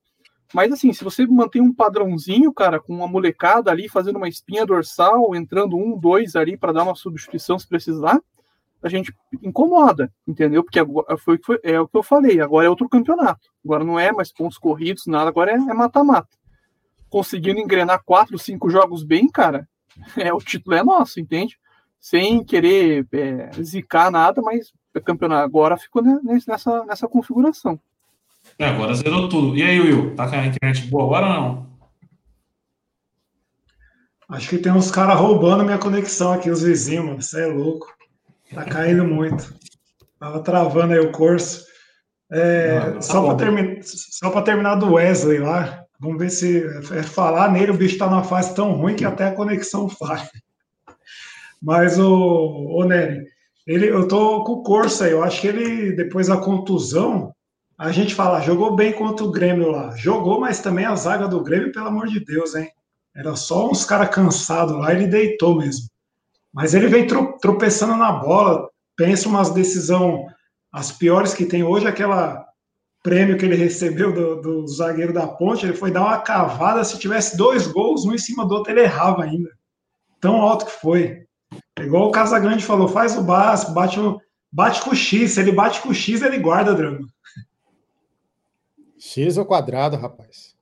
Mas 0.52 0.70
assim, 0.72 0.92
se 0.92 1.02
você 1.02 1.26
mantém 1.26 1.62
um 1.62 1.72
padrãozinho, 1.72 2.52
cara, 2.52 2.78
com 2.78 2.94
uma 2.94 3.08
molecada 3.08 3.70
ali 3.70 3.88
fazendo 3.88 4.16
uma 4.16 4.28
espinha 4.28 4.66
dorsal, 4.66 5.34
entrando 5.34 5.76
um, 5.76 5.98
dois 5.98 6.36
ali 6.36 6.56
para 6.56 6.72
dar 6.72 6.82
uma 6.82 6.94
substituição 6.94 7.58
se 7.58 7.66
precisar, 7.66 8.20
a 8.82 8.88
gente 8.88 9.14
incomoda, 9.42 10.12
entendeu? 10.26 10.62
Porque 10.62 10.78
agora 10.78 11.16
foi, 11.16 11.38
foi, 11.38 11.58
é 11.62 11.80
o 11.80 11.88
que 11.88 11.96
eu 11.96 12.02
falei, 12.02 12.40
agora 12.40 12.66
é 12.66 12.70
outro 12.70 12.88
campeonato. 12.88 13.48
Agora 13.64 13.84
não 13.84 13.98
é 13.98 14.12
mais 14.12 14.32
pontos 14.32 14.58
corridos, 14.58 15.06
nada, 15.06 15.30
agora 15.30 15.52
é, 15.52 15.54
é 15.54 15.74
mata-mata. 15.74 16.36
É 16.36 17.02
Conseguindo 17.08 17.60
engrenar 17.60 18.02
quatro, 18.04 18.38
cinco 18.38 18.68
jogos 18.68 19.04
bem, 19.04 19.28
cara, 19.28 19.68
é 20.16 20.32
o 20.34 20.38
título 20.38 20.76
é 20.76 20.82
nosso, 20.82 21.20
entende? 21.20 21.58
Sem 22.00 22.44
querer 22.44 23.06
é, 23.12 23.50
zicar 23.62 24.10
nada, 24.10 24.42
mas 24.42 24.72
o 24.94 25.00
campeonato 25.00 25.44
agora 25.44 25.76
ficou 25.78 26.02
nessa, 26.02 26.84
nessa 26.84 27.06
configuração. 27.08 27.80
É, 28.58 28.66
agora 28.66 28.94
zerou 28.94 29.28
tudo. 29.28 29.56
E 29.56 29.62
aí, 29.62 29.80
Will? 29.80 30.14
Tá 30.14 30.28
com 30.28 30.36
a 30.36 30.46
internet 30.46 30.86
boa 30.88 31.04
agora 31.04 31.26
ou 31.26 31.32
não? 31.32 31.72
Acho 34.28 34.48
que 34.48 34.58
tem 34.58 34.72
uns 34.72 34.90
caras 34.90 35.18
roubando 35.18 35.64
minha 35.64 35.78
conexão 35.78 36.32
aqui, 36.32 36.50
os 36.50 36.62
vizinhos, 36.62 37.04
mano. 37.04 37.22
Você 37.22 37.42
é 37.42 37.46
louco. 37.46 37.86
Tá 38.54 38.64
caindo 38.64 39.04
muito. 39.04 39.54
Tava 40.18 40.40
travando 40.40 40.92
aí 40.92 41.00
o 41.00 41.12
curso. 41.12 41.64
É, 42.30 42.80
não, 42.80 42.92
tá 42.94 43.02
só 43.02 43.22
para 43.22 43.36
termi 43.36 43.80
terminar 44.44 44.76
do 44.76 44.94
Wesley 44.94 45.38
lá, 45.38 45.84
vamos 46.00 46.18
ver 46.18 46.30
se 46.30 46.64
é 46.96 47.02
falar 47.02 47.52
nele, 47.52 47.72
o 47.72 47.76
bicho 47.76 47.98
tá 47.98 48.06
numa 48.06 48.24
fase 48.24 48.54
tão 48.54 48.72
ruim 48.72 48.96
que 48.96 49.04
até 49.04 49.26
a 49.26 49.34
conexão 49.34 49.86
falha. 49.86 50.30
Mas 51.60 51.98
o, 51.98 52.08
o 52.08 52.84
Nery, 52.84 53.26
ele, 53.66 53.90
eu 53.90 54.08
tô 54.08 54.42
com 54.44 54.52
o 54.52 54.62
Corsa 54.62 55.04
aí, 55.04 55.12
eu 55.12 55.22
acho 55.22 55.42
que 55.42 55.46
ele, 55.46 55.92
depois 55.92 56.28
da 56.28 56.38
contusão, 56.38 57.34
a 57.82 57.90
gente 57.90 58.14
fala, 58.14 58.40
jogou 58.40 58.76
bem 58.76 58.92
contra 58.92 59.24
o 59.24 59.30
Grêmio 59.32 59.72
lá. 59.72 59.90
Jogou, 59.96 60.38
mas 60.38 60.60
também 60.60 60.84
a 60.84 60.94
zaga 60.94 61.26
do 61.26 61.42
Grêmio, 61.42 61.72
pelo 61.72 61.88
amor 61.88 62.06
de 62.06 62.24
Deus, 62.24 62.54
hein? 62.54 62.70
Era 63.12 63.34
só 63.34 63.68
uns 63.68 63.84
caras 63.84 64.08
cansados 64.08 64.76
lá, 64.78 64.94
ele 64.94 65.08
deitou 65.08 65.56
mesmo. 65.56 65.88
Mas 66.54 66.74
ele 66.74 66.86
vem 66.86 67.08
tropeçando 67.40 67.96
na 67.96 68.12
bola, 68.12 68.68
pensa 68.96 69.28
umas 69.28 69.50
decisão 69.50 70.24
as 70.72 70.92
piores 70.92 71.34
que 71.34 71.44
tem 71.44 71.64
hoje, 71.64 71.88
aquela 71.88 72.46
prêmio 73.02 73.36
que 73.36 73.44
ele 73.44 73.56
recebeu 73.56 74.12
do, 74.12 74.40
do, 74.40 74.68
zagueiro 74.68 75.12
da 75.12 75.26
ponte, 75.26 75.66
ele 75.66 75.74
foi 75.74 75.90
dar 75.90 76.02
uma 76.02 76.20
cavada, 76.20 76.84
se 76.84 77.00
tivesse 77.00 77.36
dois 77.36 77.66
gols, 77.66 78.04
um 78.04 78.14
em 78.14 78.18
cima 78.18 78.46
do 78.46 78.54
outro, 78.54 78.72
ele 78.72 78.82
errava 78.82 79.24
ainda. 79.24 79.50
Tão 80.20 80.40
alto 80.40 80.66
que 80.66 80.80
foi. 80.80 81.24
Igual 81.80 82.06
o 82.06 82.12
Casagrande 82.12 82.64
falou, 82.64 82.86
faz 82.86 83.18
o 83.18 83.24
básico, 83.24 83.72
bate, 83.72 83.98
bate 84.52 84.82
com 84.82 84.90
o 84.90 84.94
X, 84.94 85.32
se 85.32 85.40
ele 85.40 85.50
bate 85.50 85.80
com 85.80 85.88
o 85.88 85.94
X, 85.94 86.22
ele 86.22 86.38
guarda 86.38 86.76
drama. 86.76 87.08
X 89.02 89.36
ao 89.36 89.44
quadrado, 89.44 89.96
rapaz. 89.96 90.52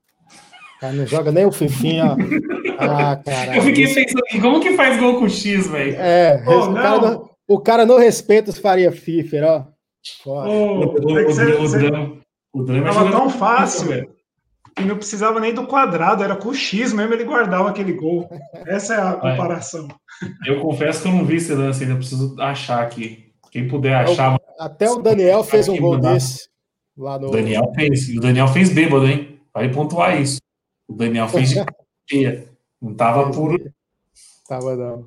Cara, 0.80 0.94
não 0.94 1.06
joga 1.06 1.30
nem 1.30 1.44
o 1.44 1.52
Fifinha. 1.52 2.16
Ah, 2.82 3.14
cara. 3.14 3.58
Eu 3.58 3.62
fiquei 3.62 3.92
pensando 3.92 4.22
aqui, 4.24 4.40
como 4.40 4.58
que 4.58 4.74
faz 4.74 4.98
gol 4.98 5.18
com 5.18 5.28
X, 5.28 5.68
velho? 5.68 5.96
É, 5.98 6.42
oh, 6.46 6.70
o, 6.70 6.74
cara 6.74 6.98
não, 6.98 7.30
o, 7.46 7.60
cara 7.60 7.84
não, 7.84 7.98
respeita 7.98 8.48
os 8.48 8.56
Faria 8.56 8.90
Fifer, 8.90 9.44
ó. 9.44 9.66
Oh, 10.24 10.30
o, 10.30 10.84
o, 10.84 11.64
o, 11.64 11.68
drama, 11.68 12.16
o 12.54 12.62
drama 12.62 12.88
é 12.88 12.94
Tava 12.94 13.10
tão 13.10 13.28
fácil, 13.28 13.88
velho. 13.88 14.10
Que 14.74 14.84
não 14.84 14.96
precisava 14.96 15.38
nem 15.40 15.52
do 15.52 15.66
quadrado, 15.66 16.24
era 16.24 16.34
com 16.34 16.48
o 16.48 16.54
X 16.54 16.94
mesmo, 16.94 17.12
ele 17.12 17.24
guardava 17.24 17.68
aquele 17.68 17.92
gol. 17.92 18.26
Essa 18.66 18.94
é 18.94 18.98
a 18.98 19.12
comparação. 19.20 19.86
Eu 20.46 20.60
confesso 20.60 21.02
que 21.02 21.08
eu 21.08 21.12
não 21.12 21.26
vi 21.26 21.36
esse 21.36 21.52
lance 21.52 21.82
ainda, 21.82 21.96
preciso 21.96 22.34
achar 22.40 22.82
aqui. 22.82 23.30
Quem 23.50 23.68
puder 23.68 23.94
achar. 23.94 24.38
Até 24.58 24.88
o 24.88 25.02
Daniel 25.02 25.44
fez 25.44 25.68
um 25.68 25.76
gol 25.76 25.98
desse. 25.98 26.49
Lá 27.00 27.18
no... 27.18 27.28
O 27.28 27.30
Daniel 27.30 27.72
fez. 27.74 28.08
O 28.10 28.20
Daniel 28.20 28.48
fez 28.48 28.70
bêbado, 28.70 29.06
hein? 29.06 29.40
Vai 29.54 29.70
pontuar 29.70 30.20
isso. 30.20 30.38
O 30.86 30.92
Daniel 30.92 31.28
fez 31.28 31.48
de 31.48 31.64
cheia. 32.06 32.46
Não 32.80 32.94
tava 32.94 33.30
puro. 33.30 33.58
Tava 34.46 34.76
não. 34.76 35.06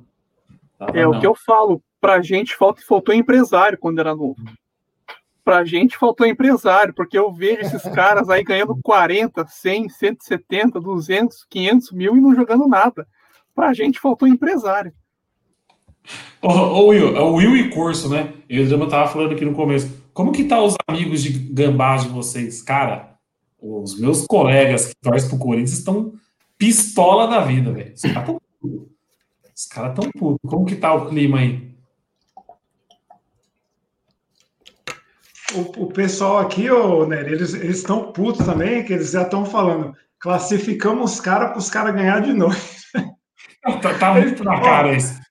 Tava 0.76 0.98
é 0.98 1.04
não. 1.04 1.12
o 1.12 1.20
que 1.20 1.26
eu 1.26 1.36
falo. 1.36 1.80
Pra 2.00 2.20
gente 2.20 2.54
falta, 2.54 2.82
faltou 2.86 3.14
empresário 3.14 3.78
quando 3.78 4.00
era 4.00 4.14
novo. 4.14 4.36
Pra 5.42 5.64
gente 5.64 5.96
faltou 5.96 6.26
empresário, 6.26 6.92
porque 6.92 7.16
eu 7.16 7.32
vejo 7.32 7.62
esses 7.62 7.82
caras 7.94 8.28
aí 8.28 8.42
ganhando 8.42 8.76
40, 8.82 9.46
100, 9.46 9.88
170, 9.88 10.80
200, 10.80 11.46
500 11.48 11.92
mil 11.92 12.16
e 12.16 12.20
não 12.20 12.34
jogando 12.34 12.66
nada. 12.66 13.06
Pra 13.54 13.72
gente 13.72 14.00
faltou 14.00 14.28
empresário. 14.28 14.92
Ô, 16.42 16.48
ô 16.48 16.86
Will, 16.88 17.16
é 17.16 17.20
o 17.20 17.34
Will 17.34 17.56
e 17.56 17.70
Curso, 17.70 18.10
né? 18.10 18.34
Eu 18.48 18.66
já 18.66 18.76
tava 18.86 19.08
falando 19.08 19.32
aqui 19.32 19.44
no 19.44 19.54
começo. 19.54 20.03
Como 20.14 20.30
que 20.30 20.44
tá 20.44 20.62
os 20.62 20.76
amigos 20.86 21.24
de 21.24 21.30
gambás 21.30 22.04
de 22.04 22.08
vocês? 22.08 22.62
Cara, 22.62 23.18
os 23.60 23.98
meus 23.98 24.24
colegas 24.26 24.86
que 24.86 24.94
torcem 25.02 25.28
pro 25.28 25.38
Corinthians 25.38 25.72
estão 25.72 26.14
pistola 26.56 27.26
da 27.26 27.40
vida, 27.40 27.72
velho. 27.72 27.92
Os 27.92 28.02
caras 28.02 28.24
tão 28.24 28.40
putos. 28.60 28.88
Os 29.56 29.66
caras 29.66 29.94
tão 29.96 30.10
putos. 30.12 30.50
Como 30.50 30.64
que 30.64 30.76
tá 30.76 30.94
o 30.94 31.08
clima 31.08 31.40
aí? 31.40 31.74
O, 35.52 35.84
o 35.84 35.86
pessoal 35.88 36.38
aqui, 36.38 36.70
ô, 36.70 37.06
Nery, 37.06 37.32
eles 37.32 37.52
estão 37.52 38.12
putos 38.12 38.46
também, 38.46 38.84
que 38.84 38.92
eles 38.92 39.10
já 39.10 39.22
estão 39.22 39.44
falando. 39.44 39.96
Classificamos 40.20 41.14
os 41.14 41.20
caras 41.20 41.50
para 41.50 41.58
os 41.58 41.68
caras 41.68 41.94
ganhar 41.94 42.20
de 42.20 42.32
novo. 42.32 42.56
Tá, 43.80 43.98
tá 43.98 44.12
muito 44.12 44.44
na 44.44 44.60
cara 44.60 44.94
isso. 44.94 45.23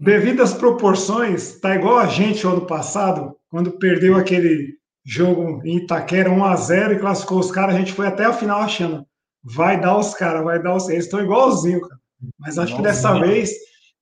Devido 0.00 0.42
às 0.42 0.52
proporções, 0.52 1.58
tá 1.60 1.74
igual 1.74 1.98
a 1.98 2.06
gente 2.06 2.46
ano 2.46 2.66
passado, 2.66 3.36
quando 3.48 3.78
perdeu 3.78 4.16
aquele 4.16 4.74
jogo 5.04 5.60
em 5.64 5.78
Itaquera 5.78 6.30
1 6.30 6.44
a 6.44 6.56
0 6.56 6.94
e 6.94 6.98
classificou 6.98 7.38
os 7.38 7.50
caras, 7.50 7.74
a 7.74 7.78
gente 7.78 7.92
foi 7.92 8.06
até 8.06 8.24
a 8.24 8.32
final 8.32 8.60
achando, 8.60 9.04
vai 9.42 9.80
dar 9.80 9.96
os 9.96 10.14
caras, 10.14 10.44
vai 10.44 10.62
dar 10.62 10.76
os. 10.76 10.88
Eles 10.88 11.04
estão 11.04 11.22
igualzinho, 11.22 11.80
cara. 11.80 12.00
Mas 12.38 12.58
acho 12.58 12.76
que 12.76 12.82
dessa 12.82 13.18
vez, 13.18 13.50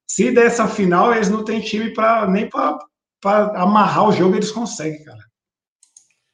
se 0.07 0.31
dessa 0.31 0.67
final, 0.67 1.15
eles 1.15 1.31
não 1.31 1.45
têm 1.45 1.61
time 1.61 1.93
para 1.93 2.29
nem 2.29 2.49
para 2.49 2.79
amarrar 3.55 4.09
o 4.09 4.13
jogo, 4.13 4.35
eles 4.35 4.51
conseguem, 4.51 5.03
cara. 5.05 5.29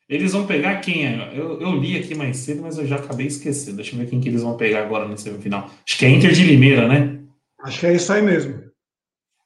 Eles 0.08 0.32
vão 0.32 0.46
pegar 0.46 0.80
quem? 0.80 1.04
Eu, 1.34 1.60
eu 1.60 1.72
li 1.72 1.96
aqui 1.96 2.14
mais 2.14 2.36
cedo, 2.38 2.62
mas 2.62 2.76
eu 2.76 2.86
já 2.86 2.96
acabei 2.96 3.26
esquecendo. 3.26 3.76
Deixa 3.76 3.94
eu 3.94 3.98
ver 3.98 4.08
quem 4.08 4.20
que 4.20 4.28
eles 4.28 4.42
vão 4.42 4.56
pegar 4.56 4.82
agora 4.82 5.08
na 5.08 5.16
semifinal. 5.16 5.70
Acho 5.86 5.98
que 5.98 6.04
é 6.04 6.10
Inter 6.10 6.30
de 6.32 6.44
Limeira, 6.44 6.86
né? 6.86 7.20
Acho 7.62 7.80
que 7.80 7.86
é 7.86 7.94
isso 7.94 8.12
aí 8.12 8.20
mesmo. 8.20 8.63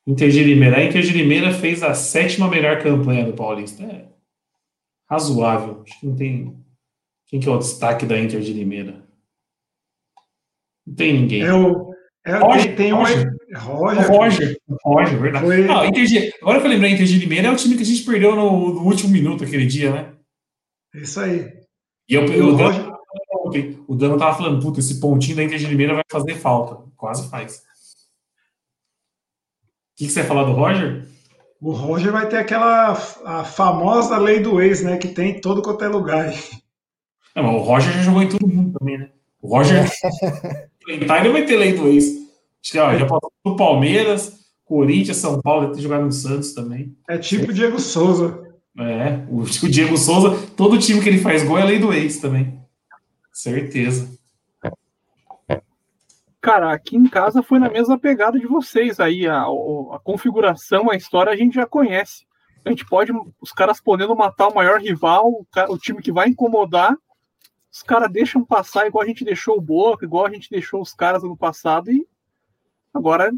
Inter 0.08 0.30
de 0.30 0.42
Limeira. 0.42 0.78
A 0.78 0.84
Inter 0.84 1.02
de 1.02 1.12
Limeira 1.12 1.52
fez 1.52 1.82
a 1.82 1.92
sétima 1.92 2.48
melhor 2.48 2.82
campanha 2.82 3.26
do 3.26 3.34
Paulista. 3.34 3.82
É 3.84 4.08
razoável. 5.08 5.82
Acho 5.86 6.00
que 6.00 6.06
não 6.06 6.16
tem. 6.16 6.56
Quem 7.26 7.38
que 7.38 7.46
é 7.46 7.52
o 7.52 7.58
destaque 7.58 8.06
da 8.06 8.18
Inter 8.18 8.40
de 8.40 8.54
Limeira? 8.54 9.06
Não 10.86 10.94
tem 10.94 11.12
ninguém. 11.12 11.50
O. 11.50 11.92
É, 12.24 12.36
Roger, 12.38 12.64
tem, 12.64 12.76
tem 12.76 12.92
Roger. 12.92 13.28
Um, 13.28 13.58
Roger. 13.58 14.06
Roger, 14.08 14.60
Roger, 14.82 15.20
verdade. 15.20 15.44
Foi... 15.44 15.68
Ah, 15.68 15.86
Inter 15.86 16.04
de, 16.06 16.32
agora 16.40 16.60
que 16.60 16.66
eu 16.66 16.70
lembrei, 16.70 16.92
Inter 16.92 17.06
de 17.06 17.18
Limeira 17.18 17.48
é 17.48 17.50
o 17.50 17.56
time 17.56 17.76
que 17.76 17.82
a 17.82 17.86
gente 17.86 18.02
perdeu 18.04 18.34
no, 18.34 18.74
no 18.74 18.82
último 18.84 19.10
minuto 19.10 19.44
aquele 19.44 19.66
dia, 19.66 19.92
né? 19.92 20.14
Isso 20.94 21.20
aí. 21.20 21.52
E 22.08 22.14
eu, 22.14 22.24
eu, 22.24 22.48
o, 22.48 22.56
Roger... 22.56 23.78
o 23.86 23.94
Dano 23.94 24.16
tava 24.16 24.36
falando, 24.38 24.62
puta, 24.62 24.80
esse 24.80 24.98
pontinho 25.00 25.36
da 25.36 25.44
Inter 25.44 25.58
de 25.58 25.66
Limeira 25.66 25.94
vai 25.94 26.04
fazer 26.10 26.34
falta. 26.34 26.82
Quase 26.96 27.28
faz. 27.30 27.62
O 29.98 30.00
que, 30.00 30.06
que 30.06 30.12
você 30.12 30.20
ia 30.20 30.26
falar 30.26 30.44
do 30.44 30.52
Roger? 30.52 31.08
O 31.60 31.72
Roger 31.72 32.12
vai 32.12 32.28
ter 32.28 32.36
aquela 32.36 32.92
a 33.24 33.42
famosa 33.42 34.16
lei 34.16 34.38
do 34.38 34.62
ex, 34.62 34.80
né? 34.80 34.96
Que 34.96 35.08
tem 35.08 35.30
em 35.30 35.40
todo 35.40 35.60
quanto 35.60 35.84
é 35.84 35.88
lugar. 35.88 36.32
Não, 37.34 37.42
mas 37.42 37.54
o 37.56 37.58
Roger 37.58 37.92
já 37.92 38.02
jogou 38.02 38.22
em 38.22 38.28
todo 38.28 38.46
mundo 38.46 38.78
também, 38.78 38.96
né? 38.96 39.08
O 39.42 39.48
Roger. 39.48 39.90
ele 40.86 41.04
vai 41.04 41.44
ter 41.44 41.56
lei 41.56 41.72
do 41.72 41.88
ex. 41.88 42.04
Acho 42.62 42.72
que, 42.72 42.78
ó, 42.78 42.96
já 42.96 43.06
passou 43.06 43.32
do 43.44 43.56
Palmeiras, 43.56 44.38
Corinthians, 44.64 45.16
São 45.16 45.42
Paulo, 45.42 45.62
deve 45.62 45.74
ter 45.74 45.82
jogado 45.82 46.04
no 46.04 46.12
Santos 46.12 46.52
também. 46.52 46.96
É 47.08 47.18
tipo 47.18 47.50
o 47.50 47.52
Diego 47.52 47.80
Souza. 47.80 48.40
É, 48.78 49.24
o, 49.28 49.40
o 49.66 49.68
Diego 49.68 49.98
Souza, 49.98 50.38
todo 50.56 50.78
time 50.78 51.00
que 51.00 51.08
ele 51.08 51.18
faz 51.18 51.42
gol 51.42 51.58
é 51.58 51.64
lei 51.64 51.80
do 51.80 51.92
ex 51.92 52.18
também. 52.18 52.56
Certeza. 53.32 54.16
Cara, 56.48 56.72
aqui 56.72 56.96
em 56.96 57.06
casa 57.06 57.42
foi 57.42 57.58
na 57.58 57.68
mesma 57.68 57.98
pegada 57.98 58.40
de 58.40 58.46
vocês 58.46 58.98
aí. 58.98 59.26
A, 59.26 59.42
a 59.42 59.98
configuração, 60.02 60.90
a 60.90 60.96
história 60.96 61.30
a 61.30 61.36
gente 61.36 61.56
já 61.56 61.66
conhece. 61.66 62.24
A 62.64 62.70
gente 62.70 62.86
pode, 62.86 63.12
os 63.38 63.52
caras 63.52 63.82
podendo 63.82 64.16
matar 64.16 64.48
o 64.48 64.54
maior 64.54 64.80
rival, 64.80 65.28
o, 65.28 65.46
o 65.68 65.76
time 65.76 66.00
que 66.00 66.10
vai 66.10 66.28
incomodar, 66.28 66.96
os 67.70 67.82
caras 67.82 68.10
deixam 68.10 68.42
passar 68.42 68.86
igual 68.86 69.04
a 69.04 69.06
gente 69.06 69.26
deixou 69.26 69.58
o 69.58 69.60
Boca, 69.60 70.06
igual 70.06 70.24
a 70.24 70.30
gente 70.30 70.48
deixou 70.48 70.80
os 70.80 70.94
caras 70.94 71.22
no 71.22 71.36
passado 71.36 71.92
e 71.92 72.08
agora 72.94 73.30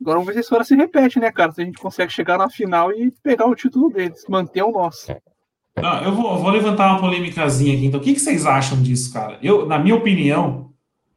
agora 0.00 0.18
vamos 0.18 0.26
ver 0.26 0.34
se 0.34 0.38
a 0.38 0.42
história 0.42 0.64
se 0.64 0.76
repete, 0.76 1.18
né, 1.18 1.32
cara? 1.32 1.50
Se 1.50 1.60
a 1.60 1.64
gente 1.64 1.78
consegue 1.80 2.12
chegar 2.12 2.38
na 2.38 2.48
final 2.48 2.92
e 2.92 3.10
pegar 3.20 3.46
o 3.46 3.56
título 3.56 3.90
deles, 3.90 4.24
manter 4.28 4.62
o 4.62 4.70
nosso. 4.70 5.12
Não, 5.76 6.04
eu 6.04 6.14
vou, 6.14 6.38
vou 6.38 6.50
levantar 6.50 6.92
uma 6.92 7.00
polêmicazinha 7.00 7.74
aqui. 7.74 7.86
Então, 7.86 7.98
o 7.98 8.02
que, 8.02 8.14
que 8.14 8.20
vocês 8.20 8.46
acham 8.46 8.80
disso, 8.80 9.12
cara? 9.12 9.40
Eu, 9.42 9.66
na 9.66 9.76
minha 9.76 9.96
opinião, 9.96 10.69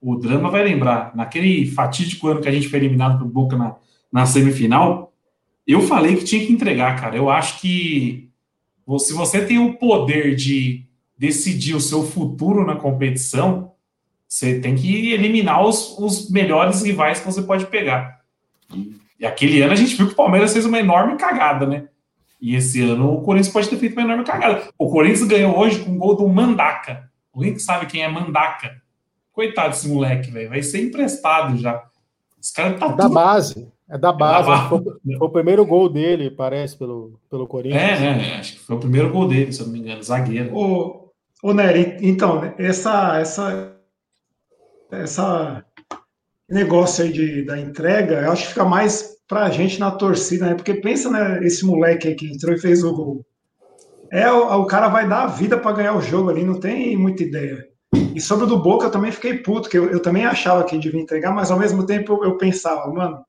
o 0.04 0.18
drama 0.18 0.49
vai 0.49 0.64
lembrar. 0.64 1.16
Naquele 1.16 1.66
fatídico 1.72 2.28
ano 2.28 2.41
que 2.41 2.49
a 2.49 2.51
gente 2.51 2.68
foi 2.68 2.80
eliminado 2.80 3.18
pro 3.18 3.28
Boca 3.28 3.58
na, 3.58 3.76
na 4.12 4.26
semifinal, 4.26 5.14
eu 5.66 5.82
falei 5.82 6.18
que 6.18 6.26
tinha 6.26 6.45
que 6.45 6.51
entregar, 6.51 6.99
cara. 6.99 7.16
Eu 7.16 7.30
acho 7.30 7.62
que 7.62 8.30
se 8.99 9.14
você 9.14 9.45
tem 9.45 9.58
o 9.58 9.76
poder 9.76 10.36
de 10.36 10.86
decidir 11.18 11.74
o 11.74 11.80
seu 11.80 12.04
futuro 12.04 12.66
na 12.66 12.76
competição, 12.76 13.72
você 14.28 14.60
tem 14.60 14.76
que 14.76 15.14
eliminar 15.14 15.64
os, 15.64 15.97
os 15.97 16.30
melhores 16.30 16.84
rivais 16.84 17.20
que 17.20 17.26
você 17.26 17.41
pode 17.41 17.66
pegar. 17.68 18.20
E, 18.74 18.93
e, 19.22 19.26
aquele 19.26 19.62
ano 19.62 19.72
a 19.72 19.78
gente 19.78 19.95
viu 19.95 20.08
que 20.08 20.14
o 20.14 20.18
Palmeiras 20.18 20.51
fez 20.51 20.66
uma 20.66 20.80
enorme 20.80 21.16
cagada, 21.16 21.66
né? 21.66 21.88
E 22.41 22.56
esse 22.56 22.82
ano 22.82 23.14
o 23.14 23.22
Corinthians 23.22 23.54
pode 23.54 23.70
ter 23.70 23.78
feito 23.78 23.93
uma 23.93 24.01
enorme 24.01 24.26
cagada. 24.26 24.68
O 24.78 24.89
Corinthians 24.89 25.28
ganhou 25.30 25.58
hoje 25.58 25.80
com 25.80 25.95
o 25.95 25.97
gol 25.97 26.18
do 26.18 26.28
Mandaca. 26.28 27.10
Alguém 27.34 27.54
que 27.54 27.60
sabe 27.60 27.86
quem 27.86 28.04
é 28.04 28.10
Mandaca? 28.10 28.82
Coitado 29.34 29.69
desse 29.69 29.88
moleque, 29.88 30.29
velho. 30.29 30.49
Vai 30.49 30.61
ser 30.61 30.81
emprestado 30.81 31.57
já. 31.57 31.84
Esse 32.39 32.53
cara 32.53 32.75
tá 32.75 32.86
é 32.86 32.95
da 32.95 33.09
base. 33.09 33.67
É 33.89 33.97
da 33.97 34.13
base. 34.13 34.49
É 34.49 34.51
da 34.51 34.57
base. 34.57 34.69
Foi, 34.69 34.84
foi, 35.17 35.27
o 35.27 35.29
primeiro 35.29 35.65
gol 35.65 35.89
dele, 35.89 36.29
parece, 36.29 36.77
pelo, 36.77 37.19
pelo 37.29 37.47
Corinthians. 37.47 37.81
É, 37.81 37.99
né? 37.99 38.38
Acho 38.39 38.53
que 38.53 38.59
foi 38.59 38.75
o 38.75 38.79
primeiro 38.79 39.11
gol 39.11 39.27
dele, 39.27 39.51
se 39.51 39.59
eu 39.59 39.65
não 39.65 39.73
me 39.73 39.79
engano. 39.79 40.03
Zagueiro. 40.03 40.55
Ô, 40.55 41.09
ô 41.41 41.53
Nery, 41.53 41.97
então, 42.01 42.53
essa, 42.57 43.19
essa, 43.19 43.75
essa 44.91 45.65
negócio 46.49 47.03
aí 47.03 47.11
de, 47.11 47.43
da 47.43 47.59
entrega, 47.59 48.21
eu 48.21 48.31
acho 48.31 48.43
que 48.43 48.49
fica 48.49 48.65
mais 48.65 49.17
pra 49.27 49.49
gente 49.49 49.79
na 49.79 49.89
torcida, 49.89 50.45
né? 50.45 50.55
Porque 50.55 50.75
pensa, 50.75 51.09
né, 51.09 51.39
esse 51.43 51.65
moleque 51.65 52.07
aí 52.07 52.15
que 52.15 52.31
entrou 52.31 52.53
e 52.53 52.59
fez 52.59 52.84
o 52.84 52.93
gol. 52.93 53.25
É, 54.11 54.31
o, 54.31 54.61
o 54.61 54.65
cara 54.67 54.89
vai 54.89 55.07
dar 55.09 55.23
a 55.23 55.27
vida 55.27 55.57
para 55.57 55.75
ganhar 55.75 55.95
o 55.95 56.01
jogo 56.01 56.29
ali, 56.29 56.43
não 56.43 56.59
tem 56.59 56.95
muita 56.95 57.23
ideia. 57.23 57.72
E 58.16 58.20
sobre 58.20 58.46
o 58.46 58.48
do 58.48 58.58
Boca, 58.58 58.88
eu 58.88 58.91
também 58.91 59.12
fiquei 59.12 59.38
puto, 59.38 59.70
que 59.70 59.78
eu, 59.78 59.89
eu 59.89 60.02
também 60.02 60.26
achava 60.26 60.64
que 60.64 60.78
devia 60.78 61.02
entregar, 61.02 61.32
mas 61.32 61.52
ao 61.52 61.60
mesmo 61.60 61.86
tempo 61.86 62.14
eu, 62.14 62.24
eu, 62.24 62.38
pensava, 62.38 62.91
mano, 62.91 63.24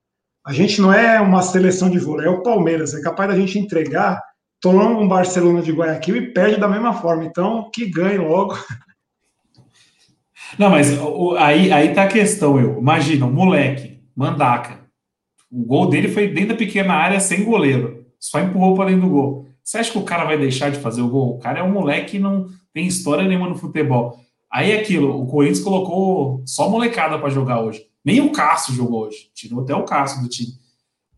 a 0.46 0.52
gente 0.52 0.80
não 0.80 0.92
é 0.92 1.20
uma 1.20 1.42
seleção 1.42 1.90
de 1.90 1.98
vôlei, 1.98 2.26
é 2.26 2.30
o 2.30 2.42
Palmeiras, 2.42 2.94
é 2.94 3.02
capaz 3.02 3.30
da 3.30 3.36
gente 3.36 3.58
entregar, 3.58 4.22
tomando 4.60 4.98
um 4.98 5.08
Barcelona 5.08 5.62
de 5.62 5.72
Guayaquil 5.72 6.16
e 6.16 6.32
perde 6.32 6.58
da 6.58 6.68
mesma 6.68 6.94
forma, 6.94 7.24
então 7.24 7.70
que 7.72 7.90
ganhe 7.90 8.18
logo. 8.18 8.56
Não, 10.58 10.70
mas 10.70 10.92
aí, 11.38 11.72
aí 11.72 11.92
tá 11.92 12.04
a 12.04 12.08
questão, 12.08 12.60
eu. 12.60 12.78
Imagina, 12.78 13.26
um 13.26 13.32
moleque, 13.32 14.00
mandaca. 14.14 14.80
O 15.50 15.64
gol 15.64 15.88
dele 15.88 16.08
foi 16.08 16.28
dentro 16.28 16.50
da 16.50 16.56
pequena 16.56 16.94
área 16.94 17.20
sem 17.20 17.44
goleiro. 17.44 18.06
Só 18.20 18.40
empurrou 18.40 18.74
para 18.74 18.86
dentro 18.86 19.02
do 19.02 19.10
gol. 19.10 19.46
Você 19.62 19.78
acha 19.78 19.92
que 19.92 19.98
o 19.98 20.04
cara 20.04 20.24
vai 20.24 20.38
deixar 20.38 20.70
de 20.70 20.78
fazer 20.78 21.00
o 21.00 21.08
gol? 21.08 21.36
O 21.36 21.38
cara 21.38 21.60
é 21.60 21.62
um 21.62 21.72
moleque 21.72 22.12
que 22.12 22.18
não 22.18 22.46
tem 22.72 22.86
história 22.86 23.26
nenhuma 23.26 23.48
no 23.48 23.56
futebol. 23.56 24.18
Aí 24.54 24.70
é 24.70 24.78
aquilo, 24.78 25.20
o 25.20 25.26
Corinthians 25.26 25.64
colocou 25.64 26.44
só 26.46 26.70
molecada 26.70 27.18
para 27.18 27.28
jogar 27.28 27.60
hoje. 27.60 27.84
Nem 28.04 28.20
o 28.20 28.30
Cássio 28.30 28.72
jogou 28.72 29.06
hoje. 29.06 29.28
Tirou 29.34 29.62
até 29.62 29.74
o 29.74 29.82
Cássio 29.82 30.22
do 30.22 30.28
time. 30.28 30.52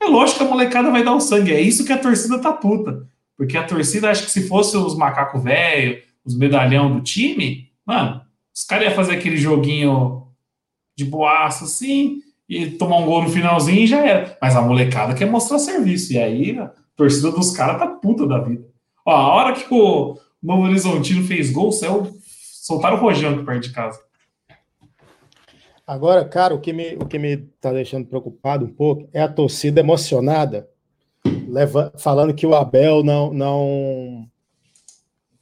É 0.00 0.06
lógico 0.06 0.38
que 0.38 0.44
a 0.44 0.48
molecada 0.48 0.90
vai 0.90 1.04
dar 1.04 1.14
o 1.14 1.20
sangue. 1.20 1.52
É 1.52 1.60
isso 1.60 1.84
que 1.84 1.92
a 1.92 1.98
torcida 1.98 2.38
tá 2.38 2.50
puta. 2.50 3.06
Porque 3.36 3.58
a 3.58 3.62
torcida 3.62 4.10
acha 4.10 4.24
que 4.24 4.30
se 4.30 4.48
fosse 4.48 4.74
os 4.78 4.96
macaco 4.96 5.38
velho, 5.38 6.02
os 6.24 6.34
medalhão 6.34 6.90
do 6.90 7.02
time, 7.02 7.68
mano, 7.84 8.22
os 8.54 8.64
caras 8.64 8.86
iam 8.86 8.94
fazer 8.94 9.16
aquele 9.16 9.36
joguinho 9.36 10.28
de 10.96 11.04
boaço 11.04 11.64
assim, 11.64 12.22
e 12.48 12.70
tomar 12.70 12.96
um 12.96 13.04
gol 13.04 13.22
no 13.22 13.28
finalzinho 13.28 13.80
e 13.80 13.86
já 13.86 14.02
era. 14.02 14.38
Mas 14.40 14.56
a 14.56 14.62
molecada 14.62 15.12
quer 15.12 15.30
mostrar 15.30 15.58
serviço. 15.58 16.14
E 16.14 16.18
aí 16.18 16.58
a 16.58 16.72
torcida 16.96 17.30
dos 17.30 17.50
caras 17.50 17.78
tá 17.78 17.86
puta 17.86 18.26
da 18.26 18.38
vida. 18.38 18.64
Ó, 19.04 19.14
a 19.14 19.34
hora 19.34 19.52
que 19.52 19.66
o 19.70 20.16
Novo 20.42 20.62
Horizontino 20.62 21.22
fez 21.26 21.50
gol, 21.50 21.70
saiu 21.70 22.15
soltaram 22.66 22.96
o 22.96 23.00
rojão 23.00 23.44
perto 23.44 23.62
de 23.62 23.72
casa. 23.72 24.00
Agora, 25.86 26.24
cara, 26.24 26.52
o 26.52 26.60
que 26.60 26.72
me, 26.72 26.96
o 26.96 27.06
que 27.06 27.16
me 27.16 27.36
tá 27.60 27.72
deixando 27.72 28.08
preocupado 28.08 28.64
um 28.64 28.72
pouco 28.72 29.08
é 29.12 29.22
a 29.22 29.32
torcida 29.32 29.78
emocionada, 29.78 30.68
leva, 31.46 31.92
falando 31.96 32.34
que 32.34 32.44
o 32.44 32.56
Abel 32.56 33.04
não, 33.04 33.32
não, 33.32 34.28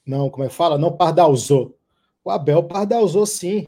não, 0.05 0.29
como 0.29 0.45
é 0.45 0.49
que 0.49 0.55
fala? 0.55 0.77
Não 0.77 0.93
pardalzou. 0.93 1.79
O 2.23 2.31
Abel 2.31 2.63
pardalzou 2.65 3.25
sim. 3.25 3.67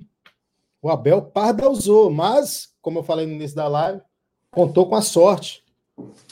O 0.83 0.91
Abel 0.91 1.23
pardalzou, 1.23 2.11
mas, 2.11 2.75
como 2.83 2.99
eu 2.99 3.03
falei 3.03 3.25
no 3.25 3.33
início 3.33 3.57
da 3.57 3.67
live, 3.69 4.03
contou 4.51 4.87
com 4.87 4.97
a 4.97 5.03
sorte, 5.03 5.65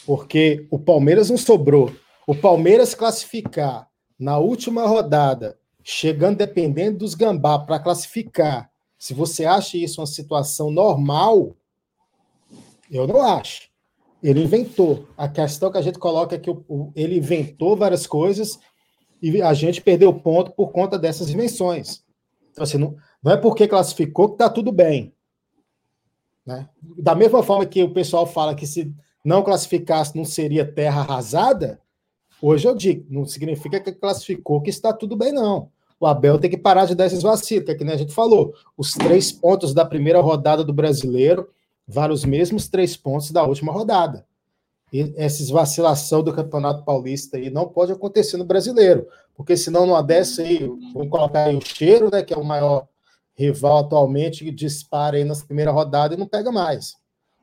porque 0.05 0.68
o 0.70 0.79
Palmeiras 0.79 1.31
não 1.31 1.39
sobrou. 1.39 1.91
O 2.27 2.35
Palmeiras 2.35 2.95
classificar 2.95 3.89
na 4.18 4.37
última 4.37 4.87
rodada 4.87 5.59
chegando 5.85 6.39
dependendo 6.39 6.99
dos 6.99 7.14
gambá 7.14 7.59
para 7.59 7.78
classificar. 7.78 8.70
Se 8.99 9.12
você 9.12 9.45
acha 9.45 9.76
isso 9.76 10.01
uma 10.01 10.07
situação 10.07 10.70
normal, 10.70 11.55
eu 12.91 13.07
não 13.07 13.20
acho. 13.20 13.68
Ele 14.22 14.43
inventou. 14.43 15.07
A 15.14 15.28
questão 15.28 15.70
que 15.70 15.76
a 15.76 15.82
gente 15.82 15.99
coloca 15.99 16.35
é 16.35 16.39
que 16.39 16.49
ele 16.97 17.18
inventou 17.18 17.76
várias 17.76 18.07
coisas 18.07 18.59
e 19.20 19.43
a 19.43 19.53
gente 19.53 19.82
perdeu 19.82 20.12
ponto 20.14 20.53
por 20.53 20.72
conta 20.72 20.99
dessas 20.99 21.28
invenções. 21.28 22.03
Então, 22.51 22.64
assim, 22.64 22.78
não, 22.78 22.97
não 23.22 23.32
é 23.32 23.37
porque 23.37 23.68
classificou 23.68 24.28
que 24.28 24.35
está 24.37 24.49
tudo 24.49 24.72
bem. 24.72 25.12
Né? 26.47 26.66
Da 26.99 27.14
mesma 27.14 27.43
forma 27.43 27.66
que 27.66 27.82
o 27.82 27.93
pessoal 27.93 28.26
fala 28.26 28.55
que 28.55 28.66
se 28.66 28.91
não 29.22 29.43
classificasse 29.43 30.16
não 30.16 30.24
seria 30.24 30.70
terra 30.70 31.03
arrasada, 31.03 31.78
hoje 32.41 32.66
eu 32.66 32.74
digo, 32.74 33.07
não 33.11 33.26
significa 33.26 33.80
que 33.80 33.93
classificou 33.93 34.62
que 34.62 34.70
está 34.70 34.95
tudo 34.95 35.14
bem, 35.14 35.32
não 35.32 35.74
o 35.99 36.07
Abel 36.07 36.38
tem 36.38 36.51
que 36.51 36.57
parar 36.57 36.86
de 36.86 36.95
dar 36.95 37.07
esses 37.07 37.22
vacilos, 37.22 37.64
que 37.64 37.70
é 37.72 37.74
que 37.74 37.84
nem 37.84 37.95
a 37.95 37.99
gente 37.99 38.12
falou. 38.12 38.55
Os 38.76 38.92
três 38.92 39.32
pontos 39.32 39.72
da 39.72 39.84
primeira 39.84 40.20
rodada 40.20 40.64
do 40.64 40.72
brasileiro 40.72 41.49
valem 41.86 42.14
os 42.14 42.24
mesmos 42.24 42.68
três 42.68 42.97
pontos 42.97 43.30
da 43.30 43.42
última 43.42 43.72
rodada. 43.72 44.26
essa 45.16 45.53
vacilação 45.53 46.22
do 46.22 46.32
Campeonato 46.32 46.84
Paulista 46.84 47.36
aí 47.36 47.51
não 47.51 47.68
pode 47.68 47.92
acontecer 47.92 48.36
no 48.36 48.45
brasileiro, 48.45 49.07
porque 49.34 49.57
senão 49.57 49.86
não 49.86 50.01
desce 50.05 50.42
aí, 50.42 50.59
vamos 50.92 51.09
colocar 51.09 51.45
aí 51.45 51.57
o 51.57 51.61
cheiro, 51.61 52.11
né, 52.11 52.22
que 52.22 52.32
é 52.32 52.36
o 52.36 52.45
maior 52.45 52.86
rival 53.34 53.78
atualmente, 53.78 54.45
que 54.45 54.51
dispara 54.51 55.16
aí 55.16 55.24
nas 55.24 55.42
primeiras 55.42 55.74
rodadas 55.74 56.16
e 56.16 56.20
não 56.20 56.26
pega 56.26 56.53
mais. 56.53 56.97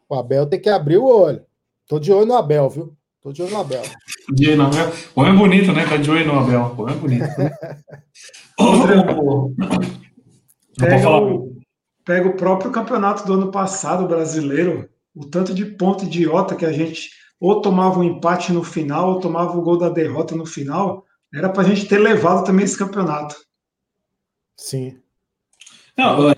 O 0.07 0.15
Abel 0.15 0.45
tem 0.45 0.59
que 0.59 0.69
abrir 0.69 0.97
o 0.97 1.05
olho. 1.05 1.45
Tô 1.87 1.99
de 1.99 2.11
olho 2.11 2.25
no 2.25 2.35
Abel, 2.35 2.69
viu? 2.69 2.95
Tô 3.21 3.31
de 3.31 3.43
olho 3.43 3.51
no 3.51 3.61
Abel. 3.61 3.83
De 4.33 4.47
olho 4.47 4.57
no 4.57 4.63
Abel. 4.65 4.91
O 5.15 5.25
é 5.25 5.33
bonito, 5.33 5.71
né? 5.71 5.85
Tá 5.85 5.97
de 5.97 6.09
olho 6.09 6.25
no 6.25 6.39
Abel. 6.39 6.75
O 6.77 6.89
é 6.89 6.93
bonito. 6.93 7.27
Né? 7.37 7.51
pega, 10.77 11.09
o, 11.09 11.57
pega 12.03 12.29
o 12.29 12.35
próprio 12.35 12.71
campeonato 12.71 13.25
do 13.25 13.33
ano 13.33 13.51
passado 13.51 14.07
brasileiro, 14.07 14.89
o 15.15 15.25
tanto 15.25 15.53
de 15.53 15.65
ponto 15.65 16.05
idiota 16.05 16.55
que 16.55 16.65
a 16.65 16.71
gente 16.71 17.09
ou 17.39 17.59
tomava 17.59 17.99
um 17.99 18.03
empate 18.03 18.53
no 18.53 18.63
final, 18.63 19.13
ou 19.13 19.19
tomava 19.19 19.57
o 19.57 19.61
gol 19.63 19.75
da 19.75 19.89
derrota 19.89 20.35
no 20.35 20.45
final, 20.45 21.03
era 21.33 21.49
para 21.49 21.63
a 21.63 21.65
gente 21.65 21.87
ter 21.87 21.97
levado 21.97 22.45
também 22.45 22.63
esse 22.63 22.77
campeonato. 22.77 23.35
Sim. 24.55 24.99
Não, 25.97 26.29
eu, 26.29 26.35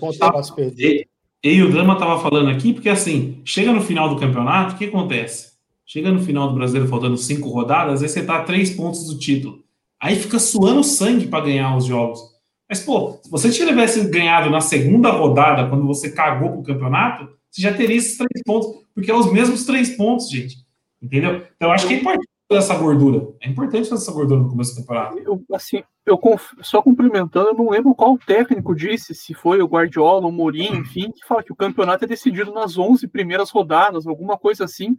eu, 0.78 1.04
e 1.42 1.62
o 1.62 1.70
Drama 1.70 1.92
estava 1.92 2.18
falando 2.20 2.48
aqui, 2.48 2.72
porque 2.72 2.88
assim, 2.88 3.42
chega 3.44 3.70
no 3.70 3.82
final 3.82 4.08
do 4.08 4.18
campeonato, 4.18 4.74
o 4.74 4.78
que 4.78 4.86
acontece? 4.86 5.53
Chega 5.86 6.10
no 6.10 6.20
final 6.20 6.48
do 6.48 6.54
brasileiro, 6.54 6.88
faltando 6.88 7.16
cinco 7.16 7.48
rodadas, 7.48 8.02
aí 8.02 8.08
você 8.08 8.24
tá 8.24 8.38
a 8.38 8.44
três 8.44 8.70
pontos 8.70 9.06
do 9.06 9.18
título. 9.18 9.62
Aí 10.00 10.16
fica 10.16 10.38
suando 10.38 10.82
sangue 10.82 11.26
para 11.26 11.44
ganhar 11.44 11.76
os 11.76 11.84
jogos. 11.84 12.20
Mas, 12.68 12.80
pô, 12.80 13.18
se 13.22 13.30
você 13.30 13.50
tivesse 13.50 14.08
ganhado 14.08 14.50
na 14.50 14.60
segunda 14.60 15.10
rodada, 15.10 15.68
quando 15.68 15.86
você 15.86 16.10
cagou 16.10 16.52
pro 16.52 16.62
campeonato, 16.62 17.28
você 17.50 17.62
já 17.62 17.72
teria 17.72 17.96
esses 17.96 18.16
três 18.16 18.42
pontos, 18.44 18.82
porque 18.94 19.10
é 19.10 19.14
os 19.14 19.32
mesmos 19.32 19.64
três 19.64 19.96
pontos, 19.96 20.30
gente. 20.30 20.56
Entendeu? 21.00 21.42
Então, 21.56 21.70
acho 21.70 21.86
que 21.86 21.94
é 21.94 21.96
importante 21.98 22.28
essa 22.50 22.76
gordura. 22.76 23.28
É 23.40 23.48
importante 23.48 23.88
fazer 23.88 24.02
essa 24.02 24.12
gordura 24.12 24.40
no 24.40 24.48
começo 24.48 24.74
do 24.74 24.80
campeonato. 24.80 25.18
Eu, 25.18 25.42
assim, 25.52 25.82
eu 26.06 26.18
só 26.62 26.82
complementando, 26.82 27.48
eu 27.48 27.54
não 27.54 27.70
lembro 27.70 27.94
qual 27.94 28.18
técnico 28.18 28.74
disse, 28.74 29.14
se 29.14 29.34
foi 29.34 29.60
o 29.60 29.66
Guardiola, 29.66 30.26
o 30.26 30.32
Mourinho, 30.32 30.76
enfim, 30.76 31.10
que 31.10 31.26
fala 31.26 31.42
que 31.42 31.52
o 31.52 31.56
campeonato 31.56 32.04
é 32.04 32.08
decidido 32.08 32.52
nas 32.52 32.76
11 32.76 33.08
primeiras 33.08 33.50
rodadas, 33.50 34.06
alguma 34.06 34.36
coisa 34.36 34.64
assim, 34.64 34.96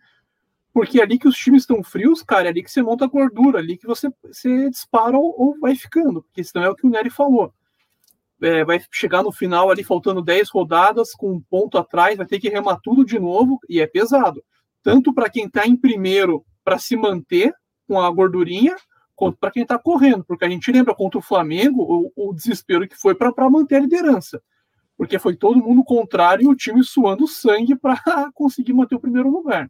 porque 0.75 0.99
é 0.99 1.03
ali 1.03 1.17
que 1.17 1.27
os 1.29 1.37
times 1.37 1.61
estão 1.61 1.81
frios, 1.81 2.21
cara, 2.21 2.47
é 2.47 2.49
ali 2.49 2.61
que 2.61 2.69
você 2.69 2.83
monta 2.83 3.05
a 3.05 3.07
gordura, 3.07 3.59
é 3.59 3.61
ali 3.61 3.77
que 3.77 3.87
você, 3.87 4.09
você 4.21 4.69
dispara 4.69 5.17
ou, 5.17 5.33
ou 5.37 5.57
vai 5.57 5.73
ficando, 5.73 6.21
porque 6.21 6.43
senão 6.43 6.65
é 6.65 6.69
o 6.69 6.75
que 6.75 6.85
o 6.85 6.89
Nery 6.89 7.09
falou. 7.09 7.53
É, 8.41 8.65
vai 8.65 8.81
chegar 8.91 9.23
no 9.23 9.31
final 9.31 9.71
ali 9.71 9.85
faltando 9.85 10.21
10 10.21 10.49
rodadas, 10.49 11.13
com 11.13 11.31
um 11.31 11.39
ponto 11.39 11.77
atrás, 11.77 12.17
vai 12.17 12.25
ter 12.25 12.41
que 12.41 12.49
remar 12.49 12.81
tudo 12.83 13.05
de 13.05 13.17
novo, 13.17 13.57
e 13.69 13.79
é 13.79 13.87
pesado. 13.87 14.43
Tanto 14.83 15.13
para 15.13 15.29
quem 15.29 15.45
está 15.45 15.65
em 15.65 15.77
primeiro 15.77 16.45
para 16.61 16.77
se 16.77 16.97
manter 16.97 17.53
com 17.87 18.01
a 18.01 18.11
gordurinha, 18.11 18.75
quanto 19.15 19.37
para 19.37 19.51
quem 19.51 19.63
está 19.63 19.79
correndo, 19.79 20.25
porque 20.25 20.43
a 20.43 20.49
gente 20.49 20.69
lembra 20.73 20.93
contra 20.93 21.17
o 21.17 21.23
Flamengo 21.23 22.11
o, 22.17 22.31
o 22.31 22.33
desespero 22.33 22.85
que 22.85 22.97
foi 22.97 23.15
para 23.15 23.49
manter 23.49 23.77
a 23.77 23.79
liderança, 23.79 24.43
porque 24.97 25.17
foi 25.19 25.37
todo 25.37 25.63
mundo 25.63 25.85
contrário 25.85 26.43
e 26.43 26.47
o 26.49 26.55
time 26.55 26.83
suando 26.83 27.29
sangue 27.29 27.77
para 27.77 27.95
conseguir 28.35 28.73
manter 28.73 28.95
o 28.95 28.99
primeiro 28.99 29.31
lugar. 29.31 29.69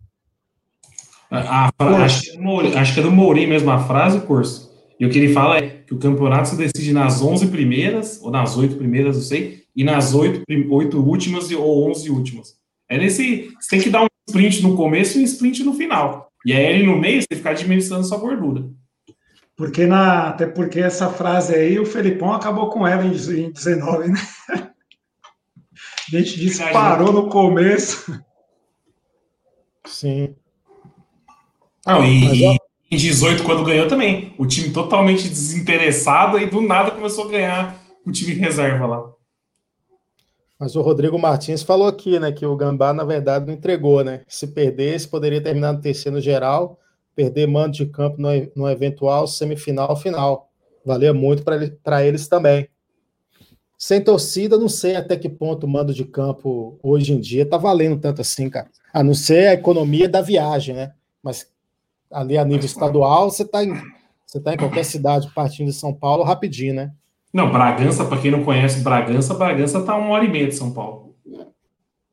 A, 1.29 1.69
a, 1.77 2.03
acho, 2.03 2.31
acho, 2.77 2.93
que 2.93 2.99
é 2.99 3.03
do 3.03 3.11
Mourinho 3.11 3.49
mesmo 3.49 3.71
a 3.71 3.79
frase, 3.79 4.21
curso. 4.21 4.73
E 4.99 5.05
o 5.05 5.09
que 5.09 5.17
ele 5.17 5.33
fala 5.33 5.57
é 5.57 5.61
que 5.85 5.93
o 5.93 5.99
campeonato 5.99 6.49
se 6.49 6.55
decide 6.55 6.93
nas 6.93 7.21
11 7.21 7.47
primeiras, 7.47 8.19
ou 8.21 8.31
nas 8.31 8.57
8 8.57 8.75
primeiras, 8.75 9.17
não 9.17 9.23
sei, 9.23 9.63
e 9.75 9.83
nas 9.83 10.13
8, 10.13 10.43
8 10.69 10.99
últimas 10.99 11.51
ou 11.51 11.89
11 11.89 12.09
últimas. 12.09 12.55
É 12.87 12.97
nesse. 12.97 13.49
Você 13.59 13.69
tem 13.69 13.81
que 13.81 13.89
dar 13.89 14.03
um 14.03 14.07
sprint 14.27 14.61
no 14.61 14.75
começo 14.75 15.17
e 15.17 15.21
um 15.21 15.25
sprint 15.25 15.63
no 15.63 15.73
final. 15.73 16.29
E 16.45 16.53
aí 16.53 16.63
ele 16.63 16.85
no 16.85 16.97
meio, 16.97 17.21
você 17.21 17.35
ficar 17.35 17.51
administrando 17.51 18.05
sua 18.05 18.17
gordura. 18.17 18.63
Porque 19.57 19.85
na, 19.85 20.29
até 20.29 20.45
porque 20.45 20.79
essa 20.79 21.09
frase 21.09 21.55
aí, 21.55 21.79
o 21.79 21.85
Felipão 21.85 22.33
acabou 22.33 22.69
com 22.69 22.87
ela 22.87 23.03
em, 23.03 23.11
em 23.11 23.51
19, 23.51 24.09
né? 24.09 24.19
A 26.07 26.17
gente 26.17 26.39
disparou 26.39 27.11
no 27.11 27.29
começo. 27.29 28.21
Sim. 29.85 30.35
Não, 31.85 32.03
e, 32.03 32.53
e 32.53 32.57
em 32.89 32.97
18, 32.97 33.43
quando 33.43 33.63
ganhou 33.63 33.87
também. 33.87 34.33
O 34.37 34.45
time 34.45 34.71
totalmente 34.71 35.27
desinteressado 35.27 36.39
e 36.39 36.45
do 36.45 36.61
nada 36.61 36.91
começou 36.91 37.25
a 37.25 37.31
ganhar 37.31 37.81
o 38.05 38.11
time 38.11 38.33
reserva 38.33 38.85
lá. 38.85 39.11
Mas 40.57 40.75
o 40.75 40.81
Rodrigo 40.81 41.19
Martins 41.19 41.63
falou 41.63 41.87
aqui, 41.87 42.17
né, 42.17 42.31
que 42.31 42.45
o 42.45 42.55
Gambá, 42.55 42.93
na 42.93 43.03
verdade, 43.03 43.45
não 43.45 43.53
entregou, 43.53 44.03
né? 44.03 44.21
Se 44.27 44.47
perdesse, 44.47 45.07
poderia 45.07 45.41
terminar 45.41 45.73
no 45.73 45.81
terceiro 45.81 46.21
geral, 46.21 46.79
perder 47.13 47.47
mando 47.47 47.73
de 47.75 47.85
campo 47.85 48.21
no, 48.21 48.29
no 48.55 48.69
eventual 48.69 49.27
semifinal 49.27 49.95
final. 49.97 50.49
Valia 50.85 51.13
muito 51.13 51.43
para 51.43 51.55
ele, 51.55 51.77
eles 52.07 52.27
também. 52.27 52.69
Sem 53.77 54.01
torcida, 54.01 54.57
não 54.57 54.69
sei 54.69 54.95
até 54.95 55.17
que 55.17 55.27
ponto 55.27 55.65
o 55.65 55.69
mando 55.69 55.93
de 55.93 56.05
campo 56.05 56.79
hoje 56.81 57.11
em 57.11 57.19
dia 57.19 57.45
tá 57.45 57.57
valendo 57.57 57.99
tanto 57.99 58.21
assim, 58.21 58.49
cara. 58.49 58.69
A 58.93 59.03
não 59.03 59.13
ser 59.13 59.47
a 59.47 59.53
economia 59.53 60.07
da 60.07 60.21
viagem, 60.21 60.75
né? 60.75 60.93
Mas 61.21 61.51
ali 62.15 62.37
a 62.37 62.45
nível 62.45 62.65
estadual, 62.65 63.29
você 63.29 63.43
tá 63.43 63.63
em, 63.63 63.73
você 64.25 64.39
tá 64.39 64.53
em 64.53 64.57
qualquer 64.57 64.85
cidade 64.85 65.29
partindo 65.35 65.67
de 65.67 65.73
São 65.73 65.93
Paulo 65.93 66.23
rapidinho, 66.23 66.73
né? 66.73 66.91
Não, 67.33 67.51
Bragança, 67.51 68.05
para 68.05 68.21
quem 68.21 68.31
não 68.31 68.45
conhece 68.45 68.79
Bragança, 68.79 69.33
Bragança 69.33 69.83
tá 69.83 69.95
uma 69.97 70.09
hora 70.11 70.23
e 70.23 70.31
meia 70.31 70.47
de 70.47 70.55
São 70.55 70.71
Paulo. 70.71 71.13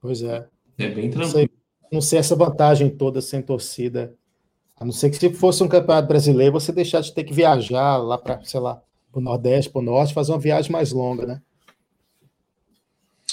Pois 0.01 0.21
é. 0.23 0.47
É 0.77 0.89
bem 0.89 1.09
tranquilo. 1.09 1.21
Não 1.21 1.31
sei, 1.31 1.51
não 1.93 2.01
sei 2.01 2.19
essa 2.19 2.35
vantagem 2.35 2.91
toda 2.91 3.21
sem 3.21 3.41
torcida. 3.41 4.15
A 4.77 4.85
não 4.85 4.91
ser 4.91 5.11
que 5.11 5.17
se 5.17 5.33
fosse 5.33 5.63
um 5.63 5.69
campeonato 5.69 6.09
brasileiro, 6.09 6.53
você 6.53 6.73
deixar 6.73 7.01
de 7.01 7.15
ter 7.15 7.23
que 7.23 7.33
viajar 7.33 7.99
lá 7.99 8.19
para, 8.19 8.43
sei 8.43 8.59
lá, 8.59 8.83
para 9.13 9.21
o 9.21 9.23
Nordeste, 9.23 9.71
para 9.71 9.81
o 9.81 9.85
Norte, 9.85 10.13
fazer 10.13 10.33
uma 10.33 10.41
viagem 10.41 10.73
mais 10.73 10.91
longa, 10.91 11.25
né? 11.25 11.43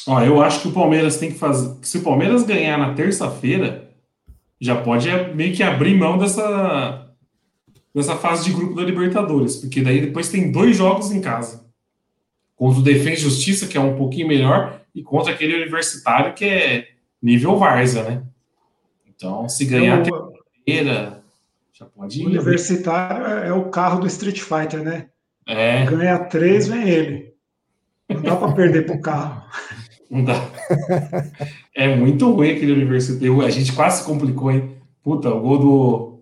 Ó, 0.05 0.21
eu 0.21 0.41
acho 0.41 0.61
que 0.61 0.67
o 0.67 0.71
Palmeiras 0.71 1.17
tem 1.17 1.31
que 1.31 1.39
fazer. 1.39 1.75
Se 1.81 1.97
o 1.97 2.03
Palmeiras 2.03 2.43
ganhar 2.43 2.77
na 2.77 2.93
terça-feira, 2.93 3.88
já 4.59 4.81
pode 4.81 5.09
meio 5.33 5.55
que 5.55 5.63
abrir 5.63 5.95
mão 5.95 6.17
dessa, 6.17 7.09
dessa 7.93 8.15
fase 8.15 8.45
de 8.45 8.53
grupo 8.53 8.75
da 8.75 8.83
Libertadores, 8.83 9.57
porque 9.57 9.81
daí 9.81 10.01
depois 10.01 10.29
tem 10.29 10.51
dois 10.51 10.75
jogos 10.75 11.11
em 11.11 11.21
casa 11.21 11.69
contra 12.59 12.81
o 12.81 12.83
Defesa 12.83 13.11
e 13.11 13.15
Justiça, 13.15 13.67
que 13.67 13.77
é 13.77 13.81
um 13.81 13.95
pouquinho 13.95 14.27
melhor, 14.27 14.81
e 14.93 15.01
contra 15.01 15.31
aquele 15.31 15.55
universitário 15.55 16.33
que 16.33 16.43
é 16.43 16.87
nível 17.23 17.57
Varza, 17.57 18.03
né? 18.03 18.23
Então, 19.07 19.47
se 19.47 19.63
ganhar 19.63 20.05
então, 20.05 20.33
terceira, 20.65 21.23
já 21.71 21.85
pode 21.85 22.21
ir. 22.21 22.25
O 22.25 22.29
universitário 22.29 23.25
é, 23.25 23.47
é 23.47 23.53
o 23.53 23.69
carro 23.69 24.01
do 24.01 24.07
Street 24.07 24.39
Fighter, 24.39 24.83
né? 24.83 25.07
É. 25.47 25.85
Ganha 25.85 26.19
três, 26.19 26.67
vem 26.67 26.87
ele. 26.87 27.33
Não 28.09 28.21
dá 28.21 28.35
para 28.35 28.51
perder 28.51 28.85
pro 28.85 28.99
carro. 28.99 29.41
Não 30.09 30.23
dá. 30.23 30.33
É 31.75 31.95
muito 31.95 32.31
ruim 32.31 32.51
aquele 32.51 32.73
universitário. 32.73 33.41
A 33.41 33.49
gente 33.49 33.71
quase 33.73 33.99
se 33.99 34.05
complicou, 34.05 34.51
hein? 34.51 34.75
Puta, 35.03 35.29
o 35.29 35.39
gol 35.39 35.57
do. 35.57 36.19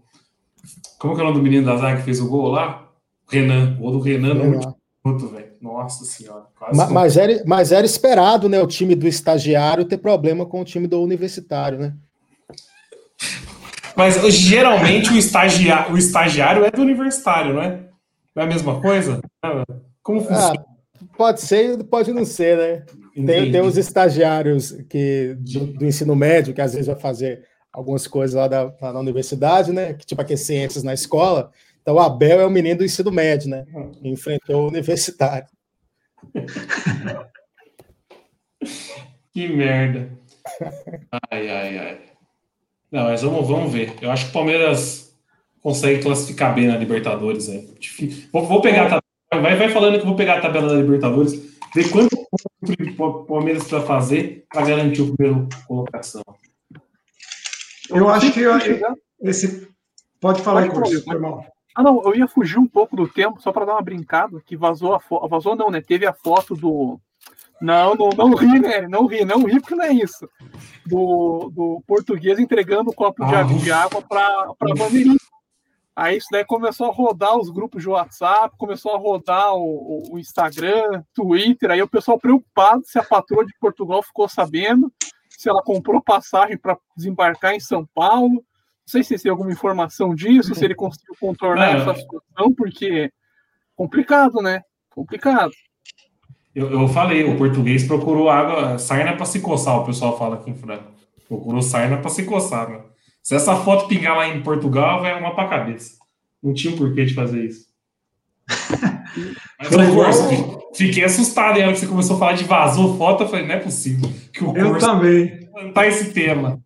Como 0.99 1.15
que 1.15 1.21
é 1.21 1.23
o 1.23 1.27
nome 1.27 1.39
do 1.39 1.43
menino 1.43 1.65
da 1.65 1.77
zaga 1.77 1.97
que 1.97 2.03
fez 2.03 2.19
o 2.19 2.27
gol 2.27 2.49
lá? 2.49 2.89
Renan. 3.29 3.75
O 3.77 3.81
gol 3.81 3.91
do 3.93 3.99
Renan 3.99 4.33
no 4.33 4.55
último 4.55 4.75
minuto, 5.03 5.27
velho. 5.29 5.47
Nossa 5.61 6.05
senhora. 6.05 6.43
Mas, 6.73 6.91
mas, 6.91 7.17
era, 7.17 7.43
mas 7.45 7.71
era 7.71 7.85
esperado, 7.85 8.47
né? 8.47 8.61
O 8.61 8.67
time 8.67 8.93
do 8.93 9.07
estagiário 9.07 9.85
ter 9.85 9.97
problema 9.97 10.45
com 10.45 10.61
o 10.61 10.65
time 10.65 10.87
do 10.87 11.01
universitário, 11.01 11.79
né? 11.79 11.93
Mas 13.95 14.15
geralmente 14.35 15.11
o 15.11 15.17
estagiário, 15.17 15.95
o 15.95 15.97
estagiário 15.97 16.63
é 16.63 16.69
do 16.69 16.81
universitário, 16.81 17.55
não 17.55 17.61
é? 17.61 17.79
Não 18.35 18.43
é 18.43 18.45
a 18.45 18.47
mesma 18.47 18.79
coisa? 18.79 19.19
Como 20.03 20.19
ah, 20.19 20.23
funciona? 20.23 20.53
Ah, 20.53 21.05
pode 21.17 21.41
ser, 21.41 21.83
pode 21.85 22.13
não 22.13 22.23
ser, 22.23 22.57
né? 22.57 22.85
Tem, 23.25 23.51
tem 23.51 23.61
os 23.61 23.77
estagiários 23.77 24.73
que, 24.89 25.35
do, 25.39 25.67
do, 25.67 25.85
ensino 25.85 26.15
médio, 26.15 26.53
que 26.53 26.61
às 26.61 26.73
vezes 26.73 26.87
vai 26.87 26.95
fazer 26.95 27.43
algumas 27.73 28.05
coisas 28.05 28.35
lá 28.35 28.47
da, 28.47 28.71
lá 28.79 28.93
na 28.93 28.99
universidade, 28.99 29.71
né? 29.71 29.93
Que, 29.93 30.05
tipo 30.05 30.21
aquelas 30.21 30.41
ciências 30.41 30.83
na 30.83 30.93
escola. 30.93 31.51
Então, 31.81 31.95
o 31.95 31.99
Abel 31.99 32.41
é 32.41 32.45
o 32.45 32.49
menino 32.49 32.79
do 32.79 32.85
ensino 32.85 33.11
médio, 33.11 33.49
né? 33.49 33.65
Enfrentou 34.03 34.65
o 34.65 34.67
universitário. 34.67 35.47
que 39.33 39.47
merda. 39.47 40.09
Ai, 41.31 41.49
ai, 41.49 41.77
ai. 41.77 41.99
Não, 42.91 43.03
mas 43.05 43.21
vamos, 43.21 43.47
vamos 43.47 43.71
ver. 43.71 43.93
Eu 44.01 44.11
acho 44.11 44.25
que 44.25 44.29
o 44.31 44.33
Palmeiras 44.33 45.15
consegue 45.61 46.03
classificar 46.03 46.53
bem 46.53 46.67
na 46.67 46.77
Libertadores. 46.77 47.49
É. 47.49 47.63
Vou, 48.31 48.45
vou 48.45 48.61
pegar 48.61 48.83
a 48.83 48.85
tabela. 48.85 49.03
Vai, 49.41 49.55
vai 49.57 49.69
falando 49.69 49.95
que 49.95 50.01
eu 50.01 50.07
vou 50.07 50.15
pegar 50.15 50.37
a 50.37 50.41
tabela 50.41 50.69
da 50.69 50.75
Libertadores, 50.75 51.56
ver 51.73 51.91
quanto 51.91 52.15
o 52.97 53.23
Palmeiras 53.25 53.63
precisa 53.63 53.85
fazer 53.85 54.45
para 54.51 54.65
garantir 54.65 55.01
o 55.01 55.15
primeiro 55.15 55.47
colocação. 55.67 56.23
Eu 57.89 58.09
acho 58.09 58.31
que 58.33 58.41
esse. 59.21 59.67
Pode 60.19 60.41
falar, 60.41 60.63
aí, 60.63 60.69
curso. 60.69 61.03
Ah, 61.75 61.83
não, 61.83 62.01
eu 62.03 62.15
ia 62.15 62.27
fugir 62.27 62.57
um 62.57 62.67
pouco 62.67 62.95
do 62.95 63.07
tempo 63.07 63.41
só 63.41 63.51
para 63.51 63.65
dar 63.65 63.73
uma 63.73 63.81
brincada, 63.81 64.41
que 64.45 64.57
vazou 64.57 64.95
a 64.95 64.99
foto. 64.99 65.27
Vazou 65.29 65.55
não, 65.55 65.69
né? 65.69 65.81
Teve 65.81 66.05
a 66.05 66.13
foto 66.13 66.55
do. 66.55 66.99
Não, 67.61 67.95
não, 67.95 68.09
não 68.09 68.35
ri, 68.35 68.59
né? 68.59 68.87
Não 68.87 69.05
ri, 69.05 69.25
não 69.25 69.43
ri, 69.43 69.59
porque 69.59 69.75
não 69.75 69.83
é 69.83 69.93
isso. 69.93 70.27
do, 70.85 71.51
do 71.53 71.83
português 71.87 72.39
entregando 72.39 72.89
o 72.89 72.93
copo 72.93 73.25
de, 73.25 73.35
água, 73.35 73.57
de 73.57 73.71
água 73.71 74.01
para 74.01 74.25
a 74.59 74.75
bandeirinha. 74.75 75.17
Aí 75.97 76.17
isso 76.17 76.27
daí 76.31 76.45
começou 76.45 76.91
a 76.91 76.93
rodar 76.93 77.35
os 77.35 77.49
grupos 77.49 77.81
de 77.81 77.89
WhatsApp, 77.89 78.55
começou 78.55 78.93
a 78.93 78.99
rodar 78.99 79.55
o, 79.55 80.03
o, 80.11 80.19
Instagram, 80.19 81.03
Twitter, 81.11 81.71
aí 81.71 81.81
o 81.81 81.87
pessoal 81.87 82.19
preocupado 82.19 82.83
se 82.85 82.99
a 82.99 83.03
patroa 83.03 83.43
de 83.43 83.51
Portugal 83.59 84.03
ficou 84.03 84.29
sabendo, 84.29 84.93
se 85.27 85.49
ela 85.49 85.63
comprou 85.63 85.99
passagem 85.99 86.55
para 86.55 86.77
desembarcar 86.95 87.55
em 87.55 87.59
São 87.59 87.83
Paulo. 87.95 88.35
Não 88.35 88.43
sei 88.85 89.03
se 89.03 89.17
tem 89.17 89.31
alguma 89.31 89.51
informação 89.51 90.13
disso, 90.13 90.53
se 90.53 90.63
ele 90.63 90.75
conseguiu 90.75 91.15
contornar 91.19 91.77
essa 91.77 91.95
situação, 91.95 92.53
porque 92.55 93.11
complicado, 93.75 94.39
né? 94.39 94.61
Complicado. 94.91 95.51
Eu, 96.53 96.71
eu 96.79 96.87
falei, 96.89 97.23
o 97.23 97.39
português 97.39 97.87
procurou 97.87 98.29
água, 98.29 98.77
sarna 98.77 99.15
para 99.15 99.25
se 99.25 99.39
coçar, 99.39 99.79
o 99.79 99.85
pessoal 99.85 100.15
fala 100.15 100.35
aqui 100.35 100.51
em 100.51 100.55
Franca. 100.55 100.91
Procurou 101.27 101.63
sarna 101.63 101.97
para 101.97 102.11
se 102.11 102.23
coçar, 102.23 102.69
né? 102.69 102.83
Se 103.27 103.35
essa 103.35 103.57
foto 103.57 103.89
pingar 103.89 104.15
lá 104.15 104.29
em 104.29 104.41
Portugal, 104.41 105.01
vai 105.01 105.19
uma 105.19 105.35
para 105.35 105.49
cabeça. 105.49 105.97
Não 106.41 106.53
tinha 106.53 106.73
um 106.73 106.77
porquê 106.77 107.03
de 107.03 107.13
fazer 107.13 107.43
isso. 107.43 107.65
Mas, 109.59 109.69
curso, 109.69 110.69
fiquei 110.73 111.03
assustado 111.03 111.57
aí 111.57 111.73
que 111.73 111.77
você 111.77 111.87
começou 111.87 112.15
a 112.15 112.19
falar 112.19 112.33
de 112.37 112.45
vazou 112.45 112.97
foto. 112.97 113.23
Eu 113.23 113.27
falei, 113.27 113.45
não 113.45 113.55
é 113.55 113.59
possível 113.59 114.09
que 114.31 114.45
o 114.45 114.55
eu 114.55 114.77
também. 114.77 115.45
tá 115.73 115.85
esse 115.85 116.13
tema. 116.13 116.57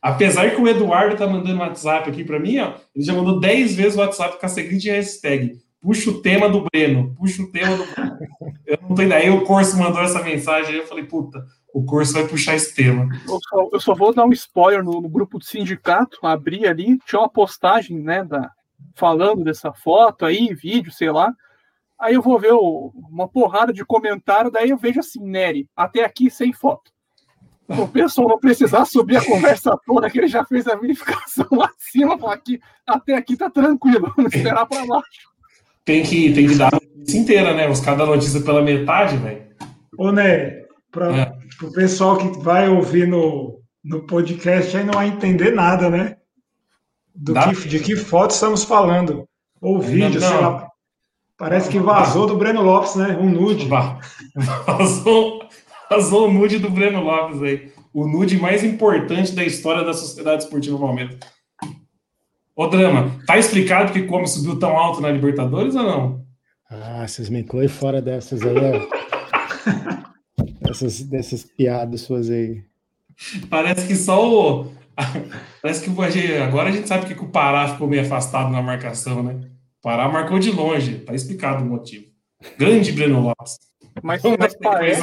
Apesar 0.00 0.50
que 0.52 0.62
o 0.62 0.66
Eduardo 0.66 1.18
tá 1.18 1.26
mandando 1.26 1.56
um 1.56 1.60
WhatsApp 1.60 2.08
aqui 2.08 2.24
para 2.24 2.40
mim, 2.40 2.56
ó, 2.60 2.76
ele 2.96 3.04
já 3.04 3.12
mandou 3.12 3.38
10 3.38 3.74
vezes 3.74 3.98
o 3.98 4.00
WhatsApp 4.00 4.40
com 4.40 4.46
a 4.46 4.48
seguinte 4.48 4.88
hashtag: 4.88 5.58
puxa 5.82 6.08
o 6.08 6.22
tema 6.22 6.48
do 6.48 6.64
Breno, 6.64 7.14
puxa 7.14 7.42
o 7.42 7.52
tema 7.52 7.76
do 7.76 7.84
Breno. 7.84 8.16
Eu 8.66 8.78
não 8.88 8.94
tenho 8.94 9.06
ideia. 9.06 9.24
Aí 9.24 9.30
o 9.30 9.42
curso 9.42 9.76
mandou 9.76 10.00
essa 10.00 10.22
mensagem, 10.22 10.70
aí 10.70 10.78
eu 10.78 10.86
falei, 10.86 11.04
puta, 11.04 11.44
o 11.72 11.84
curso 11.84 12.12
vai 12.12 12.26
puxar 12.26 12.54
esse 12.54 12.74
tema. 12.74 13.08
Eu 13.26 13.38
só, 13.48 13.68
eu 13.72 13.80
só 13.80 13.94
vou 13.94 14.14
dar 14.14 14.24
um 14.24 14.32
spoiler 14.32 14.82
no, 14.82 15.00
no, 15.00 15.08
grupo 15.08 15.38
do 15.38 15.44
sindicato, 15.44 16.18
abri 16.22 16.66
ali, 16.66 16.98
tinha 17.06 17.20
uma 17.20 17.28
postagem, 17.28 17.98
né, 18.00 18.24
da, 18.24 18.50
falando 18.94 19.44
dessa 19.44 19.72
foto 19.72 20.24
aí, 20.24 20.54
vídeo, 20.54 20.92
sei 20.92 21.10
lá. 21.10 21.32
Aí 21.98 22.14
eu 22.14 22.22
vou 22.22 22.38
ver 22.38 22.52
o, 22.52 22.92
uma 23.10 23.28
porrada 23.28 23.72
de 23.72 23.84
comentário, 23.84 24.50
daí 24.50 24.70
eu 24.70 24.78
vejo 24.78 25.00
assim, 25.00 25.22
Nery, 25.22 25.68
até 25.76 26.04
aqui 26.04 26.30
sem 26.30 26.52
foto. 26.52 26.90
O 27.68 27.86
pessoal 27.86 28.28
não 28.28 28.38
precisar 28.38 28.84
subir 28.84 29.16
a 29.16 29.24
conversa 29.24 29.78
toda, 29.86 30.10
que 30.10 30.18
ele 30.18 30.26
já 30.26 30.44
fez 30.44 30.66
a 30.66 30.74
verificação 30.74 31.46
lá 31.52 31.70
acima, 31.78 32.14
aqui, 32.32 32.60
até 32.86 33.14
aqui 33.14 33.36
tá 33.36 33.48
tranquilo, 33.48 34.12
vamos 34.16 34.34
esperar 34.34 34.66
para 34.66 34.84
baixo 34.86 35.30
tem 35.90 36.02
que, 36.04 36.32
tem 36.32 36.46
que 36.46 36.54
dar 36.54 36.68
a 36.68 36.78
notícia 36.80 37.18
inteira, 37.18 37.54
né? 37.54 37.68
Os 37.68 37.80
caras 37.80 37.98
da 37.98 38.06
notícia 38.06 38.40
pela 38.40 38.62
metade, 38.62 39.16
velho. 39.16 39.42
Ô, 39.98 40.12
Né, 40.12 40.62
para 40.90 41.16
é. 41.16 41.38
o 41.62 41.72
pessoal 41.72 42.16
que 42.16 42.38
vai 42.40 42.68
ouvir 42.68 43.06
no, 43.06 43.60
no 43.82 44.06
podcast 44.06 44.76
aí 44.76 44.84
não 44.84 44.94
vai 44.94 45.08
entender 45.08 45.52
nada, 45.52 45.88
né? 45.88 46.16
Do 47.14 47.34
que, 47.34 47.68
de 47.68 47.80
que 47.80 47.96
foto 47.96 48.30
estamos 48.30 48.64
falando. 48.64 49.28
Ou 49.60 49.80
vídeo, 49.80 50.20
não, 50.20 50.28
sei 50.28 50.40
lá. 50.40 50.68
Parece 51.36 51.68
que 51.68 51.78
vazou 51.78 52.26
do 52.26 52.36
Breno 52.36 52.62
Lopes, 52.62 52.96
né? 52.96 53.16
Um 53.18 53.28
nude. 53.28 53.68
Vazou, 54.66 55.42
vazou 55.88 56.28
o 56.28 56.32
nude 56.32 56.58
do 56.58 56.70
Breno 56.70 57.02
Lopes 57.02 57.42
aí. 57.42 57.72
O 57.92 58.06
nude 58.06 58.38
mais 58.38 58.62
importante 58.62 59.34
da 59.34 59.44
história 59.44 59.84
da 59.84 59.92
Sociedade 59.92 60.44
Esportiva 60.44 60.78
Palmeiras. 60.78 61.16
Ô, 62.54 62.66
Drama, 62.66 63.18
tá 63.26 63.38
explicado 63.38 63.92
que 63.92 64.02
como 64.02 64.26
subiu 64.26 64.58
tão 64.58 64.76
alto 64.76 65.00
na 65.00 65.10
Libertadores 65.10 65.74
ou 65.74 65.82
não? 65.82 66.24
Ah, 66.70 67.06
vocês 67.06 67.28
me 67.28 67.40
incluem 67.40 67.68
fora 67.68 68.00
dessas 68.00 68.42
aí, 68.42 68.56
ó. 68.56 69.96
dessas, 70.70 71.02
dessas 71.02 71.44
piadas 71.44 72.02
suas 72.02 72.30
aí. 72.30 72.64
Parece 73.48 73.86
que 73.86 73.96
só 73.96 74.28
o. 74.28 74.72
Parece 75.62 75.84
que 75.84 76.36
agora 76.36 76.68
a 76.68 76.72
gente 76.72 76.88
sabe 76.88 77.06
que 77.06 77.20
o 77.20 77.28
Pará 77.28 77.68
ficou 77.68 77.88
meio 77.88 78.02
afastado 78.02 78.50
na 78.50 78.62
marcação, 78.62 79.22
né? 79.22 79.40
O 79.78 79.82
Pará 79.82 80.08
marcou 80.08 80.38
de 80.38 80.50
longe, 80.50 80.98
tá 81.00 81.14
explicado 81.14 81.64
o 81.64 81.66
motivo. 81.66 82.06
Grande 82.58 82.92
Breno 82.92 83.20
Lopes. 83.20 83.58
Mas, 84.02 84.22
mas 84.22 84.56
parece, 84.56 85.02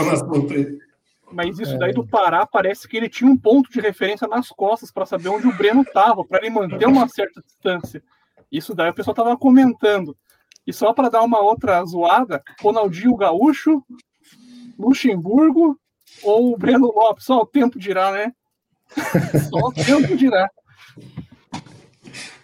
mas 1.32 1.60
isso 1.60 1.78
daí 1.78 1.94
do 1.94 2.08
Pará 2.08 2.46
parece 2.46 2.88
que 2.88 2.96
ele 2.96 3.10
tinha 3.10 3.30
um 3.30 3.38
ponto 3.38 3.72
de 3.72 3.80
referência 3.80 4.28
nas 4.28 4.50
costas 4.50 4.92
para 4.92 5.06
saber 5.06 5.30
onde 5.30 5.48
o 5.48 5.56
Breno 5.56 5.82
estava, 5.82 6.24
para 6.24 6.40
ele 6.40 6.50
manter 6.50 6.88
uma 6.88 7.08
certa 7.08 7.42
distância. 7.42 8.02
Isso 8.52 8.74
daí 8.74 8.90
o 8.90 8.94
pessoal 8.94 9.14
estava 9.14 9.38
comentando. 9.38 10.16
E 10.66 10.72
só 10.72 10.94
para 10.94 11.10
dar 11.10 11.22
uma 11.22 11.40
outra 11.40 11.84
zoada, 11.86 12.42
Ronaldinho 12.62 13.16
Gaúcho, 13.16 13.84
Luxemburgo 14.78 15.78
ou 16.24 16.54
o 16.54 16.58
Breno 16.58 16.88
Lopes, 16.88 17.26
só 17.26 17.42
o 17.42 17.46
tempo 17.46 17.80
dirá, 17.80 18.12
né? 18.12 18.34
só 19.50 19.58
o 19.58 19.74
tempo 19.74 20.16
dirá. 20.16 20.50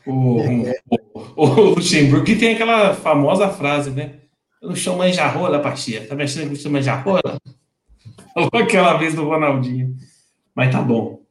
O, 0.06 0.38
o, 0.38 0.74
o, 1.36 1.46
Luxemburgo 1.76 2.26
que 2.26 2.36
tem 2.36 2.56
aquela 2.56 2.94
famosa 2.94 3.50
frase, 3.50 3.90
né? 3.92 4.20
Eu 4.62 4.70
não 4.70 4.76
chamo 4.76 4.98
manja 4.98 5.28
rola, 5.28 5.60
Paxia. 5.60 6.08
Tá 6.08 6.16
me 6.16 6.24
achando 6.24 6.48
que 6.48 6.54
eu 6.54 6.56
chamo 6.58 6.74
manja 6.74 6.96
rola? 6.96 7.22
Falou 8.34 8.50
aquela 8.54 8.98
vez 8.98 9.14
do 9.14 9.24
Ronaldinho. 9.24 9.96
Mas 10.56 10.72
tá 10.72 10.82
bom. 10.82 11.22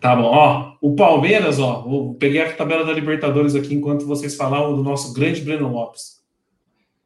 Tá 0.00 0.14
bom. 0.14 0.24
Ó, 0.24 0.76
o 0.80 0.94
Palmeiras, 0.94 1.58
ó, 1.58 1.82
vou 1.82 2.14
peguei 2.14 2.42
a 2.42 2.52
tabela 2.52 2.84
da 2.84 2.92
Libertadores 2.92 3.54
aqui 3.54 3.74
enquanto 3.74 4.06
vocês 4.06 4.36
falavam 4.36 4.76
do 4.76 4.82
nosso 4.82 5.12
grande 5.12 5.40
Breno 5.40 5.68
Lopes. 5.68 6.23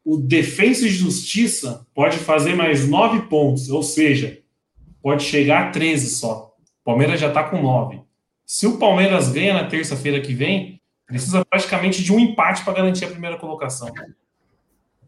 O 0.09 0.17
Defensa 0.17 0.87
e 0.87 0.89
Justiça 0.89 1.85
pode 1.93 2.17
fazer 2.17 2.55
mais 2.55 2.89
nove 2.89 3.27
pontos, 3.27 3.69
ou 3.69 3.83
seja, 3.83 4.39
pode 5.03 5.21
chegar 5.21 5.67
a 5.67 5.69
13 5.69 6.09
só. 6.09 6.55
O 6.81 6.83
Palmeiras 6.83 7.19
já 7.19 7.31
tá 7.31 7.43
com 7.43 7.61
nove. 7.61 8.01
Se 8.43 8.65
o 8.65 8.79
Palmeiras 8.79 9.29
ganha 9.29 9.53
na 9.53 9.65
terça-feira 9.65 10.19
que 10.19 10.33
vem, 10.33 10.81
precisa 11.05 11.45
praticamente 11.45 12.03
de 12.03 12.11
um 12.11 12.19
empate 12.19 12.63
para 12.63 12.73
garantir 12.73 13.05
a 13.05 13.09
primeira 13.09 13.37
colocação. 13.37 13.87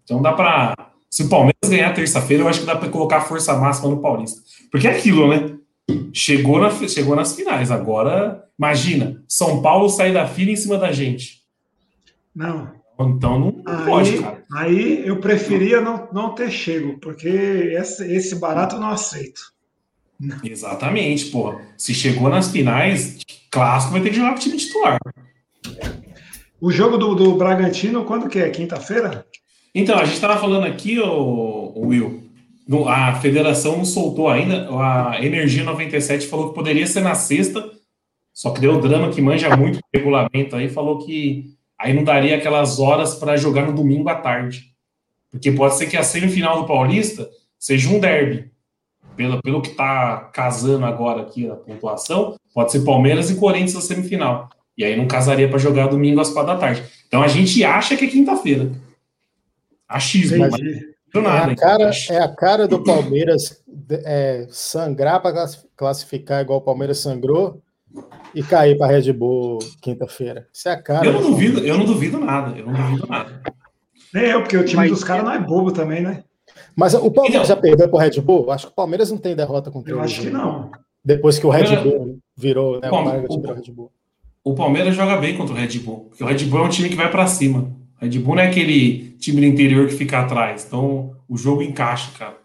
Então 0.04 0.22
dá 0.22 0.34
para 0.34 0.76
se 1.10 1.24
o 1.24 1.30
Palmeiras 1.30 1.68
ganhar 1.68 1.96
terça-feira, 1.96 2.44
eu 2.44 2.48
acho 2.48 2.60
que 2.60 2.68
dá 2.68 2.76
para 2.76 2.90
colocar 2.90 3.22
força 3.22 3.58
máxima 3.58 3.90
no 3.90 4.02
Paulista. 4.02 4.40
Porque 4.72 4.88
é 4.88 4.92
aquilo, 4.92 5.28
né? 5.28 5.58
Chegou, 6.14 6.60
na, 6.60 6.70
chegou 6.88 7.16
nas 7.16 7.36
finais. 7.36 7.72
Agora, 7.72 8.48
imagina, 8.56 9.24
São 9.28 9.64
Paulo 9.64 9.90
sair 9.90 10.14
da 10.14 10.28
fila 10.28 10.52
em 10.52 10.56
cima 10.56 10.78
da 10.78 10.92
gente. 10.92 11.42
Não. 12.36 12.81
Então 13.10 13.40
não 13.40 13.64
aí, 13.66 13.86
pode, 13.86 14.18
cara. 14.20 14.44
Aí 14.54 15.08
eu 15.08 15.20
preferia 15.20 15.82
não, 15.82 16.08
não 16.12 16.36
ter 16.36 16.52
chego, 16.52 17.00
porque 17.00 17.28
esse, 17.28 18.04
esse 18.14 18.36
barato 18.36 18.76
eu 18.76 18.80
não 18.80 18.90
aceito. 18.90 19.42
Exatamente, 20.44 21.26
pô. 21.26 21.60
Se 21.78 21.94
chegou 21.94 22.30
nas 22.30 22.52
finais, 22.52 23.20
clássico 23.50 23.94
vai 23.94 24.02
ter 24.02 24.10
que 24.10 24.16
jogar 24.16 24.32
com 24.32 24.38
o 24.38 24.40
time 24.40 24.58
titular. 24.58 25.00
O 26.60 26.72
jogo 26.72 26.98
do, 26.98 27.16
do 27.16 27.36
Bragantino, 27.36 28.06
quando 28.06 28.30
que 28.30 28.40
é? 28.40 28.50
Quinta-feira? 28.50 29.26
Então, 29.74 29.98
a 29.98 30.06
gente 30.06 30.16
estava 30.16 30.38
falando 30.38 30.66
aqui, 30.66 31.00
o 31.00 31.88
Will, 31.88 32.30
a 32.88 33.16
federação 33.16 33.78
não 33.78 33.86
soltou 33.86 34.30
ainda, 34.30 34.70
a 34.70 35.18
Energia 35.26 35.64
97 35.64 36.28
falou 36.28 36.50
que 36.50 36.56
poderia 36.56 36.86
ser 36.86 37.02
na 37.02 37.16
sexta, 37.16 37.72
só 38.34 38.52
que 38.52 38.62
deu 38.62 38.80
drama 38.80 39.10
que 39.10 39.22
manja 39.22 39.56
muito 39.56 39.78
o 39.78 39.82
regulamento 39.94 40.56
aí, 40.56 40.70
falou 40.70 41.00
que 41.00 41.56
aí 41.82 41.94
não 41.94 42.04
daria 42.04 42.38
aquelas 42.38 42.80
horas 42.80 43.16
para 43.16 43.36
jogar 43.36 43.66
no 43.66 43.74
domingo 43.74 44.08
à 44.10 44.16
tarde. 44.16 44.72
Porque 45.32 45.52
pode 45.52 45.76
ser 45.78 45.88
que 45.88 45.98
a 45.98 46.04
semifinal 46.04 46.62
do 46.62 46.68
Paulista 46.68 47.28
seja 47.58 47.90
um 47.90 48.00
derby. 48.00 48.52
Pelo, 49.16 49.42
pelo 49.42 49.62
que 49.62 49.72
está 49.72 50.30
casando 50.34 50.86
agora 50.86 51.22
aqui 51.22 51.50
a 51.50 51.56
pontuação, 51.56 52.36
pode 52.54 52.72
ser 52.72 52.86
Palmeiras 52.86 53.30
e 53.30 53.36
Corinthians 53.36 53.74
na 53.74 53.82
semifinal. 53.82 54.50
E 54.78 54.84
aí 54.84 54.96
não 54.96 55.08
casaria 55.08 55.50
para 55.50 55.58
jogar 55.58 55.88
domingo 55.88 56.22
às 56.22 56.30
quatro 56.30 56.54
da 56.54 56.60
tarde. 56.60 56.84
Então 57.08 57.22
a 57.22 57.28
gente 57.28 57.64
acha 57.64 57.98
que 57.98 58.06
é 58.06 58.10
quinta-feira. 58.10 58.72
Achismo, 59.88 60.38
nada, 61.20 61.52
é, 61.52 61.54
a 61.54 61.56
cara, 61.56 61.92
é 62.10 62.18
a 62.20 62.28
cara 62.30 62.68
do 62.68 62.82
Palmeiras 62.84 63.62
é, 64.06 64.48
sangrar 64.50 65.22
para 65.22 65.46
classificar 65.76 66.42
igual 66.42 66.60
o 66.60 66.64
Palmeiras 66.64 67.00
sangrou 67.00 67.62
e 68.34 68.44
cair 68.44 68.78
para 68.78 68.88
Red 68.88 69.12
Bull 69.14 69.60
quinta-feira. 69.82 70.48
Isso 70.54 70.70
é 70.70 70.74
a 70.74 70.82
cara. 70.82 71.06
Eu 71.06 71.14
não 71.14 71.22
duvido, 71.22 71.60
eu 71.60 71.78
não 71.78 71.86
duvido 71.86 72.20
nada, 72.20 72.58
eu 72.58 72.66
não 72.66 72.74
duvido 72.74 73.08
nada. 73.08 73.42
Nem 74.14 74.26
eu, 74.26 74.42
porque 74.42 74.58
o 74.58 74.66
time 74.66 74.78
mas, 74.78 74.92
dos 74.92 75.04
caras 75.04 75.24
não 75.24 75.32
é 75.32 75.40
bobo 75.40 75.72
também, 75.72 76.02
né? 76.02 76.24
Mas 76.76 76.94
o 76.94 77.12
Palmeiras 77.12 77.48
já 77.48 77.56
perdeu 77.56 77.88
para 77.90 77.98
o 77.98 78.00
Red 78.00 78.22
Bull? 78.22 78.52
Acho 78.52 78.68
que 78.68 78.74
o 78.74 78.76
Palmeiras 78.76 79.12
não 79.12 79.18
tem 79.18 79.36
derrota 79.36 79.72
contra 79.72 79.94
o 79.94 79.98
Eu 79.98 80.02
acho 80.02 80.22
que 80.22 80.30
não. 80.30 80.72
Depois 81.04 81.40
que 81.40 81.46
o 81.46 81.50
Red 81.50 81.76
Bull 81.78 82.20
virou, 82.38 82.80
né, 82.80 82.90
o, 82.90 82.96
o, 82.96 83.54
Red 83.54 83.72
Bull. 83.72 83.92
O 84.44 84.54
Palmeiras 84.54 84.96
joga 84.96 85.18
bem 85.18 85.36
contra 85.36 85.54
o 85.54 85.58
Red 85.58 85.80
Bull, 85.80 86.06
porque 86.10 86.24
o 86.24 86.28
Red 86.28 86.46
Bull 86.46 86.60
é 86.60 86.64
um 86.64 86.70
time 86.70 86.90
que 86.90 86.96
vai 86.96 87.10
para 87.10 87.28
cima. 87.28 87.72
Red 88.00 88.20
Bull 88.20 88.36
não 88.36 88.44
é 88.44 88.48
aquele 88.48 89.16
time 89.20 89.42
do 89.42 89.48
interior 89.48 89.88
que 89.88 89.94
fica 89.94 90.20
atrás. 90.20 90.66
Então, 90.66 91.16
o 91.28 91.38
jogo 91.38 91.62
encaixa, 91.62 92.12
cara. 92.18 92.41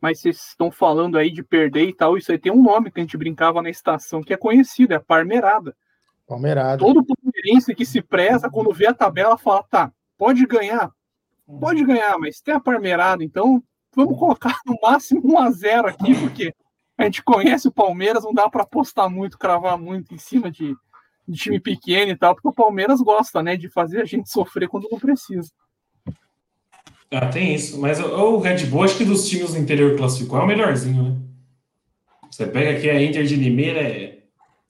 Mas 0.00 0.20
vocês 0.20 0.36
estão 0.36 0.70
falando 0.70 1.18
aí 1.18 1.30
de 1.30 1.42
perder 1.42 1.88
e 1.88 1.94
tal. 1.94 2.16
Isso 2.16 2.30
aí 2.30 2.38
tem 2.38 2.52
um 2.52 2.62
nome 2.62 2.90
que 2.90 3.00
a 3.00 3.02
gente 3.02 3.16
brincava 3.16 3.60
na 3.60 3.70
estação 3.70 4.22
que 4.22 4.32
é 4.32 4.36
conhecido, 4.36 4.92
é 4.92 4.96
a 4.96 5.00
Parmerada. 5.00 5.76
Parmerada. 6.26 6.78
Todo 6.78 7.04
palmeirense 7.04 7.74
que 7.74 7.86
se 7.86 8.02
preza, 8.02 8.50
quando 8.50 8.72
vê 8.72 8.86
a 8.86 8.94
tabela, 8.94 9.38
fala: 9.38 9.62
tá, 9.64 9.92
pode 10.16 10.44
ganhar, 10.46 10.90
pode 11.58 11.82
ganhar, 11.84 12.18
mas 12.18 12.40
tem 12.40 12.54
a 12.54 12.60
Parmerada, 12.60 13.24
então 13.24 13.62
vamos 13.96 14.18
colocar 14.18 14.60
no 14.66 14.76
máximo 14.82 15.22
1 15.24 15.38
a 15.38 15.50
0 15.50 15.88
aqui, 15.88 16.14
porque 16.20 16.54
a 16.98 17.04
gente 17.04 17.22
conhece 17.22 17.68
o 17.68 17.72
Palmeiras, 17.72 18.24
não 18.24 18.34
dá 18.34 18.48
para 18.50 18.62
apostar 18.62 19.08
muito, 19.08 19.38
cravar 19.38 19.78
muito 19.78 20.14
em 20.14 20.18
cima 20.18 20.50
de, 20.50 20.76
de, 21.26 21.38
time 21.38 21.58
pequeno 21.58 22.12
e 22.12 22.16
tal, 22.16 22.34
porque 22.34 22.48
o 22.48 22.52
Palmeiras 22.52 23.00
gosta, 23.00 23.42
né, 23.42 23.56
de 23.56 23.68
fazer 23.70 24.02
a 24.02 24.04
gente 24.04 24.30
sofrer 24.30 24.68
quando 24.68 24.88
não 24.90 24.98
precisa. 24.98 25.50
Ah, 27.10 27.26
tem 27.26 27.54
isso. 27.54 27.80
Mas 27.80 28.00
o 28.00 28.38
Red 28.38 28.66
Bull, 28.66 28.84
acho 28.84 28.96
que 28.96 29.04
dos 29.04 29.28
times 29.28 29.52
do 29.52 29.58
interior 29.58 29.96
classificou, 29.96 30.38
é 30.38 30.42
o 30.42 30.46
melhorzinho, 30.46 31.02
né? 31.02 31.16
Você 32.30 32.46
pega 32.46 32.76
aqui 32.76 32.88
a 32.88 33.02
Inter 33.02 33.24
de 33.24 33.36
Limeira, 33.36 33.80
é... 33.80 34.18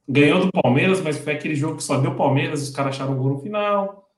ganhou 0.08 0.40
do 0.40 0.52
Palmeiras, 0.52 1.00
mas 1.00 1.18
foi 1.18 1.32
aquele 1.32 1.54
jogo 1.54 1.76
que 1.76 1.82
só 1.82 1.98
deu 1.98 2.14
Palmeiras, 2.14 2.62
os 2.62 2.70
caras 2.70 2.94
acharam 2.94 3.14
o 3.14 3.16
gol 3.16 3.30
no 3.34 3.40
final. 3.40 4.08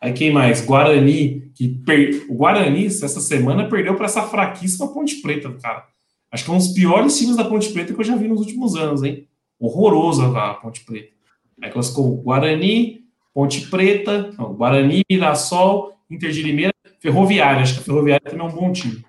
Aí 0.00 0.12
quem 0.12 0.32
mais? 0.32 0.64
Guarani, 0.64 1.50
que 1.54 1.68
per... 1.68 2.26
o 2.28 2.34
Guarani 2.34 2.86
essa 2.86 3.20
semana 3.20 3.68
perdeu 3.68 3.94
para 3.96 4.06
essa 4.06 4.22
fraquíssima 4.22 4.92
Ponte 4.92 5.22
Preta, 5.22 5.50
cara. 5.62 5.86
Acho 6.30 6.44
que 6.44 6.50
é 6.50 6.54
um 6.54 6.58
dos 6.58 6.68
piores 6.68 7.18
times 7.18 7.36
da 7.36 7.44
Ponte 7.44 7.72
Preta 7.72 7.94
que 7.94 8.00
eu 8.00 8.04
já 8.04 8.16
vi 8.16 8.28
nos 8.28 8.40
últimos 8.40 8.76
anos, 8.76 9.02
hein? 9.02 9.26
Horroroso 9.58 10.22
a 10.36 10.54
Ponte 10.54 10.84
Preta. 10.84 11.12
Aí 11.62 11.70
classificou 11.70 12.16
Guarani, 12.16 13.02
Ponte 13.32 13.68
Preta, 13.68 14.30
não, 14.36 14.52
Guarani, 14.54 15.02
Mirassol, 15.08 15.92
Inter 16.10 16.30
de 16.30 16.42
Limeira, 16.42 16.71
Ferroviária. 17.02 17.62
Acho 17.62 17.74
que 17.74 17.80
a 17.80 17.82
Ferroviária 17.82 18.30
também 18.30 18.46
é 18.46 18.48
um 18.48 18.54
bom 18.54 18.72
time. 18.72 19.04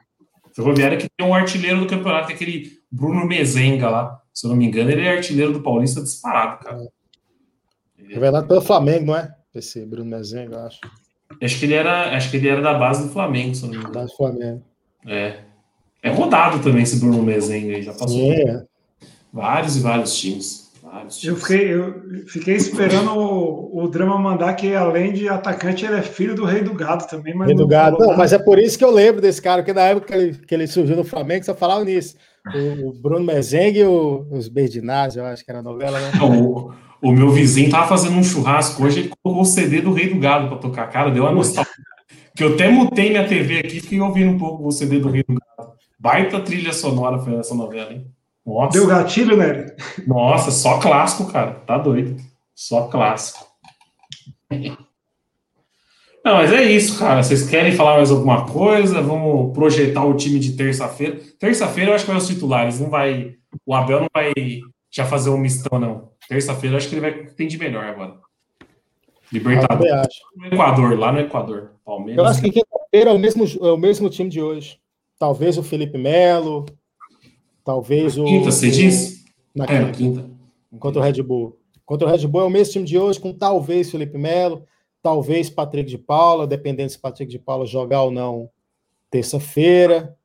Ferroviária 0.53 0.97
que 0.97 1.07
tem 1.15 1.25
um 1.25 1.33
artilheiro 1.33 1.79
do 1.79 1.87
campeonato, 1.87 2.27
que 2.27 2.33
é 2.33 2.35
aquele 2.35 2.71
Bruno 2.91 3.25
Mezenga 3.25 3.89
lá. 3.89 4.21
Se 4.33 4.45
eu 4.45 4.49
não 4.49 4.57
me 4.57 4.65
engano, 4.65 4.89
ele 4.89 5.01
é 5.01 5.15
artilheiro 5.15 5.53
do 5.53 5.61
Paulista 5.61 6.01
disparado, 6.01 6.63
cara. 6.63 6.87
É 7.97 8.19
verdade 8.19 8.47
pelo 8.47 8.61
Flamengo, 8.61 9.05
não 9.05 9.15
é? 9.15 9.33
Esse 9.53 9.85
Bruno 9.85 10.09
Mezenga, 10.09 10.55
eu 10.55 10.65
acho. 10.65 10.79
Acho 11.41 11.59
que 11.59 11.65
ele 11.65 11.73
era, 11.73 12.15
acho 12.15 12.29
que 12.29 12.37
ele 12.37 12.47
era 12.47 12.61
da 12.61 12.73
base 12.73 13.03
do 13.07 13.13
Flamengo, 13.13 13.55
se 13.55 13.63
eu 13.63 13.69
não 13.69 13.75
me 13.75 13.85
engano. 13.85 13.93
Da 13.93 14.07
Flamengo. 14.15 14.63
É. 15.05 15.39
É 16.01 16.09
rodado 16.09 16.61
também 16.61 16.83
esse 16.83 16.99
Bruno 16.99 17.21
Mezenga 17.23 17.75
aí, 17.75 17.81
já 17.81 17.93
passou. 17.93 18.33
É. 18.33 18.65
Vários 19.31 19.75
e 19.77 19.79
vários 19.79 20.15
times. 20.15 20.62
Vários. 20.93 21.23
Eu 21.23 21.35
fiquei, 21.35 21.73
eu 21.73 22.03
fiquei 22.27 22.55
esperando 22.55 23.11
o, 23.17 23.83
o 23.83 23.87
drama 23.87 24.17
mandar 24.17 24.53
que, 24.53 24.75
além 24.75 25.11
de 25.11 25.27
atacante, 25.27 25.83
ele 25.85 25.95
é 25.95 26.01
filho 26.03 26.35
do 26.35 26.45
Rei 26.45 26.61
do 26.61 26.73
Gado 26.73 27.07
também. 27.07 27.33
Mas 27.33 27.47
Rei 27.47 27.55
do 27.55 27.63
não 27.63 27.67
Gado. 27.67 27.97
Não, 27.97 28.15
mas 28.15 28.31
é 28.31 28.37
por 28.37 28.59
isso 28.59 28.77
que 28.77 28.85
eu 28.85 28.91
lembro 28.91 29.19
desse 29.19 29.41
cara, 29.41 29.61
porque 29.63 29.73
na 29.73 29.81
época 29.87 30.07
que 30.07 30.13
ele, 30.13 30.33
que 30.37 30.53
ele 30.53 30.67
surgiu 30.67 30.95
no 30.95 31.03
Flamengo, 31.03 31.43
só 31.45 31.55
falava 31.55 31.83
nisso. 31.83 32.15
O, 32.55 32.89
o 32.89 32.93
Bruno 32.93 33.25
Mezengue 33.25 33.79
e 33.79 33.83
o- 33.85 34.27
os 34.29 34.47
Berdinazzi, 34.49 35.17
eu 35.17 35.25
acho 35.25 35.43
que 35.43 35.49
era 35.49 35.59
a 35.61 35.63
novela, 35.63 35.99
né? 35.99 36.11
O, 36.21 36.71
o 37.01 37.11
meu 37.11 37.29
vizinho 37.31 37.71
tava 37.71 37.87
fazendo 37.87 38.15
um 38.15 38.23
churrasco 38.23 38.83
hoje, 38.83 38.99
ele 38.99 39.11
colocou 39.23 39.41
o 39.43 39.45
CD 39.45 39.81
do 39.81 39.93
Rei 39.93 40.09
do 40.13 40.19
Gado 40.19 40.47
pra 40.49 40.57
tocar. 40.57 40.87
Cara, 40.89 41.09
deu 41.09 41.23
uma 41.23 41.31
nostalgia. 41.31 41.71
Que 42.35 42.43
eu 42.43 42.53
até 42.53 42.67
mutei 42.69 43.09
minha 43.09 43.27
TV 43.27 43.59
aqui 43.59 43.77
e 43.77 43.81
fiquei 43.81 43.99
ouvindo 43.99 44.31
um 44.31 44.37
pouco 44.37 44.67
o 44.67 44.71
CD 44.71 44.99
do 44.99 45.09
Rei 45.09 45.23
do 45.27 45.33
Gado. 45.35 45.71
Baita 45.99 46.39
trilha 46.39 46.73
sonora 46.73 47.17
foi 47.19 47.33
essa 47.35 47.55
novela, 47.55 47.91
hein? 47.93 48.05
Nossa, 48.45 48.77
Deu 48.77 48.87
gatilho, 48.87 49.37
né? 49.37 49.75
nossa, 50.05 50.51
só 50.51 50.79
clássico, 50.79 51.31
cara. 51.31 51.51
Tá 51.65 51.77
doido. 51.77 52.17
Só 52.53 52.87
clássico. 52.87 53.45
Não, 56.23 56.35
mas 56.35 56.53
é 56.53 56.63
isso, 56.63 56.99
cara. 56.99 57.21
Vocês 57.21 57.49
querem 57.49 57.73
falar 57.73 57.95
mais 57.97 58.11
alguma 58.11 58.45
coisa? 58.45 59.01
Vamos 59.01 59.53
projetar 59.53 60.05
o 60.05 60.15
time 60.15 60.39
de 60.39 60.53
terça-feira. 60.53 61.19
Terça-feira 61.39 61.91
eu 61.91 61.95
acho 61.95 62.05
que 62.05 62.11
vai 62.11 62.19
os 62.19 62.27
titulares. 62.27 62.79
Não 62.79 62.89
vai. 62.89 63.35
O 63.65 63.73
Abel 63.73 64.01
não 64.01 64.09
vai 64.13 64.31
já 64.89 65.05
fazer 65.05 65.29
um 65.29 65.37
mistão, 65.37 65.79
não. 65.79 66.11
Terça-feira 66.29 66.75
eu 66.75 66.77
acho 66.77 66.87
que 66.87 66.95
ele 66.95 67.01
vai 67.01 67.25
tem 67.25 67.47
de 67.47 67.57
melhor 67.57 67.83
agora. 67.83 68.15
Libertadores 69.31 70.13
no 70.35 70.45
Equador, 70.45 70.99
lá 70.99 71.11
no 71.11 71.19
Equador. 71.19 71.71
Palmeiras. 71.83 72.23
Eu 72.23 72.29
acho 72.29 72.41
que 72.41 72.51
quinta-feira 72.51 73.09
é 73.09 73.13
o 73.13 73.19
mesmo, 73.19 73.45
é 73.45 73.71
o 73.71 73.77
mesmo 73.77 74.09
time 74.09 74.29
de 74.29 74.41
hoje. 74.41 74.79
Talvez 75.19 75.57
o 75.57 75.63
Felipe 75.63 75.97
Melo, 75.97 76.65
talvez 77.63 78.17
o. 78.17 78.23
Quinta, 78.25 78.51
você 78.51 78.67
o- 78.67 78.71
diz? 78.71 79.23
Na 79.55 79.65
É, 79.65 79.79
na 79.79 79.91
quinta, 79.91 80.21
quinta. 80.21 80.29
contra 80.79 80.99
o 81.01 81.03
Red 81.03 81.21
Bull. 81.21 81.57
Contra 81.85 82.07
o 82.07 82.11
Red 82.11 82.25
Bull 82.27 82.41
é 82.41 82.45
o 82.45 82.49
mesmo 82.49 82.73
time 82.73 82.85
de 82.85 82.97
hoje, 82.97 83.19
com 83.19 83.33
talvez 83.33 83.91
Felipe 83.91 84.17
Melo, 84.17 84.63
talvez 85.01 85.49
Patrick 85.49 85.89
de 85.89 85.97
Paula, 85.97 86.47
dependendo 86.47 86.89
se 86.89 86.97
Patrick 86.99 87.31
de 87.31 87.37
Paula 87.37 87.65
jogar 87.65 88.03
ou 88.03 88.11
não 88.11 88.49
terça-feira. 89.11 90.15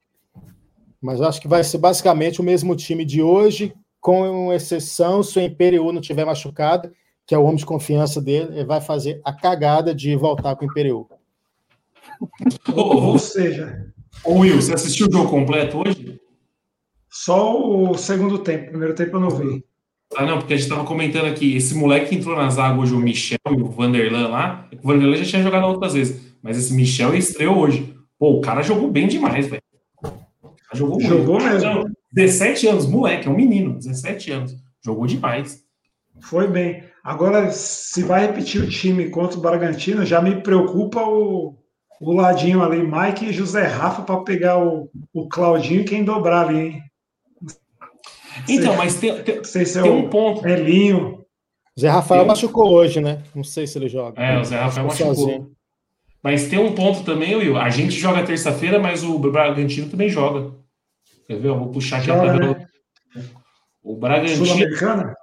Mas 1.00 1.20
acho 1.20 1.40
que 1.40 1.48
vai 1.48 1.62
ser 1.62 1.78
basicamente 1.78 2.40
o 2.40 2.44
mesmo 2.44 2.74
time 2.74 3.04
de 3.04 3.20
hoje, 3.22 3.74
com 4.00 4.52
exceção 4.52 5.22
se 5.22 5.38
o 5.38 5.42
Imperial 5.42 5.92
não 5.92 6.00
tiver 6.00 6.24
machucado, 6.24 6.90
que 7.26 7.34
é 7.34 7.38
o 7.38 7.42
homem 7.44 7.56
de 7.56 7.66
confiança 7.66 8.20
dele, 8.20 8.54
ele 8.54 8.64
vai 8.64 8.80
fazer 8.80 9.20
a 9.24 9.32
cagada 9.32 9.94
de 9.94 10.16
voltar 10.16 10.56
com 10.56 10.64
o 10.64 10.68
Imperial. 10.68 11.06
Ô, 12.74 12.80
ô, 12.80 13.06
Ou 13.12 13.18
seja, 13.18 13.92
ô, 14.24 14.38
Will, 14.38 14.56
você 14.60 14.72
assistiu 14.74 15.08
o 15.08 15.12
jogo 15.12 15.28
completo 15.28 15.78
hoje? 15.86 16.18
Só 17.10 17.60
o 17.60 17.96
segundo 17.96 18.38
tempo. 18.38 18.70
Primeiro 18.70 18.94
tempo 18.94 19.16
eu 19.16 19.20
não 19.20 19.30
vi. 19.30 19.64
Ah, 20.16 20.24
não, 20.24 20.38
porque 20.38 20.54
a 20.54 20.56
gente 20.56 20.68
tava 20.68 20.84
comentando 20.84 21.26
aqui, 21.26 21.56
esse 21.56 21.74
moleque 21.74 22.08
que 22.08 22.14
entrou 22.16 22.34
na 22.34 22.48
zaga 22.48 22.80
hoje, 22.80 22.94
o 22.94 22.98
Michel 22.98 23.38
e 23.50 23.60
o 23.60 23.70
Vanderlan 23.70 24.28
lá, 24.28 24.68
o 24.82 24.86
Vanderlan 24.86 25.16
já 25.16 25.24
tinha 25.24 25.42
jogado 25.42 25.66
outras 25.66 25.92
vezes, 25.92 26.34
mas 26.42 26.56
esse 26.56 26.72
Michel 26.72 27.14
estreou 27.14 27.58
hoje. 27.58 27.94
Pô, 28.18 28.32
o 28.32 28.40
cara 28.40 28.62
jogou 28.62 28.90
bem 28.90 29.06
demais, 29.06 29.46
velho. 29.46 29.62
Cara 30.02 30.16
Jogou, 30.74 30.98
muito. 30.98 31.08
Jogou 31.08 31.38
mesmo. 31.38 31.74
Não, 31.74 31.84
17 32.12 32.66
anos, 32.66 32.86
moleque, 32.86 33.28
é 33.28 33.30
um 33.30 33.36
menino, 33.36 33.78
17 33.78 34.30
anos. 34.32 34.56
Jogou 34.84 35.06
demais. 35.06 35.62
Foi 36.20 36.48
bem. 36.48 36.82
Agora, 37.04 37.50
se 37.50 38.02
vai 38.02 38.26
repetir 38.26 38.62
o 38.62 38.68
time 38.68 39.08
contra 39.08 39.38
o 39.38 39.42
Bragantino, 39.42 40.04
já 40.04 40.20
me 40.20 40.42
preocupa 40.42 41.02
o, 41.02 41.56
o 42.00 42.12
ladinho 42.12 42.62
ali, 42.62 42.82
Mike 42.82 43.26
e 43.26 43.32
José 43.32 43.66
Rafa, 43.66 44.02
para 44.02 44.20
pegar 44.20 44.58
o, 44.58 44.90
o 45.12 45.28
Claudinho 45.28 45.82
e 45.82 45.84
quem 45.84 46.04
dobrar 46.04 46.48
ali, 46.48 46.58
hein? 46.58 46.82
Então, 48.48 48.76
mas 48.76 48.96
tem, 48.96 49.22
tem, 49.22 49.36
Não 49.36 49.44
sei 49.44 49.64
se 49.64 49.78
é 49.78 49.82
tem 49.82 49.90
o 49.90 49.96
um 49.98 50.08
ponto. 50.10 50.46
Elinho. 50.46 51.24
Zé 51.78 51.88
Rafael 51.88 52.22
Eu- 52.22 52.26
machucou 52.26 52.70
hoje, 52.72 53.00
né? 53.00 53.22
Não 53.34 53.44
sei 53.44 53.66
se 53.66 53.78
ele 53.78 53.88
joga. 53.88 54.20
É, 54.20 54.38
o 54.40 54.44
Zé 54.44 54.58
Rafael 54.58 54.86
machucou. 54.86 55.14
sozinho. 55.14 55.50
Mas 56.22 56.48
tem 56.48 56.58
um 56.58 56.72
ponto 56.74 57.04
também, 57.04 57.36
Will. 57.36 57.56
A 57.56 57.70
gente 57.70 57.92
joga 57.92 58.24
terça-feira, 58.24 58.78
mas 58.80 59.04
o 59.04 59.18
Bragantino 59.18 59.88
também 59.88 60.08
joga. 60.08 60.52
Quer 61.26 61.38
ver? 61.38 61.48
Eu 61.48 61.58
vou 61.58 61.68
puxar 61.70 61.98
aqui 61.98 62.10
a 62.10 62.16
Joga, 62.16 62.32
tabela. 62.32 62.54
né? 63.14 63.24
O 63.82 63.96
Bragantino. 63.96 64.44
Sul-Americana? 64.44 65.14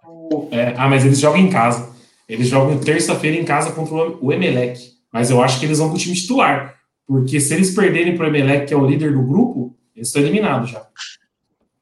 É, 0.52 0.74
ah, 0.78 0.88
mas 0.88 1.06
eles 1.06 1.20
jogam 1.20 1.40
em 1.42 1.50
casa. 1.50 1.94
Eles 2.28 2.48
jogam 2.48 2.80
terça-feira 2.80 3.36
em 3.38 3.44
casa 3.44 3.72
contra 3.74 3.94
o 3.94 4.32
Emelec. 4.32 4.80
Mas 5.12 5.30
eu 5.30 5.42
acho 5.44 5.60
que 5.60 5.66
eles 5.66 5.80
vão 5.80 5.90
com 5.90 5.96
o 5.96 6.00
time 6.00 6.16
titular. 6.16 6.76
Porque 7.06 7.40
se 7.40 7.54
eles 7.54 7.76
perderem 7.76 8.16
para 8.16 8.26
o 8.26 8.28
Emelec, 8.30 8.66
que 8.68 8.74
é 8.74 8.78
o 8.78 8.86
líder 8.86 9.12
do 9.14 9.22
grupo, 9.22 9.76
eles 9.96 10.08
estão 10.08 10.22
eliminados 10.22 10.72
já. 10.72 10.88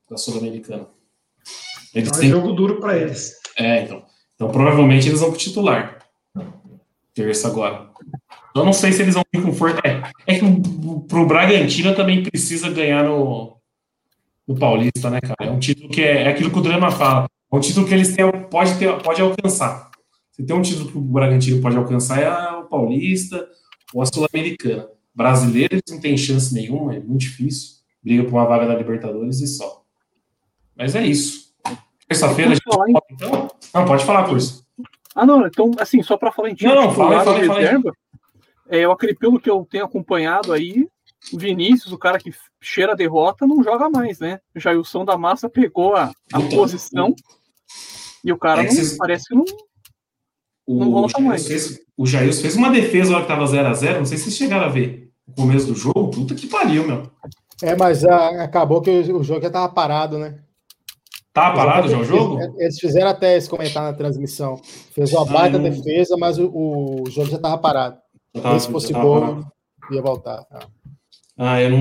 Da 0.09 0.17
Sul-Americana. 0.17 0.87
Eles 1.93 2.09
É 2.09 2.15
um 2.15 2.19
têm- 2.19 2.29
jogo 2.29 2.51
duro 2.53 2.79
para 2.79 2.97
eles. 2.97 3.33
É, 3.57 3.83
então. 3.83 4.03
Então 4.35 4.51
provavelmente 4.51 5.07
eles 5.07 5.19
vão 5.19 5.29
com 5.29 5.35
o 5.35 5.39
titular. 5.39 5.99
Terça 7.13 7.47
agora. 7.47 7.89
Eu 8.55 8.65
não 8.65 8.73
sei 8.73 8.91
se 8.91 9.01
eles 9.01 9.13
vão 9.13 9.23
vir 9.33 9.41
com 9.43 9.53
força. 9.53 9.79
É, 9.85 10.01
é 10.27 10.39
que 10.39 10.45
pro 11.07 11.25
Bragantino 11.25 11.95
também 11.95 12.23
precisa 12.23 12.69
ganhar 12.69 13.03
no, 13.03 13.57
no 14.47 14.55
Paulista, 14.55 15.09
né, 15.09 15.19
cara? 15.21 15.35
É 15.49 15.51
um 15.51 15.59
título 15.59 15.89
que 15.89 16.01
é, 16.01 16.23
é 16.23 16.27
aquilo 16.29 16.49
que 16.51 16.57
o 16.59 16.61
Drama 16.61 16.91
fala. 16.91 17.27
É 17.51 17.55
um 17.55 17.59
título 17.59 17.87
que 17.87 17.93
eles 17.93 18.15
têm, 18.15 18.25
pode, 18.49 18.77
ter, 18.79 18.91
pode 19.01 19.21
alcançar. 19.21 19.91
Se 20.31 20.43
tem 20.43 20.55
um 20.55 20.61
título 20.61 20.91
que 20.91 20.97
o 20.97 21.01
Bragantino 21.01 21.61
pode 21.61 21.77
alcançar 21.77 22.19
é 22.21 22.29
o 22.57 22.65
Paulista 22.65 23.47
ou 23.93 24.01
a 24.01 24.05
Sul-Americana. 24.07 24.87
Brasileiro 25.15 25.75
eles 25.75 25.83
não 25.91 25.99
tem 25.99 26.17
chance 26.17 26.51
nenhuma, 26.53 26.95
é 26.95 26.99
muito 26.99 27.21
difícil. 27.21 27.75
Briga 28.03 28.23
por 28.23 28.33
uma 28.33 28.45
vaga 28.45 28.65
da 28.67 28.75
Libertadores 28.75 29.39
e 29.41 29.47
só. 29.47 29.83
Mas 30.75 30.95
é 30.95 31.05
isso. 31.05 31.42
Terça-feira 32.07 32.51
a 32.51 32.53
gente 32.55 32.63
então? 33.09 33.47
Não, 33.73 33.85
pode 33.85 34.05
falar, 34.05 34.27
Curso. 34.27 34.63
Ah, 35.15 35.25
não, 35.25 35.45
então, 35.45 35.71
assim, 35.79 36.01
só 36.01 36.17
para 36.17 36.31
falar 36.31 36.49
em 36.49 36.55
time 36.55 36.73
Não, 36.73 36.81
não, 36.83 36.89
titular 36.89 37.09
fala 37.23 37.23
fala 37.25 37.43
e 37.43 37.47
fala 37.47 37.59
reserva, 37.59 37.91
é, 38.69 38.79
eu 38.79 38.91
acredito 38.91 39.19
pelo 39.19 39.39
que 39.39 39.49
eu 39.49 39.65
tenho 39.69 39.85
acompanhado 39.85 40.51
aí, 40.51 40.87
o 41.31 41.37
Vinícius, 41.37 41.93
o 41.93 41.97
cara 41.97 42.17
que 42.17 42.33
cheira 42.61 42.93
a 42.93 42.95
derrota, 42.95 43.45
não 43.47 43.63
joga 43.63 43.89
mais, 43.89 44.19
né? 44.19 44.39
O 44.55 44.59
Jailson 44.59 45.05
da 45.05 45.17
Massa 45.17 45.47
pegou 45.49 45.95
a, 45.95 46.11
a 46.33 46.39
Puta. 46.41 46.55
posição 46.55 47.13
e 48.25 48.31
o 48.33 48.37
cara 48.37 48.61
É 48.61 48.65
que 48.65 48.73
não, 48.73 48.75
vocês- 48.83 48.97
parece 48.97 49.25
que 49.27 49.35
não. 49.35 49.45
Não 50.67 50.87
O, 50.87 50.91
volta 50.91 51.13
Jair 51.17 51.27
mais. 51.27 51.47
fez, 51.47 51.79
o 51.97 52.05
Jair 52.05 52.33
fez 52.33 52.55
uma 52.55 52.69
defesa 52.71 53.11
na 53.11 53.17
hora 53.17 53.25
que 53.25 53.31
tava 53.31 53.45
0x0. 53.45 53.97
Não 53.99 54.05
sei 54.05 54.17
se 54.17 54.23
vocês 54.25 54.35
chegaram 54.37 54.65
a 54.65 54.69
ver. 54.69 55.11
No 55.27 55.35
começo 55.35 55.67
do 55.67 55.75
jogo, 55.75 56.09
puta 56.09 56.33
que 56.35 56.47
pariu, 56.47 56.85
meu. 56.87 57.09
É, 57.61 57.75
mas 57.75 58.03
ah, 58.03 58.43
acabou 58.43 58.81
que 58.81 58.89
o, 58.89 59.17
o 59.19 59.23
jogo 59.23 59.41
já 59.41 59.47
estava 59.47 59.71
parado, 59.71 60.17
né? 60.17 60.39
Tá 61.33 61.51
parado 61.51 61.87
já 61.89 61.97
o 61.97 62.03
jogo? 62.03 62.39
Eles 62.59 62.79
fizeram 62.79 63.09
até 63.09 63.35
esse 63.37 63.49
comentário 63.49 63.89
na 63.91 63.97
transmissão. 63.97 64.59
Fez 64.93 65.11
uma 65.11 65.25
baita 65.25 65.57
Ah, 65.57 65.59
não. 65.59 65.69
defesa, 65.69 66.15
mas 66.17 66.37
o, 66.37 66.45
o 66.53 67.03
jogo 67.09 67.29
já 67.29 67.37
estava 67.37 67.57
parado. 67.57 67.97
Tá, 68.41 68.59
se 68.59 68.69
fosse 68.71 68.93
tá 68.93 69.01
gol, 69.01 69.19
parado. 69.21 69.47
ia 69.91 70.01
voltar. 70.01 70.45
Ah. 70.51 70.67
Ah, 71.35 71.61
eu 71.61 71.71
não, 71.71 71.79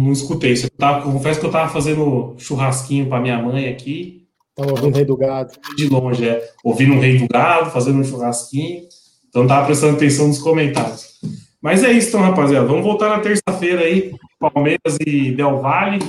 não, 0.00 0.10
escutei. 0.12 0.54
Eu 0.54 0.70
tava, 0.70 1.02
confesso 1.02 1.38
que 1.38 1.46
eu 1.46 1.50
tava 1.52 1.70
fazendo 1.72 2.34
churrasquinho 2.38 3.08
pra 3.08 3.20
minha 3.20 3.40
mãe 3.40 3.68
aqui, 3.68 4.26
Estava 4.50 4.72
ouvindo 4.72 4.96
Rei 4.96 5.04
do 5.04 5.16
Gado. 5.16 5.52
de 5.76 5.88
longe, 5.88 6.28
é. 6.28 6.50
Ouvindo 6.64 6.94
um 6.94 6.98
rei 6.98 7.16
do 7.16 7.28
gado, 7.28 7.70
fazendo 7.70 8.00
um 8.00 8.04
churrasquinho. 8.04 8.82
Então 9.28 9.46
tava 9.46 9.66
prestando 9.66 9.94
atenção 9.94 10.26
nos 10.26 10.40
comentários. 10.40 11.20
Mas 11.62 11.84
é 11.84 11.92
isso, 11.92 12.08
então, 12.08 12.22
rapaziada. 12.22 12.66
Vamos 12.66 12.82
voltar 12.82 13.08
na 13.10 13.20
terça-feira 13.20 13.82
aí. 13.82 14.12
Palmeiras 14.40 14.96
e 15.06 15.30
Del 15.30 15.60
Valle. 15.60 16.00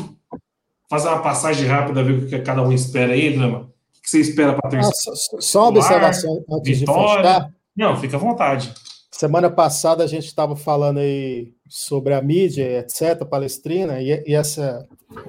Fazer 0.89 1.07
uma 1.09 1.21
passagem 1.21 1.67
rápida, 1.67 2.03
ver 2.03 2.13
o 2.13 2.27
que 2.27 2.39
cada 2.39 2.63
um 2.63 2.71
espera 2.71 3.13
aí, 3.13 3.37
Drama. 3.37 3.59
O 3.59 4.01
que 4.01 4.09
você 4.09 4.19
espera 4.19 4.53
para 4.53 4.69
terceira? 4.69 4.95
Ah, 4.95 5.15
só, 5.15 5.39
só 5.39 5.61
uma 5.61 5.79
observação 5.79 6.43
antes 6.51 6.79
Vitória. 6.79 7.21
de 7.21 7.27
fechar. 7.27 7.53
Não, 7.77 7.95
fica 7.97 8.17
à 8.17 8.19
vontade. 8.19 8.73
Semana 9.11 9.49
passada 9.49 10.03
a 10.03 10.07
gente 10.07 10.25
estava 10.25 10.55
falando 10.55 10.99
aí 10.99 11.53
sobre 11.67 12.13
a 12.13 12.21
mídia, 12.21 12.79
etc., 12.79 13.25
palestrina, 13.25 14.01
e, 14.01 14.23
e 14.25 14.33
essa 14.33 14.87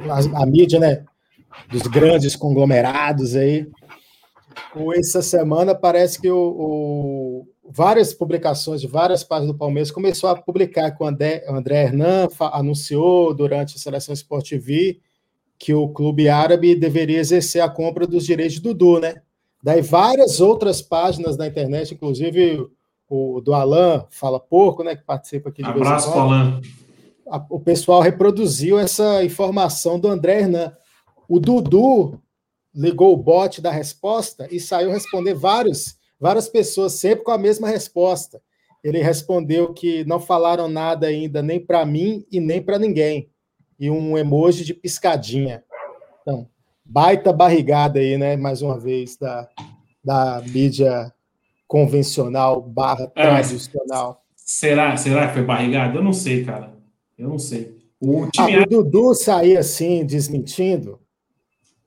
a, 0.09 0.43
a, 0.43 0.47
mídia, 0.47 0.79
né, 0.79 1.05
dos 1.71 1.83
grandes 1.83 2.35
conglomerados 2.37 3.37
aí. 3.37 3.69
Essa 4.97 5.21
semana 5.23 5.75
parece 5.75 6.21
que 6.21 6.31
o, 6.31 6.39
o, 6.39 7.49
várias 7.69 8.15
publicações 8.15 8.81
de 8.81 8.87
várias 8.87 9.25
páginas 9.25 9.53
do 9.53 9.59
Palmeiras 9.59 9.91
começou 9.91 10.31
a 10.31 10.37
publicar 10.37 10.91
que 10.91 11.03
o 11.03 11.07
André, 11.07 11.45
o 11.49 11.55
André 11.55 11.83
Hernan 11.85 12.29
anunciou 12.53 13.35
durante 13.35 13.77
a 13.77 13.79
seleção 13.79 14.15
Sport 14.15 14.49
TV 14.49 15.01
que 15.61 15.75
o 15.75 15.91
clube 15.91 16.27
árabe 16.27 16.75
deveria 16.75 17.19
exercer 17.19 17.63
a 17.63 17.69
compra 17.69 18.07
dos 18.07 18.25
direitos 18.25 18.55
de 18.55 18.63
Dudu, 18.63 18.99
né? 18.99 19.17
Daí 19.63 19.83
várias 19.83 20.41
outras 20.41 20.81
páginas 20.81 21.37
da 21.37 21.47
internet, 21.47 21.93
inclusive 21.93 22.67
o 23.07 23.43
do 23.43 23.53
Alan 23.53 24.07
Fala 24.11 24.41
Porco, 24.41 24.83
né, 24.83 24.97
que 24.97 25.05
participa 25.05 25.51
aqui 25.51 25.63
de 25.63 25.69
Abraço, 25.69 26.09
Alan. 26.11 26.63
O 27.51 27.61
pessoal 27.61 28.01
reproduziu 28.01 28.79
essa 28.79 29.23
informação 29.23 30.01
do 30.01 30.09
André 30.09 30.41
Hernan. 30.41 30.73
O 31.29 31.39
Dudu 31.39 32.19
ligou 32.75 33.13
o 33.13 33.17
bot 33.17 33.61
da 33.61 33.71
resposta 33.71 34.49
e 34.51 34.59
saiu 34.59 34.91
responder 34.91 35.35
vários, 35.35 35.97
várias 36.19 36.49
pessoas, 36.49 36.95
sempre 36.95 37.23
com 37.23 37.33
a 37.33 37.39
mesma 37.39 37.69
resposta. 37.69 38.41
Ele 38.83 39.03
respondeu 39.03 39.75
que 39.75 40.05
não 40.07 40.19
falaram 40.19 40.69
nada 40.69 41.07
ainda, 41.07 41.43
nem 41.43 41.61
para 41.61 41.85
mim 41.85 42.25
e 42.33 42.41
nem 42.41 42.63
para 42.63 42.79
ninguém. 42.79 43.30
E 43.81 43.91
um 43.91 44.17
emoji 44.17 44.65
de 44.65 44.75
piscadinha. 44.75 45.65
Então, 46.21 46.47
baita 46.85 47.33
barrigada 47.33 47.99
aí, 47.99 48.19
né? 48.19 48.37
Mais 48.37 48.61
uma 48.61 48.79
vez, 48.79 49.17
da, 49.17 49.49
da 50.05 50.43
mídia 50.47 51.11
convencional 51.67 52.61
barra 52.61 53.11
é, 53.15 53.27
tradicional. 53.27 54.23
Será, 54.37 54.97
será 54.97 55.29
que 55.29 55.35
foi 55.35 55.43
barrigada? 55.43 55.97
Eu 55.97 56.05
não 56.05 56.13
sei, 56.13 56.45
cara. 56.45 56.75
Eu 57.17 57.29
não 57.29 57.39
sei. 57.39 57.79
O, 58.01 58.27
time 58.29 58.57
ah, 58.57 58.63
o 58.63 58.67
Dudu 58.67 59.15
sair 59.15 59.57
assim, 59.57 60.05
desmentindo. 60.05 60.99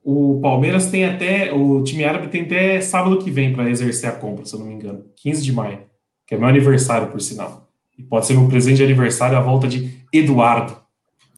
O 0.02 0.38
Palmeiras 0.40 0.86
tem 0.86 1.04
até. 1.04 1.52
O 1.52 1.82
time 1.82 2.04
árabe 2.04 2.28
tem 2.28 2.42
até 2.42 2.80
sábado 2.80 3.18
que 3.18 3.30
vem 3.30 3.52
para 3.52 3.68
exercer 3.68 4.08
a 4.08 4.12
compra, 4.12 4.44
se 4.44 4.54
eu 4.54 4.60
não 4.60 4.66
me 4.66 4.74
engano. 4.74 5.04
15 5.16 5.42
de 5.42 5.52
maio. 5.52 5.80
Que 6.26 6.34
é 6.34 6.38
meu 6.38 6.48
aniversário, 6.48 7.08
por 7.08 7.20
sinal. 7.20 7.68
E 7.98 8.02
pode 8.02 8.26
ser 8.26 8.34
meu 8.34 8.48
presente 8.48 8.76
de 8.76 8.84
aniversário 8.84 9.36
a 9.36 9.40
volta 9.40 9.68
de 9.68 10.02
Eduardo, 10.12 10.76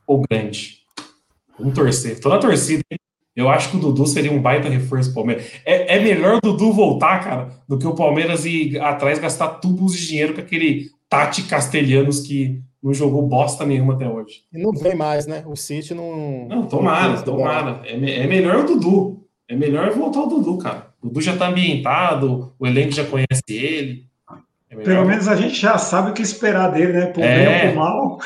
o 0.06 0.22
grande. 0.28 0.78
Vamos 1.58 1.74
torcer. 1.74 2.20
Tô 2.20 2.28
na 2.28 2.38
torcida, 2.38 2.82
hein? 2.90 2.98
Eu 3.34 3.50
acho 3.50 3.70
que 3.70 3.76
o 3.76 3.80
Dudu 3.80 4.06
seria 4.06 4.32
um 4.32 4.40
baita 4.40 4.68
reforço 4.68 5.10
pro 5.10 5.16
Palmeiras. 5.16 5.46
É, 5.64 5.96
é 5.96 6.00
melhor 6.00 6.36
o 6.36 6.40
Dudu 6.40 6.72
voltar, 6.72 7.22
cara, 7.22 7.50
do 7.68 7.78
que 7.78 7.86
o 7.86 7.94
Palmeiras 7.94 8.46
ir 8.46 8.80
atrás 8.80 9.18
gastar 9.18 9.48
tubos 9.60 9.94
de 9.94 10.06
dinheiro 10.06 10.32
com 10.32 10.40
aquele 10.40 10.90
Tati 11.06 11.42
Castelhanos 11.42 12.20
que 12.20 12.62
não 12.82 12.94
jogou 12.94 13.26
bosta 13.26 13.66
nenhuma 13.66 13.94
até 13.94 14.08
hoje. 14.08 14.42
E 14.50 14.58
não 14.58 14.72
vem 14.72 14.94
mais, 14.94 15.26
né? 15.26 15.44
O 15.46 15.54
City 15.54 15.92
não. 15.92 16.46
Não, 16.48 16.66
tomara, 16.66 17.20
tomara. 17.20 17.82
É, 17.84 17.92
é 17.94 18.26
melhor 18.26 18.60
o 18.60 18.66
Dudu. 18.66 19.26
É 19.48 19.54
melhor 19.54 19.90
voltar 19.92 20.20
o 20.20 20.26
Dudu, 20.26 20.56
cara. 20.58 20.88
O 21.02 21.08
Dudu 21.08 21.20
já 21.20 21.36
tá 21.36 21.48
ambientado, 21.48 22.54
o 22.58 22.66
elenco 22.66 22.92
já 22.92 23.04
conhece 23.04 23.42
ele. 23.50 24.06
É 24.70 24.76
Pelo 24.76 25.04
menos 25.04 25.28
a 25.28 25.36
gente 25.36 25.54
já 25.54 25.76
sabe 25.78 26.10
o 26.10 26.14
que 26.14 26.22
esperar 26.22 26.72
dele, 26.72 26.92
né? 26.92 27.06
Por 27.06 27.22
é... 27.22 27.36
bem 27.36 27.68
ou 27.68 27.74
por 27.74 27.76
mal. 27.76 28.18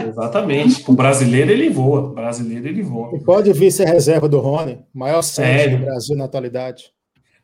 Exatamente. 0.00 0.84
O 0.90 0.94
brasileiro 0.94 1.50
ele 1.50 1.68
voa. 1.68 2.00
O 2.00 2.14
brasileiro 2.14 2.66
ele 2.66 2.82
voa. 2.82 3.14
E 3.14 3.20
pode 3.20 3.52
vir 3.52 3.70
ser 3.70 3.86
reserva 3.86 4.28
do 4.28 4.40
Rony, 4.40 4.84
maior 4.92 5.22
sete 5.22 5.76
do 5.76 5.84
Brasil 5.84 6.16
na 6.16 6.24
atualidade. 6.24 6.92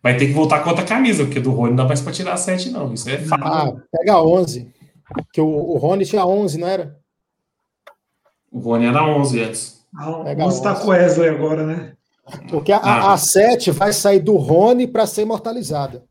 Vai 0.03 0.17
ter 0.17 0.29
que 0.29 0.33
voltar 0.33 0.61
com 0.63 0.71
outra 0.71 0.85
camisa, 0.85 1.25
porque 1.25 1.41
do 1.41 1.51
Rony 1.51 1.71
não 1.71 1.77
dá 1.77 1.85
mais 1.85 2.01
para 2.01 2.13
tirar 2.13 2.37
sete, 2.37 2.71
não. 2.71 2.95
Isso 2.95 3.11
é 3.11 3.19
fato. 3.19 3.45
Ah, 3.45 3.73
pega 3.91 4.23
11. 4.23 4.73
Que 5.33 5.41
o, 5.41 5.47
o 5.47 5.77
Rony 5.77 6.05
tinha 6.05 6.25
11, 6.25 6.59
não 6.59 6.69
era? 6.69 6.97
O 8.51 8.61
Rony 8.61 8.87
era 8.87 9.05
11 9.05 9.43
antes. 9.43 9.85
Ah, 9.95 10.21
pega 10.25 10.45
11 10.45 10.57
está 10.57 10.75
com 10.75 10.87
o 10.87 10.91
Wesley 10.91 11.29
agora, 11.29 11.67
né? 11.67 11.93
Porque 12.49 12.73
a, 12.73 12.79
ah. 12.79 13.13
a 13.13 13.17
7 13.17 13.71
vai 13.73 13.93
sair 13.93 14.21
do 14.21 14.37
Rony 14.37 14.87
para 14.87 15.07
ser 15.07 15.23
imortalizada. 15.23 16.05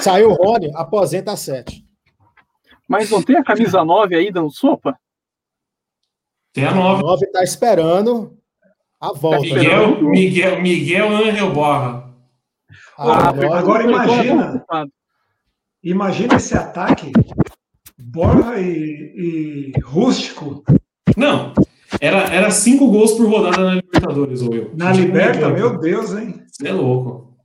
Saiu 0.00 0.30
o 0.30 0.34
Rony, 0.34 0.70
aposenta 0.74 1.32
a 1.32 1.36
7. 1.36 1.84
Mas 2.90 3.08
não 3.08 3.22
tem 3.22 3.36
a 3.36 3.44
camisa 3.44 3.84
9 3.84 4.16
aí 4.16 4.32
dando 4.32 4.50
sopa? 4.50 4.98
Tem 6.52 6.64
a 6.64 6.74
9. 6.74 6.98
A 6.98 7.06
9 7.06 7.26
tá 7.28 7.44
esperando 7.44 8.36
a 9.00 9.12
volta. 9.12 9.42
Miguel, 9.42 10.02
Miguel, 10.02 10.60
Miguel 10.60 11.08
Angel 11.08 11.52
Borra. 11.52 12.12
Ah, 12.98 13.28
agora 13.28 13.84
imagina. 13.84 14.66
Imagina 15.80 16.34
esse 16.34 16.56
ataque. 16.56 17.12
Borra 17.96 18.60
e, 18.60 19.72
e 19.76 19.80
Rústico. 19.84 20.64
Não. 21.16 21.54
Era, 22.00 22.24
era 22.34 22.50
cinco 22.50 22.90
gols 22.90 23.12
por 23.12 23.30
rodada 23.30 23.64
na 23.64 23.74
Libertadores, 23.76 24.42
ou 24.42 24.52
eu. 24.52 24.74
Na 24.76 24.92
Liberta, 24.92 25.48
meu 25.48 25.78
Deus, 25.78 26.12
hein? 26.12 26.44
Você 26.48 26.66
é 26.66 26.72
louco. 26.72 27.36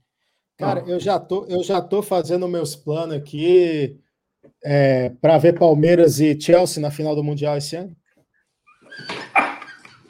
Cara, 0.58 0.80
eu 0.88 0.98
já 0.98 1.20
tô, 1.20 1.46
eu 1.46 1.62
já 1.62 1.80
tô 1.80 2.02
fazendo 2.02 2.48
meus 2.48 2.74
planos 2.74 3.14
aqui 3.14 4.00
é, 4.68 5.10
para 5.20 5.38
ver 5.38 5.56
Palmeiras 5.56 6.18
e 6.18 6.38
Chelsea 6.38 6.82
na 6.82 6.90
final 6.90 7.14
do 7.14 7.22
Mundial 7.22 7.56
esse 7.56 7.76
ano? 7.76 7.96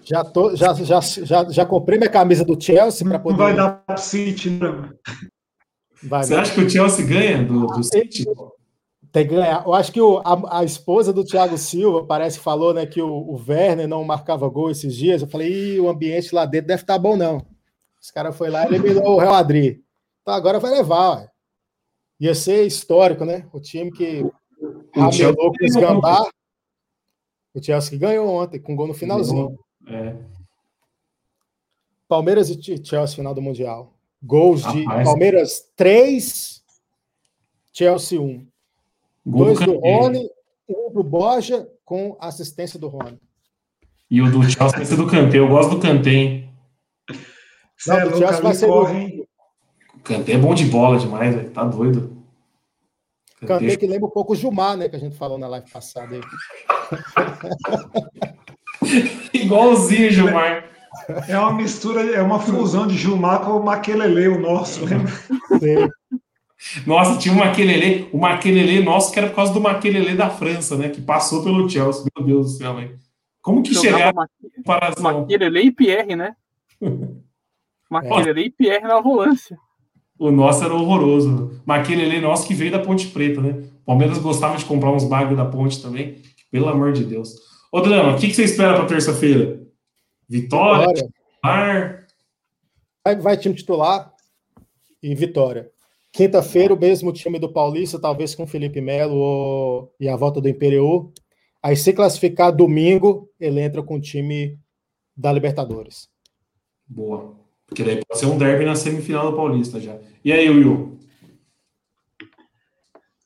Já, 0.03 0.25
tô, 0.25 0.57
já, 0.57 0.73
já, 0.73 0.99
já, 1.01 1.51
já 1.51 1.67
comprei 1.67 1.99
minha 1.99 2.09
camisa 2.09 2.43
do 2.43 2.59
Chelsea 2.59 3.07
para 3.07 3.19
poder. 3.19 3.37
Não 3.37 3.45
vai 3.45 3.55
dar 3.55 3.85
para 3.85 3.99
City, 3.99 4.49
não. 4.49 4.89
Vai, 6.03 6.25
Você 6.25 6.35
acha 6.35 6.55
que 6.55 6.61
o 6.63 6.71
Chelsea 6.71 7.05
ganha 7.05 7.45
do, 7.45 7.67
do 7.67 7.83
City? 7.83 8.25
Tem 9.13 9.29
que 9.29 9.35
ganhar. 9.35 9.63
Eu 9.67 9.75
acho 9.75 9.93
que 9.93 10.01
o, 10.01 10.19
a, 10.19 10.61
a, 10.61 10.65
esposa 10.65 11.13
do 11.13 11.25
Thiago 11.25 11.59
Silva 11.59 12.07
parece 12.07 12.39
que 12.39 12.45
falou 12.45 12.73
né, 12.73 12.87
que 12.87 13.03
o, 13.03 13.09
o 13.09 13.43
Werner 13.47 13.87
não 13.87 14.05
marcava 14.05 14.49
gol 14.49 14.71
esses 14.71 14.95
dias. 14.95 15.21
Eu 15.21 15.29
falei, 15.29 15.79
o 15.79 15.89
ambiente 15.89 16.35
lá 16.35 16.47
dentro 16.47 16.69
deve 16.69 16.83
estar 16.83 16.95
tá 16.95 16.99
bom, 16.99 17.15
não. 17.15 17.45
Os 18.01 18.11
caras 18.11 18.35
foi 18.35 18.49
lá 18.49 18.65
e 18.65 18.75
eliminou 18.75 19.17
o 19.17 19.19
Real 19.19 19.33
Madrid. 19.33 19.81
Então 20.23 20.33
agora 20.33 20.59
vai 20.59 20.71
levar. 20.71 21.19
Ué. 21.19 21.29
Ia 22.21 22.35
ser 22.35 22.67
histórico, 22.67 23.25
né? 23.27 23.47
O 23.53 23.61
time 23.61 23.93
que 23.93 24.25
com 24.97 25.67
os 25.67 25.77
gambá. 25.77 26.31
O 27.55 27.63
Chelsea 27.63 27.99
ganhou 27.99 28.29
ontem, 28.29 28.61
com 28.61 28.75
gol 28.75 28.87
no 28.87 28.95
finalzinho. 28.95 29.59
É. 29.87 30.15
Palmeiras 32.09 32.51
e 32.51 32.85
Chelsea, 32.85 33.17
final 33.17 33.35
do 33.35 33.43
Mundial. 33.43 33.93
Gols 34.23 34.63
de 34.73 34.85
Palmeiras 34.85 35.69
3, 35.77 36.63
Chelsea 37.73 38.21
1. 38.21 38.47
Gol 39.27 39.45
Dois 39.45 39.59
do, 39.59 39.67
do 39.67 39.79
Rony, 39.79 40.31
um 40.69 40.93
do 40.93 41.03
Borja, 41.03 41.69
com 41.85 42.17
assistência 42.21 42.79
do 42.79 42.89
Rony. 42.89 43.19
E 44.11 44.23
o 44.23 44.31
do 44.31 44.43
Chelsea 44.43 44.79
vai 44.79 44.85
ser 44.85 44.97
do 44.97 45.07
Kanté. 45.07 45.39
Eu 45.39 45.49
gosto 45.49 45.71
do 45.71 45.81
Kanté, 45.81 46.11
hein? 46.11 46.51
Não, 47.87 47.99
é 47.99 48.07
o 48.07 48.17
Chelsea 48.17 48.41
vai 48.41 48.55
ser 48.55 48.67
corre, 48.67 49.27
O 49.95 50.01
Kanté 50.01 50.33
é 50.33 50.39
bom 50.39 50.55
de 50.55 50.67
bola 50.67 50.99
demais, 50.99 51.35
véio. 51.35 51.51
tá 51.51 51.65
doido. 51.65 52.16
Kanté 53.45 53.77
que 53.77 53.87
lembra 53.87 54.07
um 54.07 54.11
pouco 54.11 54.33
o 54.33 54.37
Gilmar, 54.37 54.77
né? 54.77 54.89
Que 54.89 54.97
a 54.97 54.99
gente 54.99 55.17
falou 55.17 55.37
na 55.37 55.49
live 55.49 55.71
passada 55.71 56.15
aí. 56.15 56.21
Igualzinho, 59.35 60.11
Gilmar. 60.11 60.65
É 61.29 61.39
uma 61.39 61.53
mistura, 61.53 62.01
é 62.03 62.23
uma 62.23 62.41
fusão 62.41 62.87
de 62.87 62.97
Gilmar 62.97 63.41
com 63.41 63.59
o 63.59 63.65
Maquelele, 63.65 64.29
o 64.29 64.41
nosso, 64.41 64.85
lembra? 64.85 65.13
Sim. 65.61 65.91
Nossa, 66.87 67.19
tinha 67.19 67.35
um 67.35 67.39
Maquelele, 67.39 68.09
o 68.13 68.19
Maquelele 68.19 68.83
nosso 68.83 69.13
que 69.13 69.19
era 69.19 69.29
por 69.29 69.37
causa 69.37 69.53
do 69.53 69.61
Maquelele 69.61 70.17
da 70.17 70.31
França, 70.31 70.77
né? 70.77 70.89
Que 70.89 71.03
passou 71.03 71.45
pelo 71.45 71.69
Chelsea. 71.69 72.05
Meu 72.17 72.27
Deus 72.27 72.53
do 72.53 72.59
céu, 72.59 72.81
hein? 72.81 72.97
Como 73.43 73.63
que 73.63 73.75
chegaram 73.75 74.27
para 74.65 74.95
Maquelele 75.01 75.61
e 75.61 75.71
Pierre, 75.71 76.17
né? 76.17 76.35
Maquelele 77.91 78.43
é. 78.43 78.47
e 78.47 78.51
Pierre 78.51 78.89
na 78.89 79.01
volância. 79.01 79.57
O 80.19 80.31
nosso 80.31 80.65
era 80.65 80.75
horroroso. 80.75 81.61
Maquelele 81.65 82.21
nosso 82.21 82.47
que 82.47 82.55
veio 82.55 82.73
da 82.73 82.79
Ponte 82.79 83.09
Preta, 83.09 83.41
né? 83.41 83.63
O 83.83 83.85
Palmeiras 83.87 84.19
gostava 84.19 84.57
de 84.57 84.65
comprar 84.65 84.93
uns 84.93 85.05
bagulho 85.05 85.37
da 85.37 85.45
Ponte 85.45 85.81
também. 85.81 86.17
Pelo 86.51 86.69
amor 86.69 86.93
de 86.93 87.05
Deus. 87.05 87.35
Ô, 87.71 87.81
Drama, 87.81 88.15
o 88.15 88.19
que, 88.19 88.29
que 88.29 88.35
você 88.35 88.45
espera 88.45 88.75
para 88.75 88.87
terça-feira? 88.87 89.61
Vitória? 90.29 90.87
Vitória. 90.89 92.07
Vai, 93.05 93.17
vai 93.17 93.37
time 93.37 93.55
titular 93.55 94.13
e 95.03 95.15
vitória. 95.15 95.71
Quinta-feira, 96.13 96.73
o 96.73 96.81
mesmo 96.81 97.13
time 97.13 97.39
do 97.39 97.53
Paulista, 97.53 97.99
talvez 97.99 98.35
com 98.35 98.47
Felipe 98.47 98.81
Melo 98.81 99.93
e 100.01 100.09
a 100.09 100.17
volta 100.17 100.41
do 100.41 100.49
Imperial. 100.49 101.13
Aí, 101.63 101.77
se 101.77 101.93
classificar 101.93 102.55
domingo, 102.55 103.29
ele 103.39 103.61
entra 103.61 103.83
com 103.83 103.97
o 103.97 104.01
time 104.01 104.59
da 105.17 105.31
Libertadores. 105.33 106.09
Boa. 106.87 107.46
Porque 107.67 107.83
daí 107.83 108.03
pode 108.05 108.21
ser 108.21 108.27
um 108.27 108.39
derby 108.39 108.65
na 108.65 108.77
semifinal 108.77 109.31
do 109.31 109.37
Paulista 109.37 109.81
já. 109.81 109.97
E 110.25 110.33
aí, 110.33 110.49
Will? 110.49 110.99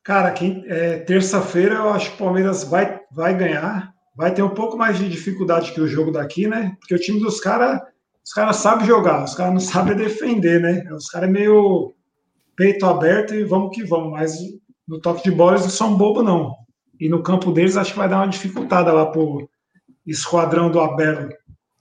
Cara, 0.02 0.34
é, 0.66 0.98
terça-feira 0.98 1.74
eu 1.74 1.90
acho 1.90 2.10
que 2.10 2.16
o 2.16 2.24
Palmeiras 2.24 2.64
vai, 2.64 3.00
vai 3.12 3.36
ganhar. 3.36 3.92
vai 4.16 4.32
ter 4.32 4.42
um 4.42 4.50
pouco 4.50 4.76
mais 4.76 4.98
de 4.98 5.08
dificuldade 5.08 5.72
que 5.72 5.80
o 5.80 5.86
jogo 5.86 6.10
daqui, 6.10 6.46
né? 6.46 6.76
Porque 6.80 6.94
o 6.94 6.98
time 6.98 7.20
dos 7.20 7.38
caras, 7.38 7.80
os 8.24 8.32
caras 8.32 8.56
sabem 8.56 8.86
jogar, 8.86 9.24
os 9.24 9.34
caras 9.34 9.52
não 9.52 9.60
sabem 9.60 9.96
defender, 9.96 10.60
né? 10.60 10.90
Os 10.92 11.08
caras 11.08 11.28
é 11.28 11.32
meio 11.32 11.94
peito 12.56 12.86
aberto 12.86 13.34
e 13.34 13.44
vamos 13.44 13.74
que 13.74 13.84
vamos, 13.84 14.10
mas 14.10 14.34
no 14.86 15.00
toque 15.00 15.22
de 15.22 15.30
bola 15.30 15.52
eles 15.52 15.62
não 15.62 15.70
são 15.70 15.96
bobo, 15.96 16.22
não. 16.22 16.56
E 16.98 17.08
no 17.08 17.22
campo 17.22 17.52
deles 17.52 17.76
acho 17.76 17.92
que 17.92 17.98
vai 17.98 18.08
dar 18.08 18.16
uma 18.16 18.28
dificuldade 18.28 18.90
lá 18.90 19.06
pro 19.06 19.48
esquadrão 20.06 20.70
do 20.70 20.80
Abelo. 20.80 21.28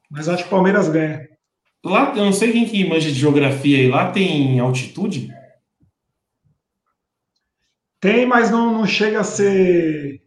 Mas 0.09 0.29
acho 0.29 0.43
que 0.43 0.49
o 0.49 0.51
Palmeiras 0.51 0.87
ganha. 0.87 1.27
Lá, 1.83 2.13
eu 2.15 2.25
não 2.25 2.33
sei 2.33 2.51
quem 2.51 2.65
que 2.65 2.87
manja 2.87 3.09
de 3.09 3.19
geografia 3.19 3.77
aí, 3.77 3.89
lá 3.89 4.11
tem 4.11 4.59
altitude? 4.59 5.29
Tem, 8.01 8.25
mas 8.25 8.49
não, 8.49 8.73
não 8.73 8.85
chega 8.85 9.19
a 9.19 9.23
ser. 9.23 10.21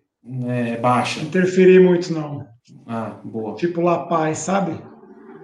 É 0.46 0.76
baixa. 0.76 1.20
Interferir 1.20 1.80
muito, 1.80 2.12
não. 2.12 2.46
Ah, 2.86 3.20
boa. 3.24 3.55
Tipo 3.57 3.80
La 3.80 4.07
Paz, 4.07 4.38
sabe? 4.38 4.78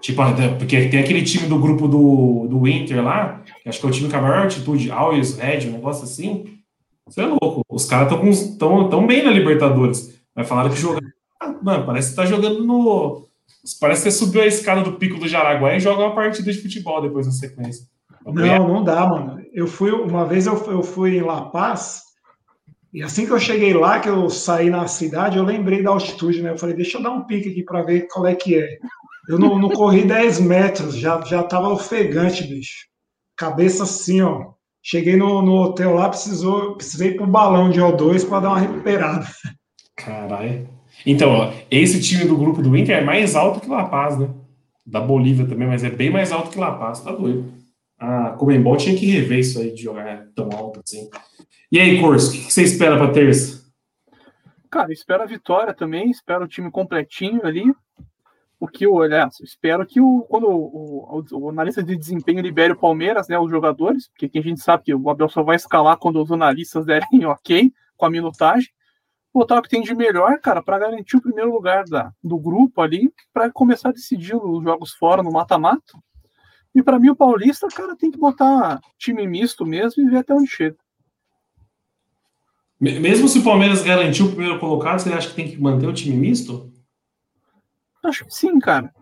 Tipo, 0.01 0.23
porque 0.59 0.89
tem 0.89 1.01
aquele 1.01 1.23
time 1.23 1.49
do 1.49 1.59
grupo 1.59 1.89
do, 1.89 2.47
do 2.49 2.69
Inter 2.69 3.03
lá, 3.03 3.43
que 3.63 3.69
acho 3.69 3.81
que 3.81 3.87
é 3.87 3.89
o 3.89 3.93
time 3.93 4.11
com 4.11 4.17
a 4.17 4.23
maior 4.23 4.43
altitude, 4.43 4.91
Always 4.91 5.37
Red, 5.37 5.69
um 5.69 5.73
negócio 5.73 6.05
assim. 6.05 6.59
Você 7.07 7.23
é 7.23 7.27
louco. 7.27 7.65
Os 7.69 7.87
caras 7.87 8.13
estão 8.13 8.57
tão, 8.59 8.91
tão 8.91 9.07
bem 9.07 9.25
na 9.25 9.31
Libertadores. 9.31 10.21
Mas 10.35 10.49
falaram 10.49 10.71
que 10.71 10.77
jogar. 10.77 11.01
Mano, 11.63 11.87
parece 11.87 12.11
que 12.11 12.17
tá 12.17 12.27
jogando 12.27 12.65
no. 12.65 13.28
Parece 13.81 14.05
que 14.05 14.11
você 14.11 14.19
subiu 14.19 14.43
a 14.43 14.47
escada 14.47 14.83
do 14.83 14.95
pico 14.95 15.19
do 15.19 15.29
Jaraguá 15.29 15.75
e 15.75 15.81
joga 15.81 16.03
uma 16.03 16.15
partida 16.15 16.53
de 16.53 16.61
futebol 16.61 17.01
depois 17.03 17.27
na 17.27 17.33
sequência. 17.33 17.87
Não, 18.25 18.69
não 18.69 18.85
dá, 18.85 19.07
mano. 19.07 19.43
Eu 19.53 19.67
fui, 19.67 19.91
uma 19.91 20.25
vez 20.25 20.47
eu, 20.47 20.55
eu 20.71 20.83
fui 20.83 21.17
em 21.17 21.23
La 21.23 21.43
Paz, 21.43 22.03
e 22.93 23.03
assim 23.03 23.27
que 23.27 23.33
eu 23.33 23.39
cheguei 23.39 23.75
lá, 23.75 24.01
que 24.01 24.09
eu 24.09 24.31
saí 24.31 24.71
na 24.71 24.87
cidade, 24.87 25.37
eu 25.37 25.45
lembrei 25.45 25.83
da 25.83 25.91
altitude, 25.91 26.43
né? 26.43 26.51
Eu 26.51 26.59
falei, 26.59 26.75
deixa 26.75 26.99
eu 26.99 27.03
dar 27.03 27.11
um 27.11 27.25
pique 27.25 27.51
aqui 27.51 27.63
para 27.63 27.83
ver 27.83 28.09
qual 28.09 28.27
é 28.27 28.35
que 28.35 28.57
é. 28.57 28.79
Eu 29.29 29.39
não, 29.39 29.59
não 29.59 29.69
corri 29.69 30.05
10 30.09 30.41
metros, 30.41 30.97
já, 30.97 31.21
já 31.23 31.43
tava 31.43 31.69
ofegante, 31.69 32.45
bicho. 32.45 32.87
Cabeça 33.37 33.83
assim, 33.83 34.23
ó. 34.23 34.53
Cheguei 34.83 35.17
no, 35.17 35.43
no 35.43 35.57
hotel 35.57 35.95
lá, 35.95 36.09
precisou, 36.09 36.77
precisei 36.77 37.13
pro 37.13 37.27
balão 37.27 37.69
de 37.69 37.81
O2 37.81 38.27
para 38.27 38.41
dar 38.41 38.49
uma 38.51 38.61
recuperada. 38.61 39.27
Caralho. 39.95 40.78
Então, 41.07 41.31
ó, 41.31 41.53
esse 41.71 42.01
time 42.01 42.25
do 42.25 42.37
grupo 42.37 42.63
do 42.63 42.77
Inter 42.77 42.99
é 42.99 43.05
mais 43.05 43.35
alto 43.35 43.61
que 43.61 43.69
La 43.69 43.85
Paz, 43.85 44.19
né? 44.19 44.29
Da 44.85 45.01
Bolívia 45.01 45.47
também, 45.47 45.69
mas 45.69 45.85
é 45.85 45.91
bem 45.91 46.11
mais 46.11 46.33
alto 46.33 46.51
que 46.51 46.59
La 46.59 46.73
Paz, 46.73 47.01
tá 47.01 47.13
doido. 47.13 47.53
A 47.99 48.31
Comembol 48.31 48.77
tinha 48.77 48.97
que 48.97 49.07
rever 49.07 49.41
isso 49.41 49.59
aí 49.61 49.73
de 49.73 49.83
jogar 49.83 50.27
tão 50.35 50.49
alto 50.53 50.81
assim. 50.87 51.09
E 51.71 51.79
aí, 51.79 52.01
Corso, 52.01 52.31
o 52.31 52.33
que 52.33 52.53
você 52.53 52.63
espera 52.63 52.97
para 52.97 53.13
terça? 53.13 53.67
Cara, 54.71 54.93
espero 54.93 55.23
a 55.23 55.27
vitória 55.27 55.75
também, 55.75 56.11
espero 56.11 56.45
o 56.45 56.49
time 56.49 56.71
completinho 56.71 57.45
ali. 57.45 57.65
O 58.61 58.67
que 58.67 58.87
eu, 58.87 59.01
aliás, 59.01 59.39
espero 59.41 59.87
que 59.87 60.01
o, 60.01 60.23
quando 60.29 60.49
o, 60.49 61.21
o, 61.21 61.25
o, 61.33 61.49
analista 61.49 61.83
de 61.83 61.97
desempenho 61.97 62.41
libere 62.41 62.73
o 62.73 62.79
Palmeiras, 62.79 63.29
né, 63.29 63.39
os 63.39 63.51
jogadores, 63.51 64.09
porque 64.09 64.39
a 64.39 64.43
gente 64.43 64.61
sabe 64.61 64.85
que 64.85 64.95
o 64.95 65.11
Abel 65.11 65.29
só 65.29 65.43
vai 65.43 65.57
escalar 65.57 65.97
quando 65.97 66.21
os 66.21 66.33
analistas 66.33 66.85
derem 66.85 67.07
ok 67.25 67.73
com 67.97 68.07
a 68.07 68.11
minutagem 68.11 68.69
botar 69.33 69.59
o 69.59 69.63
que 69.63 69.69
tem 69.69 69.83
de 69.83 69.95
melhor, 69.95 70.39
cara, 70.41 70.63
para 70.63 70.79
garantir 70.79 71.17
o 71.17 71.23
primeiro 71.23 71.53
lugar 71.53 71.85
da, 71.85 72.13
do 72.23 72.39
grupo 72.39 72.81
ali, 72.81 73.13
para 73.33 73.51
começar 73.51 73.91
a 73.91 73.93
decidir 73.93 74.35
os 74.35 74.63
jogos 74.63 74.93
fora 74.93 75.23
no 75.23 75.33
mata-mata. 75.33 75.99
E 76.75 76.83
para 76.83 76.99
mim, 76.99 77.11
o 77.11 77.17
Paulista, 77.17 77.67
cara, 77.69 77.97
tem 77.97 78.11
que 78.11 78.19
botar 78.19 78.81
time 78.97 79.27
misto 79.27 79.65
mesmo 79.65 80.03
e 80.03 80.11
ver 80.11 80.19
até 80.19 80.35
onde 80.35 80.47
chega. 80.49 80.77
Mesmo 82.81 83.27
se 83.29 83.41
o 83.41 83.45
Palmeiras 83.45 83.83
garantiu 83.83 84.27
o 84.27 84.31
primeiro 84.31 84.61
colocado, 84.61 85.01
você 85.01 85.13
acha 85.13 85.31
que 85.31 85.35
tem 85.35 85.51
que 85.51 85.61
manter 85.61 85.87
o 85.87 85.93
time 85.93 86.17
misto? 86.17 86.73
Acho 88.05 88.25
que 88.25 88.35
sim, 88.35 88.59
cara. 88.61 88.95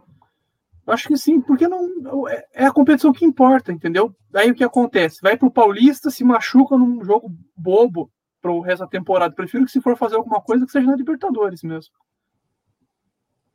Acho 0.87 1.09
que 1.09 1.17
sim, 1.19 1.41
porque 1.41 1.67
não 1.67 2.29
é, 2.29 2.45
é 2.55 2.67
a 2.67 2.73
competição 2.73 3.13
que 3.13 3.25
importa, 3.25 3.73
entendeu? 3.73 4.15
Daí 4.31 4.51
o 4.51 4.55
que 4.55 4.65
acontece? 4.65 5.21
Vai 5.21 5.37
pro 5.37 5.51
Paulista, 5.51 6.11
se 6.11 6.25
machuca 6.25 6.79
num 6.79 7.05
jogo 7.05 7.35
bobo, 7.57 8.11
para 8.47 8.53
o 8.53 8.61
resto 8.61 8.81
da 8.81 8.87
temporada. 8.87 9.35
Prefiro 9.35 9.65
que 9.65 9.73
se 9.73 9.81
for 9.81 9.97
fazer 9.97 10.15
alguma 10.15 10.41
coisa 10.41 10.65
que 10.65 10.71
seja 10.71 10.87
na 10.87 10.97
Libertadores 10.97 11.63
mesmo. 11.63 11.93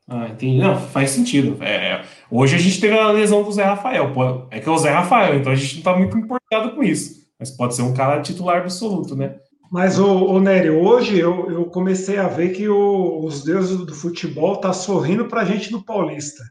Ah, 0.08 0.28
entendi. 0.28 0.60
Não, 0.60 0.78
faz 0.78 1.12
sentido. 1.12 1.64
É, 1.64 2.04
hoje 2.30 2.56
a 2.56 2.60
gente 2.60 2.82
teve 2.82 3.00
a 3.00 3.10
lesão 3.12 3.44
do 3.44 3.52
Zé 3.52 3.64
Rafael. 3.64 4.12
É 4.52 4.60
que 4.60 4.68
é 4.68 4.72
o 4.72 4.78
Zé 4.78 4.92
Rafael, 4.92 5.36
então 5.36 5.54
a 5.54 5.56
gente 5.56 5.74
não 5.76 5.80
está 5.80 5.98
muito 5.98 6.18
importado 6.18 6.76
com 6.76 6.84
isso. 6.84 7.22
Mas 7.40 7.50
pode 7.50 7.76
ser 7.76 7.84
um 7.84 7.94
cara 7.94 8.22
titular 8.22 8.58
absoluto, 8.58 9.16
né? 9.16 9.38
Mas, 9.72 9.98
o, 9.98 10.06
o 10.06 10.40
Nery, 10.42 10.70
hoje 10.70 11.18
eu, 11.18 11.50
eu 11.50 11.66
comecei 11.66 12.18
a 12.18 12.28
ver 12.28 12.50
que 12.50 12.68
o, 12.68 13.24
os 13.24 13.42
deuses 13.42 13.78
do 13.78 13.96
futebol 13.96 14.58
tá 14.58 14.74
sorrindo 14.74 15.30
para 15.30 15.42
a 15.42 15.46
gente 15.46 15.72
no 15.72 15.82
Paulista. 15.82 16.44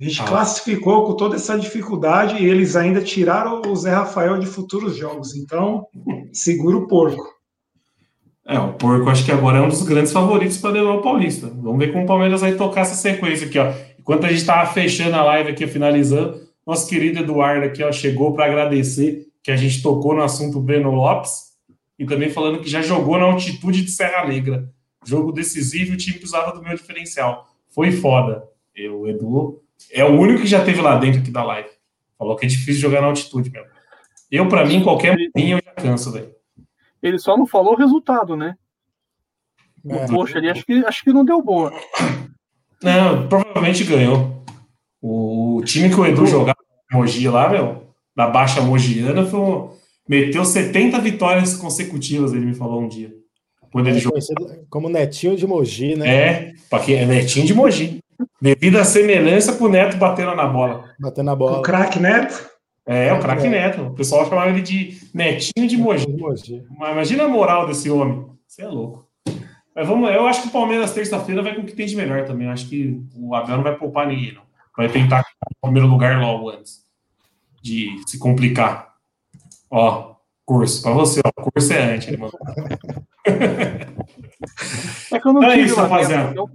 A 0.00 0.04
gente 0.04 0.22
ah. 0.22 0.24
classificou 0.24 1.04
com 1.04 1.14
toda 1.14 1.36
essa 1.36 1.58
dificuldade 1.58 2.42
e 2.42 2.46
eles 2.46 2.74
ainda 2.74 3.02
tiraram 3.02 3.60
o 3.66 3.76
Zé 3.76 3.90
Rafael 3.90 4.38
de 4.38 4.46
futuros 4.46 4.96
jogos. 4.96 5.36
Então, 5.36 5.86
segura 6.32 6.78
o 6.78 6.88
porco. 6.88 7.37
É, 8.48 8.58
o 8.58 8.72
Porco 8.72 9.10
acho 9.10 9.26
que 9.26 9.30
agora 9.30 9.58
é 9.58 9.60
um 9.60 9.68
dos 9.68 9.82
grandes 9.82 10.10
favoritos 10.10 10.56
para 10.56 10.70
levar 10.70 10.92
o 10.92 11.02
Paulista. 11.02 11.48
Vamos 11.48 11.78
ver 11.78 11.92
como 11.92 12.04
o 12.04 12.06
Palmeiras 12.06 12.40
vai 12.40 12.54
tocar 12.54 12.80
essa 12.80 12.94
sequência 12.94 13.46
aqui, 13.46 13.58
ó. 13.58 13.70
Enquanto 13.98 14.24
a 14.24 14.28
gente 14.30 14.38
estava 14.38 14.72
fechando 14.72 15.14
a 15.16 15.22
live 15.22 15.50
aqui, 15.50 15.66
finalizando, 15.66 16.40
nosso 16.66 16.88
querido 16.88 17.18
Eduardo 17.18 17.66
aqui, 17.66 17.84
ó, 17.84 17.92
chegou 17.92 18.32
para 18.32 18.46
agradecer 18.46 19.26
que 19.42 19.50
a 19.50 19.56
gente 19.56 19.82
tocou 19.82 20.14
no 20.14 20.22
assunto 20.22 20.60
Breno 20.60 20.90
Lopes 20.90 21.48
e 21.98 22.06
também 22.06 22.30
falando 22.30 22.60
que 22.60 22.70
já 22.70 22.80
jogou 22.80 23.18
na 23.18 23.26
altitude 23.26 23.84
de 23.84 23.90
Serra 23.90 24.26
Negra. 24.26 24.72
Jogo 25.04 25.30
decisivo, 25.30 25.92
o 25.92 25.96
time 25.98 26.16
precisava 26.16 26.50
do 26.52 26.62
meu 26.62 26.74
diferencial. 26.74 27.48
Foi 27.68 27.92
foda. 27.92 28.44
Eu, 28.74 29.00
o 29.00 29.08
Edu 29.08 29.62
é 29.92 30.02
o 30.04 30.18
único 30.18 30.40
que 30.40 30.46
já 30.46 30.64
teve 30.64 30.80
lá 30.80 30.96
dentro 30.96 31.20
aqui 31.20 31.30
da 31.30 31.44
live. 31.44 31.68
Falou 32.16 32.34
que 32.34 32.46
é 32.46 32.48
difícil 32.48 32.80
jogar 32.80 33.02
na 33.02 33.08
altitude 33.08 33.50
mesmo. 33.50 33.68
Eu, 34.30 34.48
para 34.48 34.64
mim, 34.64 34.82
qualquer 34.82 35.18
linha 35.36 35.56
eu 35.56 35.62
já 35.62 35.72
canso, 35.72 36.10
velho. 36.10 36.37
Ele 37.02 37.18
só 37.18 37.36
não 37.36 37.46
falou 37.46 37.74
o 37.74 37.76
resultado, 37.76 38.36
né? 38.36 38.56
É. 39.88 40.06
Poxa, 40.06 40.38
ali 40.38 40.48
acho 40.48 40.64
que, 40.64 40.84
acho 40.84 41.04
que 41.04 41.12
não 41.12 41.24
deu 41.24 41.42
boa. 41.42 41.72
Não, 42.82 43.28
provavelmente 43.28 43.84
ganhou. 43.84 44.44
O 45.00 45.62
time 45.64 45.88
que 45.88 46.00
o 46.00 46.06
Edu 46.06 46.26
jogava 46.26 46.58
Mogi 46.92 47.28
lá, 47.28 47.48
meu, 47.48 47.88
da 48.16 48.26
Baixa 48.26 48.60
Mogiana, 48.60 49.24
foi 49.24 49.38
um, 49.38 49.70
meteu 50.08 50.44
70 50.44 50.98
vitórias 51.00 51.54
consecutivas, 51.54 52.32
ele 52.32 52.46
me 52.46 52.54
falou 52.54 52.82
um 52.82 52.88
dia. 52.88 53.12
Quando 53.70 53.88
ele 53.88 53.98
é 53.98 54.00
jogou. 54.00 54.18
Como 54.70 54.88
Netinho 54.88 55.36
de 55.36 55.46
Mogi, 55.46 55.94
né? 55.94 56.08
É, 56.08 56.52
porque 56.70 56.94
é 56.94 57.04
Netinho 57.04 57.46
de 57.46 57.54
Mogi. 57.54 58.00
Devido 58.40 58.78
à 58.78 58.84
semelhança 58.84 59.52
com 59.52 59.64
o 59.64 59.68
Neto 59.68 59.96
batendo 59.96 60.34
na 60.34 60.46
bola. 60.46 60.84
Batendo 60.98 61.26
na 61.26 61.36
bola. 61.36 61.58
O 61.58 61.62
craque 61.62 62.00
Neto? 62.00 62.48
É, 62.88 63.12
o 63.12 63.20
craque 63.20 63.46
é. 63.46 63.50
Neto. 63.50 63.82
O 63.82 63.94
pessoal 63.94 64.26
chamava 64.26 64.48
ele 64.48 64.62
de 64.62 64.98
Netinho 65.12 65.68
de 65.68 65.76
Mogi. 65.76 66.06
Imagina 66.70 67.24
a 67.24 67.28
moral 67.28 67.66
desse 67.66 67.90
homem. 67.90 68.26
Você 68.46 68.62
é 68.62 68.66
louco. 68.66 69.06
Mas 69.76 69.86
vamos, 69.86 70.10
eu 70.10 70.26
acho 70.26 70.40
que 70.40 70.48
o 70.48 70.50
Palmeiras 70.50 70.94
terça-feira 70.94 71.42
vai 71.42 71.54
com 71.54 71.60
o 71.60 71.66
que 71.66 71.74
tem 71.74 71.86
de 71.86 71.94
melhor 71.94 72.24
também. 72.24 72.46
Eu 72.46 72.52
acho 72.54 72.66
que 72.66 72.98
o 73.14 73.34
Abel 73.34 73.58
não 73.58 73.62
vai 73.62 73.76
poupar 73.76 74.06
ninguém, 74.06 74.32
não. 74.32 74.42
Vai 74.74 74.88
tentar 74.88 75.22
o 75.60 75.66
primeiro 75.66 75.86
lugar 75.86 76.18
logo 76.18 76.48
antes 76.48 76.82
de 77.62 77.90
se 78.06 78.18
complicar. 78.18 78.94
Ó, 79.70 80.14
curso, 80.46 80.82
para 80.82 80.92
você, 80.92 81.20
ó, 81.22 81.42
curso 81.42 81.72
é 81.74 81.94
antes, 81.94 82.08
irmão. 82.08 82.30
É 85.10 85.18
que 85.18 85.26
eu 85.26 85.32
não 85.32 85.42
então 85.42 85.52
é 85.52 85.60
isso, 85.60 85.74
rapaziada. 85.74 86.30
Então 86.30 86.48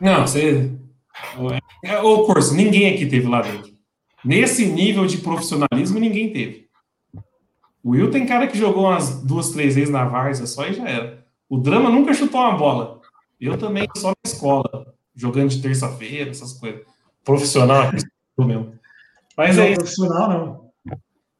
não, 0.00 0.26
você. 0.26 0.70
Ô, 2.02 2.24
curso, 2.24 2.54
ninguém 2.54 2.94
aqui 2.94 3.06
teve 3.06 3.26
lá 3.26 3.40
dentro. 3.42 3.72
Nesse 4.24 4.66
nível 4.66 5.06
de 5.06 5.18
profissionalismo, 5.18 5.98
ninguém 5.98 6.32
teve. 6.32 6.68
O 7.82 7.90
Will 7.90 8.10
tem 8.10 8.26
cara 8.26 8.46
que 8.46 8.58
jogou 8.58 8.84
umas 8.84 9.22
duas, 9.22 9.50
três 9.50 9.74
vezes 9.74 9.90
na 9.90 10.04
Varsa 10.04 10.46
só 10.46 10.66
e 10.66 10.74
já 10.74 10.86
era. 10.88 11.26
O 11.48 11.56
Drama 11.56 11.90
nunca 11.90 12.12
chutou 12.12 12.40
uma 12.40 12.56
bola. 12.56 13.00
Eu 13.40 13.56
também 13.56 13.88
só 13.96 14.08
na 14.08 14.14
escola, 14.24 14.94
jogando 15.14 15.48
de 15.48 15.62
terça-feira, 15.62 16.30
essas 16.30 16.52
coisas. 16.52 16.82
Profissional 17.24 17.88
aqui 17.88 18.04
mesmo. 18.38 18.74
Mas 19.36 19.56
não, 19.56 19.64
é 19.64 19.70
isso. 19.70 19.80
Profissional 19.80 20.28
não. 20.28 20.70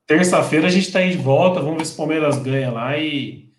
Terça-feira 0.06 0.66
a 0.66 0.70
gente 0.70 0.86
está 0.86 0.98
aí 1.00 1.12
de 1.12 1.18
volta, 1.18 1.60
vamos 1.60 1.78
ver 1.78 1.84
se 1.84 1.94
o 1.94 1.96
Palmeiras 1.96 2.38
ganha 2.38 2.70
lá 2.70 2.98
e, 2.98 3.52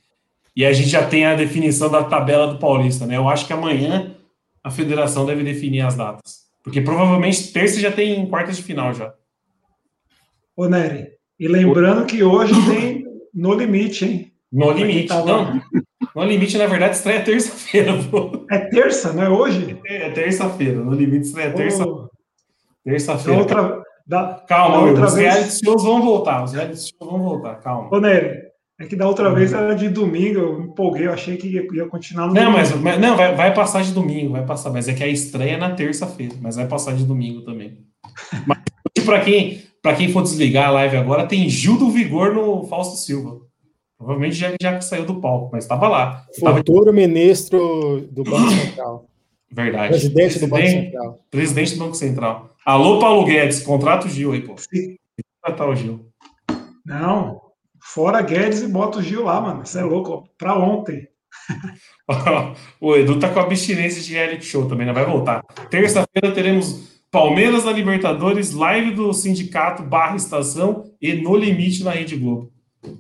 e 0.56 0.66
a 0.66 0.74
gente 0.74 0.90
já 0.90 1.08
tem 1.08 1.26
a 1.26 1.36
definição 1.36 1.90
da 1.90 2.04
tabela 2.04 2.48
do 2.48 2.60
Paulista, 2.60 3.06
né? 3.06 3.16
Eu 3.16 3.30
acho 3.30 3.46
que 3.46 3.54
amanhã 3.54 4.16
a 4.64 4.70
federação 4.70 5.26
deve 5.26 5.44
definir 5.44 5.82
as 5.82 5.96
datas. 5.96 6.51
Porque 6.64 6.82
provavelmente 6.82 7.51
terça 7.51 7.80
já 7.80 7.91
tem 7.91 8.26
quartas 8.28 8.57
de 8.57 8.64
final 8.64 8.93
já. 8.93 9.14
Ô, 10.55 10.68
Nery, 10.68 11.07
e 11.39 11.47
lembrando 11.47 12.05
que 12.05 12.24
hoje 12.24 12.53
tem 12.70 13.05
No 13.34 13.53
Limite, 13.53 14.05
hein? 14.05 14.34
No 14.51 14.72
Limite, 14.72 15.07
tava... 15.07 15.26
não. 15.26 15.62
No 16.14 16.24
Limite, 16.26 16.57
na 16.57 16.68
verdade, 16.68 16.95
estreia 16.95 17.24
terça-feira. 17.24 17.93
É 18.51 18.59
terça, 18.59 19.14
não 19.14 19.24
é 19.24 19.30
hoje? 19.30 19.80
É, 19.86 20.07
é 20.07 20.12
terça-feira. 20.12 20.84
No 20.84 20.93
Limite 20.93 21.28
estreia 21.28 21.53
terça... 21.53 21.86
terça-feira. 22.84 23.39
Outra... 23.39 23.82
Da... 24.05 24.43
Calma, 24.47 24.78
da 24.78 24.84
outra 24.84 25.05
os 25.05 25.14
vez... 25.14 25.34
reality 25.34 25.64
shows 25.64 25.84
vão 25.84 26.01
voltar. 26.01 26.43
Os 26.43 26.51
reality 26.51 26.80
shows 26.80 27.12
vão 27.12 27.24
voltar, 27.24 27.55
calma. 27.55 27.89
Ô, 27.89 27.99
Nery, 28.01 28.51
É 28.82 28.88
que 28.88 28.96
da 28.96 29.08
outra 29.08 29.30
uhum. 29.30 29.36
vez 29.36 29.54
era 29.54 29.76
de 29.76 29.90
domingo, 29.90 30.40
eu 30.40 30.60
me 30.60 30.66
empolguei, 30.66 31.06
eu 31.06 31.14
achei 31.14 31.38
que 31.38 31.48
ia, 31.48 31.68
ia 31.72 31.86
continuar 31.86 32.26
no 32.26 32.34
Não, 32.34 32.46
domingo. 32.46 32.58
mas, 32.58 32.76
mas 32.82 33.00
não, 33.00 33.16
vai, 33.16 33.36
vai 33.36 33.54
passar 33.54 33.84
de 33.84 33.92
domingo, 33.94 34.32
vai 34.32 34.44
passar, 34.44 34.72
mas 34.72 34.88
é 34.88 34.94
que 34.94 35.04
a 35.04 35.08
estreia 35.08 35.52
é 35.52 35.58
na 35.58 35.76
terça-feira, 35.76 36.34
mas 36.42 36.56
vai 36.56 36.68
passar 36.68 36.96
de 36.96 37.06
domingo 37.06 37.42
também. 37.44 37.78
mas 38.48 39.06
para 39.06 39.22
quem, 39.22 39.62
para 39.84 39.96
quem 39.96 40.12
for 40.12 40.24
desligar 40.24 40.70
a 40.70 40.72
live 40.72 40.98
agora, 40.98 41.28
tem 41.28 41.48
Gil 41.48 41.78
do 41.78 41.92
Vigor 41.92 42.34
no 42.34 42.64
Fausto 42.64 42.98
Silva. 42.98 43.40
Provavelmente 44.00 44.36
já, 44.36 44.52
já 44.60 44.82
saiu 44.82 45.06
do 45.06 45.22
palco, 45.22 45.52
mas 45.54 45.64
estava 45.64 45.88
lá. 45.88 46.26
Futuro 46.40 46.86
tava... 46.86 46.92
ministro 46.92 48.08
do 48.10 48.24
Banco 48.24 48.50
Central. 48.50 49.06
Verdade. 49.52 49.90
Presidente, 49.90 50.40
Presidente, 50.40 50.40
do 50.40 50.50
Banco 50.50 50.68
Central. 50.68 51.20
Presidente 51.30 51.74
do 51.74 51.80
Banco 51.86 51.96
Central. 51.96 52.56
Alô, 52.66 52.98
Paulo 52.98 53.26
Guedes, 53.26 53.62
contrata 53.62 54.08
o 54.08 54.10
Gil 54.10 54.32
aí, 54.32 54.42
pô. 54.42 54.56
Sim. 54.58 54.96
Contratar 55.40 55.70
o 55.70 55.76
Gil. 55.76 56.08
Não, 56.84 57.51
fora 57.94 58.22
Guedes 58.22 58.62
e 58.62 58.68
bota 58.68 59.00
o 59.00 59.02
Gil 59.02 59.24
lá, 59.24 59.39
mano. 59.42 59.66
Você 59.66 59.80
é 59.80 59.84
louco, 59.84 60.28
pra 60.38 60.58
ontem. 60.58 61.08
o 62.80 62.96
Edu 62.96 63.20
tá 63.20 63.30
com 63.30 63.39
abstinência 63.39 64.02
de 64.02 64.14
reality 64.14 64.46
show 64.46 64.68
também, 64.68 64.86
não 64.86 64.94
vai 64.94 65.06
voltar. 65.06 65.42
Terça-feira 65.70 66.34
teremos 66.34 67.02
Palmeiras 67.10 67.66
na 67.66 67.72
Libertadores, 67.72 68.54
live 68.54 68.92
do 68.92 69.12
Sindicato 69.14 69.84
barra 69.84 70.16
Estação 70.16 70.86
e 71.02 71.14
No 71.14 71.36
Limite 71.36 71.84
na 71.84 71.92
Rede 71.92 72.16
Globo. 72.16 72.52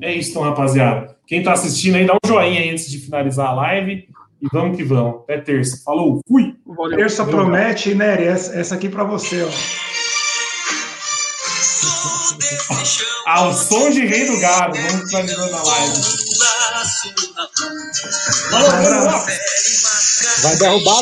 É 0.01 0.13
isso, 0.13 0.31
então, 0.31 0.43
rapaziada. 0.43 1.15
Quem 1.25 1.41
tá 1.41 1.53
assistindo 1.53 1.95
aí, 1.95 2.05
dá 2.05 2.13
um 2.13 2.27
joinha 2.27 2.61
aí 2.61 2.69
antes 2.69 2.89
de 2.89 2.99
finalizar 2.99 3.47
a 3.47 3.53
live. 3.53 4.07
E 4.41 4.47
vamos 4.51 4.75
que 4.75 4.83
vamos. 4.83 5.21
Até 5.21 5.37
terça. 5.39 5.81
Falou, 5.83 6.19
fui! 6.27 6.55
Valeu. 6.65 6.97
Terça 6.97 7.23
Valeu, 7.23 7.39
promete, 7.39 7.95
Nery, 7.95 8.23
essa, 8.23 8.53
essa 8.59 8.75
aqui 8.75 8.89
para 8.89 9.03
você, 9.03 9.43
ó. 9.43 9.90
Ao 13.27 13.53
som 13.53 13.89
de 13.89 14.05
Rei 14.05 14.25
do 14.25 14.39
Gado. 14.39 14.77
Vamos 14.77 15.09
finalizando 15.09 15.55
a 15.55 15.63
live. 15.63 16.01
Vai 20.41 20.55
derrubar 20.57 21.01